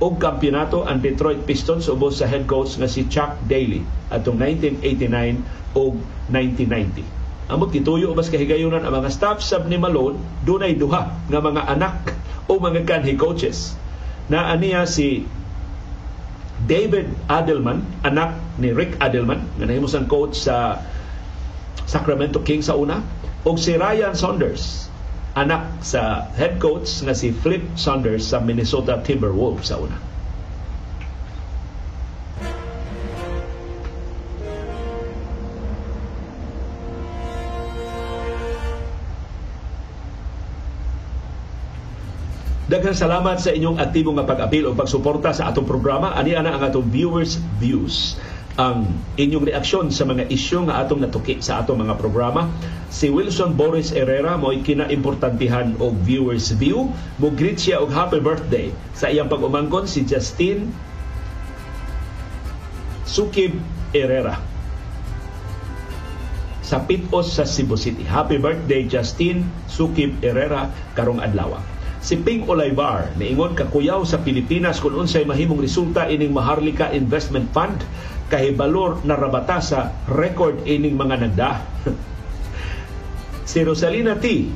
og 0.00 0.14
kampeonato 0.16 0.88
ang 0.88 1.04
Detroit 1.04 1.44
Pistons 1.44 1.84
ubos 1.92 2.24
sa 2.24 2.26
head 2.26 2.48
coach 2.48 2.80
nga 2.80 2.88
si 2.88 3.04
Chuck 3.12 3.36
Daly 3.44 3.84
atong 4.08 4.40
1989 4.40 5.76
o 5.76 5.92
1990. 6.32 7.52
Amot 7.52 7.68
gituyo 7.68 8.16
mas 8.16 8.32
kahigayunan 8.32 8.80
ang 8.80 8.96
mga 8.96 9.12
staff 9.12 9.44
sab 9.44 9.68
ni 9.68 9.76
Malone 9.76 10.16
dunay 10.48 10.72
duha 10.72 11.12
nga 11.28 11.40
mga 11.44 11.62
anak 11.68 12.16
o 12.48 12.56
mga 12.56 12.88
kanhi 12.88 13.20
coaches. 13.20 13.76
Na 14.32 14.48
aniya 14.56 14.88
si 14.88 15.28
David 16.70 17.10
Adelman, 17.26 17.82
anak 18.06 18.38
ni 18.62 18.70
Rick 18.70 18.94
Adelman, 19.02 19.42
nga 19.58 19.66
nahimos 19.66 19.90
ang 19.98 20.06
coach 20.06 20.38
sa 20.38 20.78
Sacramento 21.82 22.38
Kings 22.46 22.70
sa 22.70 22.78
una, 22.78 23.02
o 23.42 23.58
si 23.58 23.74
Ryan 23.74 24.14
Saunders, 24.14 24.86
anak 25.34 25.82
sa 25.82 26.30
head 26.38 26.62
coach 26.62 27.02
nga 27.02 27.10
si 27.10 27.34
Flip 27.34 27.74
Saunders 27.74 28.30
sa 28.30 28.38
Minnesota 28.38 29.02
Timberwolves 29.02 29.66
sa 29.66 29.82
una. 29.82 29.98
Daghang 42.70 42.94
salamat 42.94 43.42
sa 43.42 43.50
inyong 43.50 43.82
aktibong 43.82 44.14
nga 44.14 44.30
pag-apil 44.30 44.70
o 44.70 44.78
pagsuporta 44.78 45.34
sa 45.34 45.50
atong 45.50 45.66
programa. 45.66 46.14
Ani 46.14 46.38
ana 46.38 46.54
ang 46.54 46.62
atong 46.62 46.86
viewers 46.86 47.42
views 47.58 48.14
ang 48.54 48.86
inyong 49.18 49.50
reaksyon 49.50 49.90
sa 49.90 50.06
mga 50.06 50.30
isyu 50.30 50.62
nga 50.70 50.78
atong 50.78 51.02
natuki 51.02 51.42
sa 51.42 51.66
atong 51.66 51.82
mga 51.82 51.98
programa. 51.98 52.46
Si 52.86 53.10
Wilson 53.10 53.58
Boris 53.58 53.90
Herrera 53.90 54.38
mo 54.38 54.54
kinaimportantihan 54.54 55.82
og 55.82 55.98
viewers 56.06 56.54
view. 56.54 56.94
Mo 57.18 57.34
greet 57.34 57.58
siya 57.58 57.82
og 57.82 57.90
happy 57.90 58.22
birthday 58.22 58.70
sa 58.94 59.10
iyang 59.10 59.26
pag-umangkon 59.26 59.90
si 59.90 60.06
Justin 60.06 60.70
Sukib 63.02 63.58
Herrera 63.90 64.38
sa 66.62 66.78
Pitos 66.86 67.34
sa 67.34 67.42
Cebu 67.42 67.74
City. 67.74 68.06
Happy 68.06 68.38
birthday 68.38 68.86
Justin 68.86 69.50
Sukib 69.66 70.22
Herrera 70.22 70.70
karong 70.94 71.18
adlaw. 71.18 71.58
Si 72.00 72.16
Ping 72.16 72.48
Olaybar 72.48 73.12
niingon 73.20 73.52
kakuyaw 73.52 74.00
sa 74.08 74.24
Pilipinas 74.24 74.80
kung 74.80 74.96
unsay 74.96 75.28
mahimong 75.28 75.60
resulta 75.60 76.08
ining 76.08 76.32
Maharlika 76.32 76.96
Investment 76.96 77.52
Fund 77.52 77.84
kahibalor 78.32 79.04
na 79.04 79.20
rabata 79.20 79.60
sa 79.60 79.92
record 80.08 80.64
ining 80.64 80.96
mga 80.96 81.16
nagda. 81.28 81.50
si 83.50 83.60
Rosalina 83.60 84.16
T. 84.16 84.48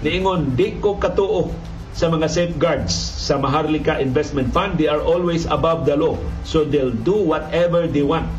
niingon 0.00 0.54
di 0.54 0.78
ko 0.78 0.94
katuo 0.96 1.50
sa 1.90 2.06
mga 2.06 2.30
safeguards 2.30 2.94
sa 2.94 3.36
Maharlika 3.36 3.98
Investment 3.98 4.54
Fund. 4.54 4.78
They 4.78 4.86
are 4.86 5.02
always 5.02 5.50
above 5.50 5.84
the 5.84 5.98
law. 5.98 6.16
So 6.46 6.62
they'll 6.62 6.94
do 6.94 7.18
whatever 7.18 7.90
they 7.90 8.06
want. 8.06 8.30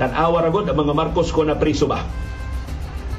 Tanawa 0.00 0.48
ragod 0.48 0.66
ang 0.66 0.80
mga 0.80 0.96
Marcos 0.96 1.30
ko 1.30 1.46
na 1.46 1.54
priso 1.54 1.86
ba? 1.86 2.02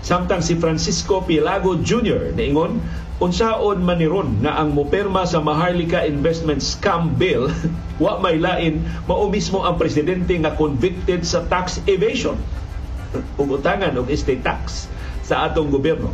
Samtang 0.06 0.44
si 0.44 0.60
Francisco 0.60 1.24
Pilago 1.24 1.80
Jr. 1.80 2.36
niingon, 2.36 2.78
unsaon 3.24 3.80
maniron 3.80 4.44
nga 4.44 4.60
ang 4.60 4.76
moperma 4.76 5.24
sa 5.24 5.40
Maharlika 5.40 6.04
Investment 6.04 6.60
Scam 6.60 7.16
Bill 7.16 7.48
wa 8.04 8.20
may 8.20 8.36
lain 8.36 8.84
mao 9.08 9.32
mismo 9.32 9.64
ang 9.64 9.80
presidente 9.80 10.36
nga 10.36 10.52
convicted 10.56 11.24
sa 11.24 11.48
tax 11.48 11.80
evasion 11.88 12.36
ug 13.40 13.48
utangan 13.56 13.96
og 13.96 14.12
estate 14.12 14.44
tax 14.44 14.92
sa 15.24 15.48
atong 15.48 15.72
gobyerno 15.72 16.12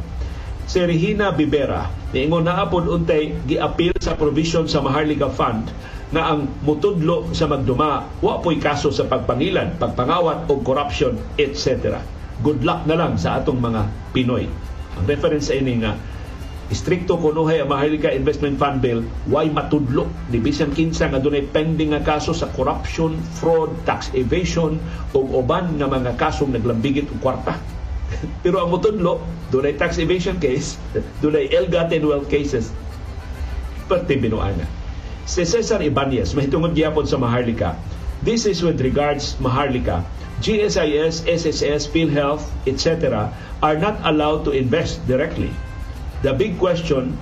si 0.69 0.77
Regina 0.77 1.33
Bibera 1.33 1.89
niingon 2.13 2.45
na 2.45 2.61
apod 2.61 2.85
untay 2.85 3.33
giapil 3.49 3.97
sa 3.97 4.13
provision 4.13 4.69
sa 4.69 4.85
Maharlika 4.85 5.33
Fund 5.33 5.73
nga 6.11 6.35
ang 6.35 6.43
mutudlo 6.67 7.31
sa 7.31 7.47
magduma 7.47 8.03
wa 8.19 8.43
po'y 8.43 8.59
kaso 8.59 8.91
sa 8.91 9.07
pagpangilan, 9.07 9.79
pagpangawat 9.79 10.51
o 10.51 10.59
corruption, 10.59 11.15
etc. 11.39 12.03
Good 12.43 12.67
luck 12.67 12.83
na 12.83 12.99
lang 12.99 13.15
sa 13.15 13.39
atong 13.39 13.63
mga 13.63 13.87
Pinoy. 14.11 14.43
Ang 14.99 15.05
reference 15.07 15.47
sa 15.47 15.55
ini 15.55 15.79
nga 15.79 15.95
Istrikto 16.71 17.19
kunuhay 17.19 17.59
ang 17.59 17.67
Maharlika 17.67 18.15
Investment 18.15 18.55
Fund 18.55 18.79
Bill, 18.79 19.03
why 19.27 19.43
matudlo 19.51 20.07
ni 20.31 20.39
bisan 20.39 20.71
kinsa 20.71 21.11
nga 21.11 21.19
dunay 21.19 21.43
pending 21.51 21.91
nga 21.91 21.99
kaso 21.99 22.31
sa 22.31 22.47
corruption, 22.55 23.19
fraud, 23.35 23.75
tax 23.83 24.07
evasion 24.15 24.79
o 25.11 25.19
uban 25.35 25.75
nga 25.75 25.91
mga 25.91 26.15
kasong 26.15 26.55
naglambigit 26.55 27.11
og 27.11 27.19
kwarta. 27.19 27.59
Pero 28.47 28.63
ang 28.63 28.71
mutudlo, 28.71 29.19
dunay 29.51 29.75
tax 29.75 29.99
evasion 29.99 30.39
case, 30.39 30.79
dunay 31.23 31.51
ill-gotten 31.51 32.07
wealth 32.07 32.31
cases, 32.31 32.71
perti 33.91 34.15
binuana. 34.15 34.63
Si 35.27 35.43
Cesar 35.43 35.83
Ibanez, 35.83 36.31
mahitungod 36.31 36.71
gyapon 36.71 37.03
sa 37.03 37.19
Maharlika, 37.19 37.75
This 38.23 38.47
is 38.47 38.63
with 38.63 38.79
regards 38.79 39.35
Maharlika. 39.43 40.07
GSIS, 40.39 41.27
SSS, 41.27 41.91
PhilHealth, 41.91 42.47
etc. 42.63 43.27
are 43.59 43.75
not 43.75 43.99
allowed 44.07 44.47
to 44.47 44.55
invest 44.55 45.03
directly 45.03 45.51
The 46.21 46.37
big 46.37 46.61
question, 46.61 47.17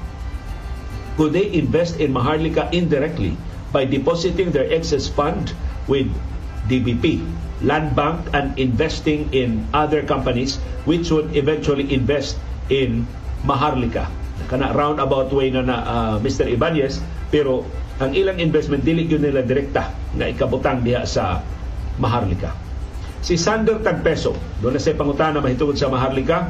could 1.15 1.31
they 1.31 1.47
invest 1.55 1.99
in 1.99 2.11
Maharlika 2.11 2.71
indirectly 2.75 3.35
by 3.71 3.87
depositing 3.87 4.51
their 4.51 4.67
excess 4.67 5.07
fund 5.07 5.55
with 5.87 6.07
DBP, 6.67 7.23
Land 7.63 7.95
Bank, 7.95 8.27
and 8.35 8.55
investing 8.59 9.31
in 9.31 9.67
other 9.71 10.03
companies 10.03 10.59
which 10.83 11.11
would 11.11 11.31
eventually 11.35 11.87
invest 11.91 12.35
in 12.67 13.07
Maharlika? 13.47 14.07
Kana 14.51 14.71
roundabout 14.75 15.31
way 15.31 15.51
na 15.51 15.63
na 15.63 15.77
uh, 15.83 16.15
Mr. 16.19 16.47
Ibanez, 16.47 16.99
pero 17.31 17.63
ang 17.99 18.15
ilang 18.15 18.39
investment 18.39 18.83
dili 18.83 19.07
yun 19.07 19.23
nila 19.23 19.43
direkta 19.43 19.91
na 20.15 20.31
ikabutang 20.31 20.83
diha 20.83 21.03
sa 21.03 21.43
Maharlika. 21.99 22.55
Si 23.19 23.35
Sander 23.35 23.83
Tagpeso, 23.83 24.31
doon 24.63 24.79
na 24.79 24.79
sa 24.79 24.95
pangutana 24.95 25.43
mahitungod 25.43 25.75
sa 25.75 25.91
Maharlika, 25.91 26.47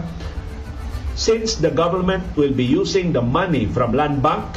since 1.19 1.59
the 1.59 1.67
government 1.67 2.23
will 2.39 2.55
be 2.55 2.63
using 2.63 3.11
the 3.11 3.19
money 3.19 3.67
from 3.67 3.91
land 3.91 4.23
bank, 4.23 4.47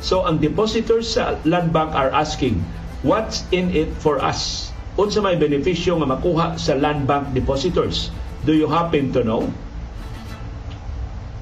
so 0.00 0.24
ang 0.24 0.40
depositors 0.40 1.20
sa 1.20 1.36
land 1.44 1.68
bank 1.68 1.92
are 1.92 2.08
asking, 2.16 2.64
what's 3.04 3.44
in 3.52 3.68
it 3.76 3.92
for 4.00 4.16
us? 4.16 4.72
Unsa 4.96 5.20
may 5.20 5.36
benepisyo 5.36 6.00
nga 6.00 6.08
makuha 6.08 6.56
sa 6.56 6.72
land 6.80 7.04
bank 7.04 7.36
depositors? 7.36 8.08
Do 8.48 8.56
you 8.56 8.72
happen 8.72 9.12
to 9.12 9.20
know? 9.20 9.44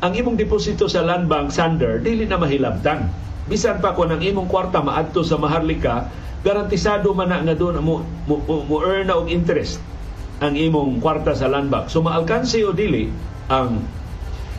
Ang 0.03 0.19
imong 0.19 0.35
deposito 0.35 0.91
sa 0.91 1.07
land 1.07 1.31
bank, 1.31 1.55
Sander, 1.55 2.03
dili 2.03 2.27
na 2.27 2.35
mahilabtan. 2.35 3.07
Bisan 3.47 3.79
pa 3.79 3.95
kung 3.95 4.11
ang 4.11 4.19
imong 4.19 4.51
kwarta 4.51 4.83
maadto 4.83 5.23
sa 5.23 5.39
Maharlika, 5.39 6.11
garantisado 6.43 7.15
man 7.15 7.31
na 7.31 7.41
nga 7.41 7.55
doon 7.55 7.79
mo, 7.81 8.03
mo, 8.27 8.37
mo 8.45 8.77
earn 8.83 9.09
na 9.09 9.17
og 9.17 9.31
interest 9.31 9.79
ang 10.43 10.59
imong 10.59 10.99
kwarta 10.99 11.33
sa 11.33 11.47
land 11.47 11.71
bank. 11.71 11.87
So 11.87 12.03
maalkansi 12.03 12.67
o 12.67 12.75
dili 12.75 13.09
ang 13.49 13.87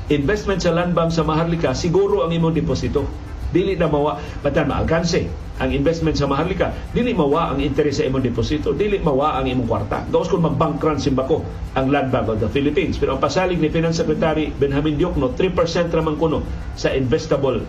investment 0.09 0.61
sa 0.61 0.71
land 0.73 0.93
bank 0.93 1.09
sa 1.09 1.25
Maharlika, 1.25 1.73
siguro 1.73 2.21
ang 2.21 2.31
imong 2.33 2.53
deposito. 2.53 3.05
Dili 3.55 3.77
na 3.79 3.87
mawa, 3.87 4.19
batan 4.43 4.67
maalkanse 4.67 5.25
ang 5.63 5.71
investment 5.71 6.19
sa 6.19 6.27
Maharlika, 6.27 6.75
dili 6.91 7.15
mawa 7.15 7.55
ang 7.55 7.63
interest 7.63 8.03
sa 8.03 8.05
imong 8.05 8.27
deposito, 8.27 8.75
dili 8.75 8.99
mawa 8.99 9.39
ang 9.39 9.47
imong 9.47 9.69
kwarta. 9.71 10.03
Gawas 10.11 10.27
kung 10.27 10.43
mag-bank 10.43 10.83
run 10.83 10.99
simbako 10.99 11.47
ang 11.79 11.87
Land 11.87 12.11
Bank 12.11 12.27
of 12.27 12.43
the 12.43 12.51
Philippines. 12.51 12.99
Pero 12.99 13.15
ang 13.15 13.21
pasalig 13.23 13.57
ni 13.63 13.71
Finance 13.71 14.03
Secretary 14.03 14.51
Benjamin 14.51 14.99
Diokno, 14.99 15.31
3% 15.31 15.95
raman 15.95 16.19
kuno 16.19 16.43
sa 16.75 16.91
investable 16.91 17.63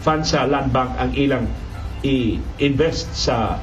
fund 0.00 0.24
sa 0.24 0.48
Land 0.48 0.72
Bank 0.72 0.96
ang 0.96 1.12
ilang 1.12 1.44
i-invest 2.00 3.12
sa 3.12 3.60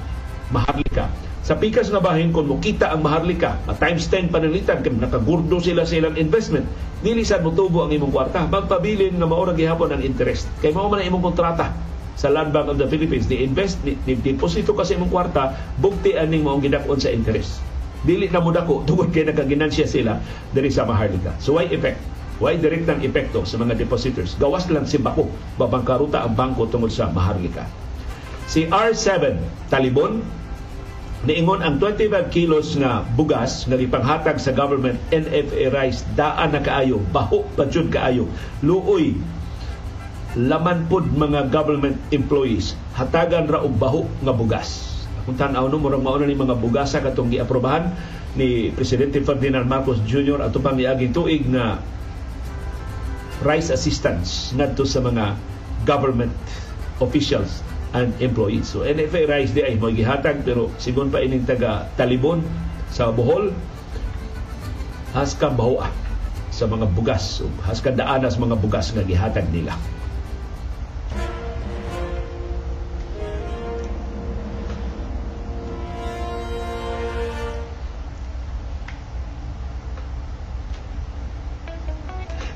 Maharlika 0.53 1.09
sa 1.43 1.59
pikas 1.59 1.91
nga 1.91 1.99
bahin 1.99 2.31
kung 2.31 2.47
mukita 2.47 2.87
ang 2.87 3.03
maharlika 3.03 3.59
at 3.67 3.75
times 3.75 4.07
10 4.07 4.31
panalitan 4.31 4.79
kay 4.79 4.95
nakagurdo 4.95 5.59
sila 5.59 5.83
sa 5.83 5.99
ilang 5.99 6.15
investment 6.15 6.63
dili 7.03 7.27
sad 7.27 7.43
motubo 7.43 7.83
ang 7.83 7.91
imong 7.91 8.15
kwarta 8.15 8.47
magpabilin 8.47 9.19
nga 9.19 9.27
maura 9.27 9.51
gihapon 9.51 9.91
ang 9.91 9.99
interest. 9.99 10.47
Kay 10.63 10.71
mao 10.71 10.87
man 10.87 11.03
ang 11.03 11.11
imong 11.11 11.35
kontrata. 11.35 11.75
Sa 12.15 12.31
Land 12.31 12.55
Bank 12.55 12.71
of 12.71 12.79
the 12.79 12.87
Philippines 12.87 13.27
ni 13.27 13.43
invest 13.43 13.75
ni, 13.83 13.99
ni 14.07 14.15
deposito 14.15 14.71
kasi 14.71 14.95
imong 14.95 15.11
kwarta 15.11 15.51
bugti 15.83 16.15
aning 16.15 16.47
maong 16.47 16.63
gidakon 16.63 16.95
sa 16.95 17.11
interest. 17.11 17.59
Dili 18.07 18.31
na 18.31 18.39
mo 18.39 18.55
dako 18.55 18.79
tungod 18.87 19.11
kay 19.11 19.27
nagaginansya 19.27 19.83
sila 19.83 20.23
diri 20.55 20.71
sa 20.71 20.87
maharlika. 20.87 21.35
So 21.43 21.59
why 21.59 21.67
effect? 21.67 21.99
Why 22.39 22.55
direktang 22.55 23.03
epekto 23.03 23.43
sa 23.43 23.59
mga 23.59 23.75
depositors? 23.75 24.39
Gawas 24.39 24.71
lang 24.71 24.87
si 24.87 24.95
bako 24.95 25.27
babangkaruta 25.59 26.23
ang 26.23 26.39
bangko 26.39 26.71
tungod 26.71 26.95
sa 26.95 27.11
maharlika. 27.11 27.67
Si 28.47 28.63
R7 28.71 29.43
Talibon 29.67 30.23
niingon 31.23 31.63
ang 31.63 31.79
25 31.79 32.27
kilos 32.35 32.75
nga 32.75 33.07
bugas 33.15 33.63
nga 33.63 33.79
gipanghatag 33.79 34.35
sa 34.39 34.51
government 34.51 34.99
NFA 35.07 35.71
rice. 35.71 36.03
Daan 36.19 36.51
na 36.51 36.59
kaayo. 36.59 36.99
Baho 37.15 37.47
pa 37.55 37.63
jud 37.67 37.87
kaayo. 37.87 38.27
Luoy 38.59 39.15
laman 40.35 40.89
pod 40.91 41.07
mga 41.07 41.47
government 41.47 41.95
employees. 42.11 42.75
Hatagan 42.99 43.47
ra 43.47 43.63
og 43.63 43.79
baho 43.79 44.03
nga 44.19 44.35
bugas. 44.35 44.91
Kung 45.23 45.39
tan-aw 45.39 45.71
no 45.71 45.79
murag 45.79 46.03
mao 46.03 46.19
ni 46.19 46.35
mga 46.35 46.59
bugasa 46.59 46.99
katong 46.99 47.31
giaprobahan 47.31 47.95
ni 48.35 48.73
presidente 48.75 49.23
Ferdinand 49.23 49.63
Marcos 49.63 50.03
Jr. 50.03 50.43
ato 50.43 50.59
pang 50.59 50.75
niaging 50.75 51.15
tuig 51.15 51.47
na 51.47 51.79
rice 53.45 53.71
assistance 53.71 54.51
ngadto 54.57 54.83
sa 54.83 54.99
mga 54.99 55.37
government 55.87 56.33
officials 56.99 57.63
and 57.93 58.09
employees. 58.17 58.65
So 58.65 58.81
NFA 58.81 59.29
Rice 59.29 59.53
di 59.53 59.61
ay 59.61 59.77
mo 59.77 59.93
gihatag 59.93 60.41
pero 60.41 60.73
sigon 60.81 61.13
pa 61.13 61.21
ining 61.21 61.45
taga 61.45 61.85
Talibon 61.93 62.41
sa 62.89 63.13
Bohol 63.13 63.53
haskan 65.13 65.53
bahoa 65.53 65.89
sa 66.49 66.65
mga 66.65 66.89
bugas 66.93 67.41
o 67.41 67.49
haskan 67.65 67.97
daanas 67.97 68.37
mga 68.37 68.57
bugas 68.57 68.89
nga 68.93 69.05
gihatag 69.05 69.45
nila. 69.53 69.77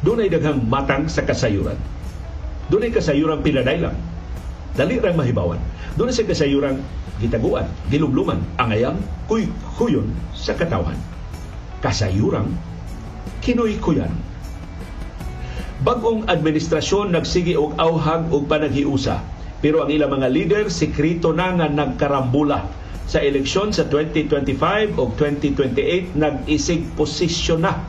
Doon 0.02 0.24
ay 0.24 0.30
daghang 0.32 0.64
matang 0.72 1.12
sa 1.12 1.26
kasayuran. 1.28 1.76
Doon 2.72 2.88
ay 2.88 2.96
kasayuran 2.96 3.44
pinaday 3.44 3.82
lang 3.82 4.07
dali 4.78 5.02
rang 5.02 5.18
mahibawan. 5.18 5.58
Doon 5.98 6.14
sa 6.14 6.22
kasayuran 6.24 6.80
gitaguan, 7.18 7.66
gilumluman, 7.90 8.38
angayang 8.62 9.02
kuy 9.26 9.50
kuyon 9.76 10.06
sa 10.38 10.54
katawan. 10.54 10.96
Kasayurang 11.82 12.54
kinoy-kuyan. 13.42 14.14
Bagong 15.82 16.30
administrasyon 16.30 17.14
nagsige 17.14 17.58
og 17.58 17.74
awhag 17.82 18.30
og 18.30 18.46
panaghiusa 18.46 19.22
pero 19.58 19.82
ang 19.82 19.90
ilang 19.90 20.14
mga 20.14 20.28
leader 20.30 20.64
sekrito 20.70 21.34
na 21.34 21.54
nga 21.58 21.66
nagkarambula 21.66 22.70
sa 23.10 23.24
eleksyon 23.24 23.74
sa 23.74 23.90
2025 23.90 25.02
o 25.02 25.10
2028 25.16 26.14
nag-isig 26.14 26.86
posisyon 26.94 27.66
na 27.66 27.82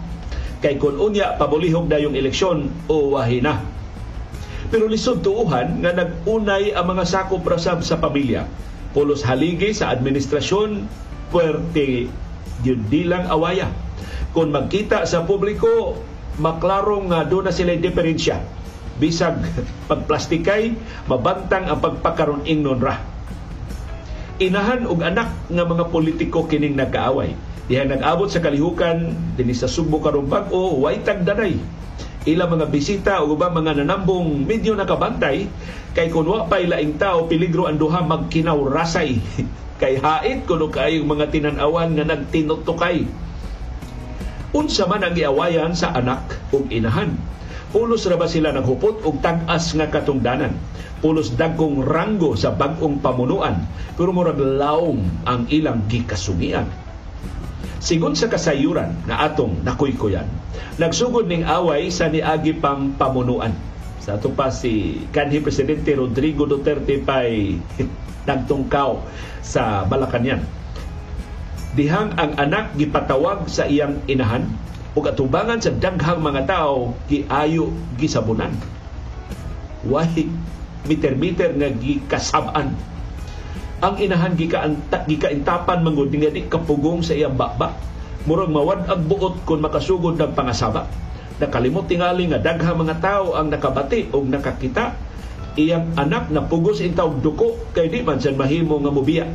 kay 0.65 0.81
kun 0.81 0.97
unya 0.97 1.37
pabulihog 1.37 1.87
na 1.87 2.01
yung 2.01 2.17
eleksyon 2.17 2.73
o 2.91 3.15
wahi 3.15 3.45
na. 3.45 3.63
Pero 4.69 4.85
lisod 4.85 5.25
tuuhan 5.25 5.81
nga 5.81 5.93
nag-unay 5.97 6.77
ang 6.77 6.93
mga 6.93 7.05
sakop 7.09 7.45
rasab 7.49 7.81
sa 7.81 7.97
pamilya. 7.97 8.45
Pulos 8.93 9.25
haligi 9.25 9.73
sa 9.73 9.93
administrasyon, 9.93 10.85
puwerte 11.33 12.09
yun 12.65 12.81
di 12.89 13.03
lang 13.07 13.29
awaya. 13.33 13.71
Kung 14.37 14.53
magkita 14.53 15.09
sa 15.09 15.25
publiko, 15.25 15.97
maklarong 16.37 17.09
nga 17.13 17.25
doon 17.25 17.49
na 17.49 17.55
sila 17.55 17.77
diferensya. 17.77 18.45
Bisag 18.99 19.41
pagplastikay, 19.91 20.75
mabantang 21.09 21.71
ang 21.71 21.81
pagpakaroon 21.81 22.45
ingnon 22.45 22.83
ra 22.83 23.19
inahan 24.39 24.87
og 24.87 25.03
anak 25.03 25.35
nga 25.51 25.65
mga 25.67 25.85
politiko 25.91 26.47
kining 26.47 26.79
nagkaaway. 26.79 27.35
Diha 27.69 27.85
nag-abot 27.85 28.31
sa 28.31 28.41
kalihukan 28.41 29.13
dinhi 29.37 29.53
sa 29.53 29.69
Sugbo 29.69 30.01
karong 30.01 30.31
bag-o 30.31 30.81
way 30.81 31.03
tagdanay. 31.05 31.59
Ila 32.29 32.45
mga 32.45 32.69
bisita 32.69 33.25
o 33.25 33.33
ba 33.41 33.49
mga 33.49 33.81
nanambong 33.81 34.45
medyo 34.45 34.77
nakabantay 34.77 35.49
kay 35.97 36.13
kun 36.13 36.29
wa 36.29 36.45
pay 36.45 36.69
laing 36.69 37.01
tao 37.01 37.25
peligro 37.25 37.65
ang 37.65 37.81
duha 37.81 38.05
magkinaw 38.05 38.69
rasay 38.69 39.17
kay 39.81 39.97
hait 39.97 40.45
kuno 40.45 40.69
kay 40.69 41.01
mga 41.01 41.33
tinan-awan 41.33 41.97
nga 41.97 42.05
nagtinutukay. 42.05 43.09
Unsa 44.53 44.85
man 44.85 45.09
ang 45.09 45.17
giawayan 45.17 45.73
sa 45.73 45.97
anak 45.97 46.37
ug 46.53 46.69
inahan 46.69 47.17
Pulos 47.69 48.09
ra 48.09 48.17
ba 48.17 48.25
sila 48.25 48.49
naghupot 48.49 49.05
og 49.05 49.21
tag-as 49.21 49.77
nga 49.77 49.93
katungdanan? 49.93 50.57
Pulos 51.05 51.37
dagkong 51.37 51.85
ranggo 51.85 52.33
sa 52.33 52.49
bag-ong 52.57 53.05
pamunuan, 53.05 53.61
pero 53.93 54.09
murag 54.09 54.41
laom 54.41 55.05
ang 55.29 55.45
ilang 55.53 55.85
gikasugian. 55.85 56.65
Sigon 57.79 58.19
sa 58.19 58.27
kasayuran 58.27 58.91
na 59.07 59.23
atong 59.23 59.63
nakuykuyan, 59.63 60.27
nagsugod 60.83 61.31
ning 61.31 61.47
away 61.47 61.89
sa 61.95 62.11
niagi 62.11 62.59
pang 62.59 62.91
pamunuan. 62.99 63.55
Sa 64.03 64.19
ato 64.19 64.35
pa 64.35 64.51
si 64.51 65.05
kanhi 65.15 65.39
Presidente 65.39 65.95
Rodrigo 65.95 66.43
Duterte 66.43 66.99
pay 66.99 67.55
nagtungkaw 68.29 68.99
sa 69.41 69.87
Malacañang. 69.87 70.43
Dihang 71.79 72.19
ang 72.19 72.35
anak 72.35 72.75
gipatawag 72.75 73.47
sa 73.47 73.69
iyang 73.71 74.03
inahan 74.11 74.49
ug 74.99 75.07
atubangan 75.07 75.63
sa 75.63 75.71
daghang 75.71 76.19
mga 76.19 76.51
tao 76.51 76.97
giayo 77.07 77.71
gisabunan 78.01 78.51
way 79.87 80.27
meter-meter 80.89 81.55
nga 81.55 81.71
gikasab-an 81.71 82.75
ang 83.79 83.95
inahan 83.99 84.35
gikaintapan 85.07 85.79
mangud 85.83 86.11
nga 86.11 86.31
di 86.35 86.47
kapugong 86.51 87.03
sa 87.03 87.15
iyang 87.15 87.39
baba 87.39 87.79
murag 88.27 88.51
mawad 88.51 88.91
ag 88.91 89.03
buot 89.07 89.47
kon 89.47 89.63
makasugod 89.63 90.19
ng 90.19 90.35
pangasaba 90.35 90.91
nakalimot 91.39 91.87
tingali 91.87 92.27
nga 92.27 92.43
daghang 92.43 92.79
mga 92.79 92.99
tao 92.99 93.39
ang 93.39 93.49
nakabati 93.49 94.11
og 94.11 94.27
nakakita 94.27 94.99
iyang 95.55 95.95
anak 95.95 96.31
na 96.35 96.43
pugos 96.43 96.83
intaw 96.83 97.11
duko 97.23 97.55
kay 97.71 97.87
di 97.87 98.03
man 98.03 98.19
sad 98.19 98.35
mahimo 98.35 98.83
nga 98.83 98.91
mobiya 98.91 99.27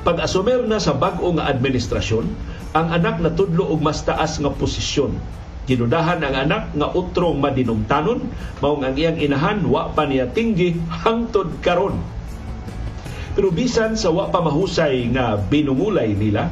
pag-asumer 0.00 0.64
na 0.64 0.80
sa 0.80 0.96
bag-o 0.96 1.28
nga 1.36 1.50
administrasyon 1.50 2.24
ang 2.70 2.86
anak 2.94 3.18
na 3.18 3.34
tudlo 3.34 3.66
og 3.66 3.82
mas 3.82 4.06
taas 4.06 4.38
nga 4.38 4.50
posisyon. 4.50 5.18
Ginudahan 5.66 6.22
ang 6.22 6.34
anak 6.34 6.64
nga 6.74 6.88
utrong 6.94 7.42
madinumtanon, 7.42 8.30
maong 8.62 8.82
ang 8.86 8.94
iyang 8.94 9.18
inahan 9.18 9.66
wa 9.66 9.90
pa 9.90 10.06
niya 10.06 10.30
tinggi 10.30 10.78
hangtod 11.02 11.58
karon. 11.62 11.98
Pero 13.34 13.54
bisan 13.54 13.94
sa 13.94 14.10
wa 14.10 14.26
pa 14.28 14.42
mahusay 14.42 15.06
nga 15.14 15.38
binumulay 15.38 16.18
nila, 16.18 16.50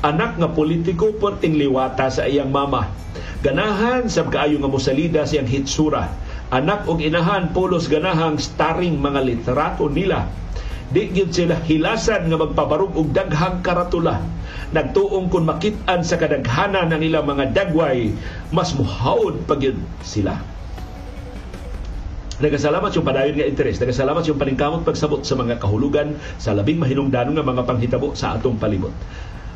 anak 0.00 0.40
nga 0.40 0.48
politiko 0.52 1.12
perting 1.16 1.60
liwata 1.60 2.08
sa 2.08 2.24
iyang 2.24 2.48
mama. 2.48 2.88
Ganahan 3.44 4.08
sa 4.08 4.24
kaayo 4.24 4.56
nga 4.60 4.72
mosalida 4.72 5.28
sa 5.28 5.36
iyang 5.36 5.50
hitsura. 5.52 6.08
Anak 6.48 6.88
og 6.88 7.04
inahan 7.04 7.52
pulos 7.52 7.92
ganahang 7.92 8.40
starring 8.40 9.00
mga 9.00 9.20
literato 9.20 9.88
nila 9.88 10.28
di 10.94 11.10
gyud 11.10 11.34
sila 11.34 11.58
hilasan 11.64 12.30
nga 12.30 12.38
magpabarog 12.38 12.94
og 12.94 13.10
daghang 13.10 13.64
karatula 13.66 14.20
nagtuong 14.70 15.26
kun 15.26 15.42
makit-an 15.48 16.06
sa 16.06 16.20
kadaghanan 16.20 16.92
ng 16.92 17.02
ilang 17.02 17.26
mga 17.26 17.50
dagway 17.50 18.14
mas 18.54 18.76
muhaod 18.78 19.42
pa 19.48 19.58
gyud 19.58 19.80
sila 20.06 20.38
Nagasalamat 22.34 22.90
yung 22.98 23.06
padayon 23.06 23.38
nga 23.38 23.46
interes. 23.46 23.78
Nagasalamat 23.78 24.26
yung 24.26 24.42
paningkamot 24.42 24.82
pagsabot 24.82 25.22
sa 25.22 25.38
mga 25.38 25.62
kahulugan 25.62 26.18
sa 26.34 26.50
labing 26.50 26.82
mahinungdanon 26.82 27.38
nga 27.38 27.46
mga 27.46 27.62
panghitabo 27.62 28.18
sa 28.18 28.34
atong 28.34 28.58
palibot. 28.58 28.90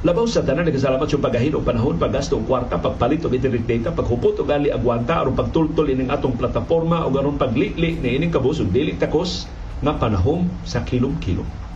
Labaw 0.07 0.31
sa 0.31 0.47
tanan 0.47 0.63
nagasalamat 0.63 1.11
yung 1.11 1.19
paghahin 1.19 1.59
og 1.59 1.67
panahon, 1.67 1.99
paggasto 1.99 2.39
og 2.39 2.47
kwarta, 2.47 2.79
pagpalit 2.79 3.19
og 3.27 3.35
internet 3.35 3.67
data, 3.67 3.91
paghupot 3.91 4.39
og 4.39 4.47
ali 4.47 4.71
agwanta 4.71 5.19
aron 5.19 5.35
pagtultol 5.35 5.91
ining 5.91 6.07
atong 6.07 6.39
plataporma 6.39 7.03
og 7.03 7.19
aron 7.19 7.35
paglili 7.35 7.99
ni 7.99 8.15
ining 8.15 8.31
kabus 8.31 8.63
og 8.63 8.71
dili 8.71 8.95
takos 8.95 9.51
nga 9.83 9.99
panahon 9.99 10.47
sa 10.63 10.87
kilom-kilom. 10.87 11.68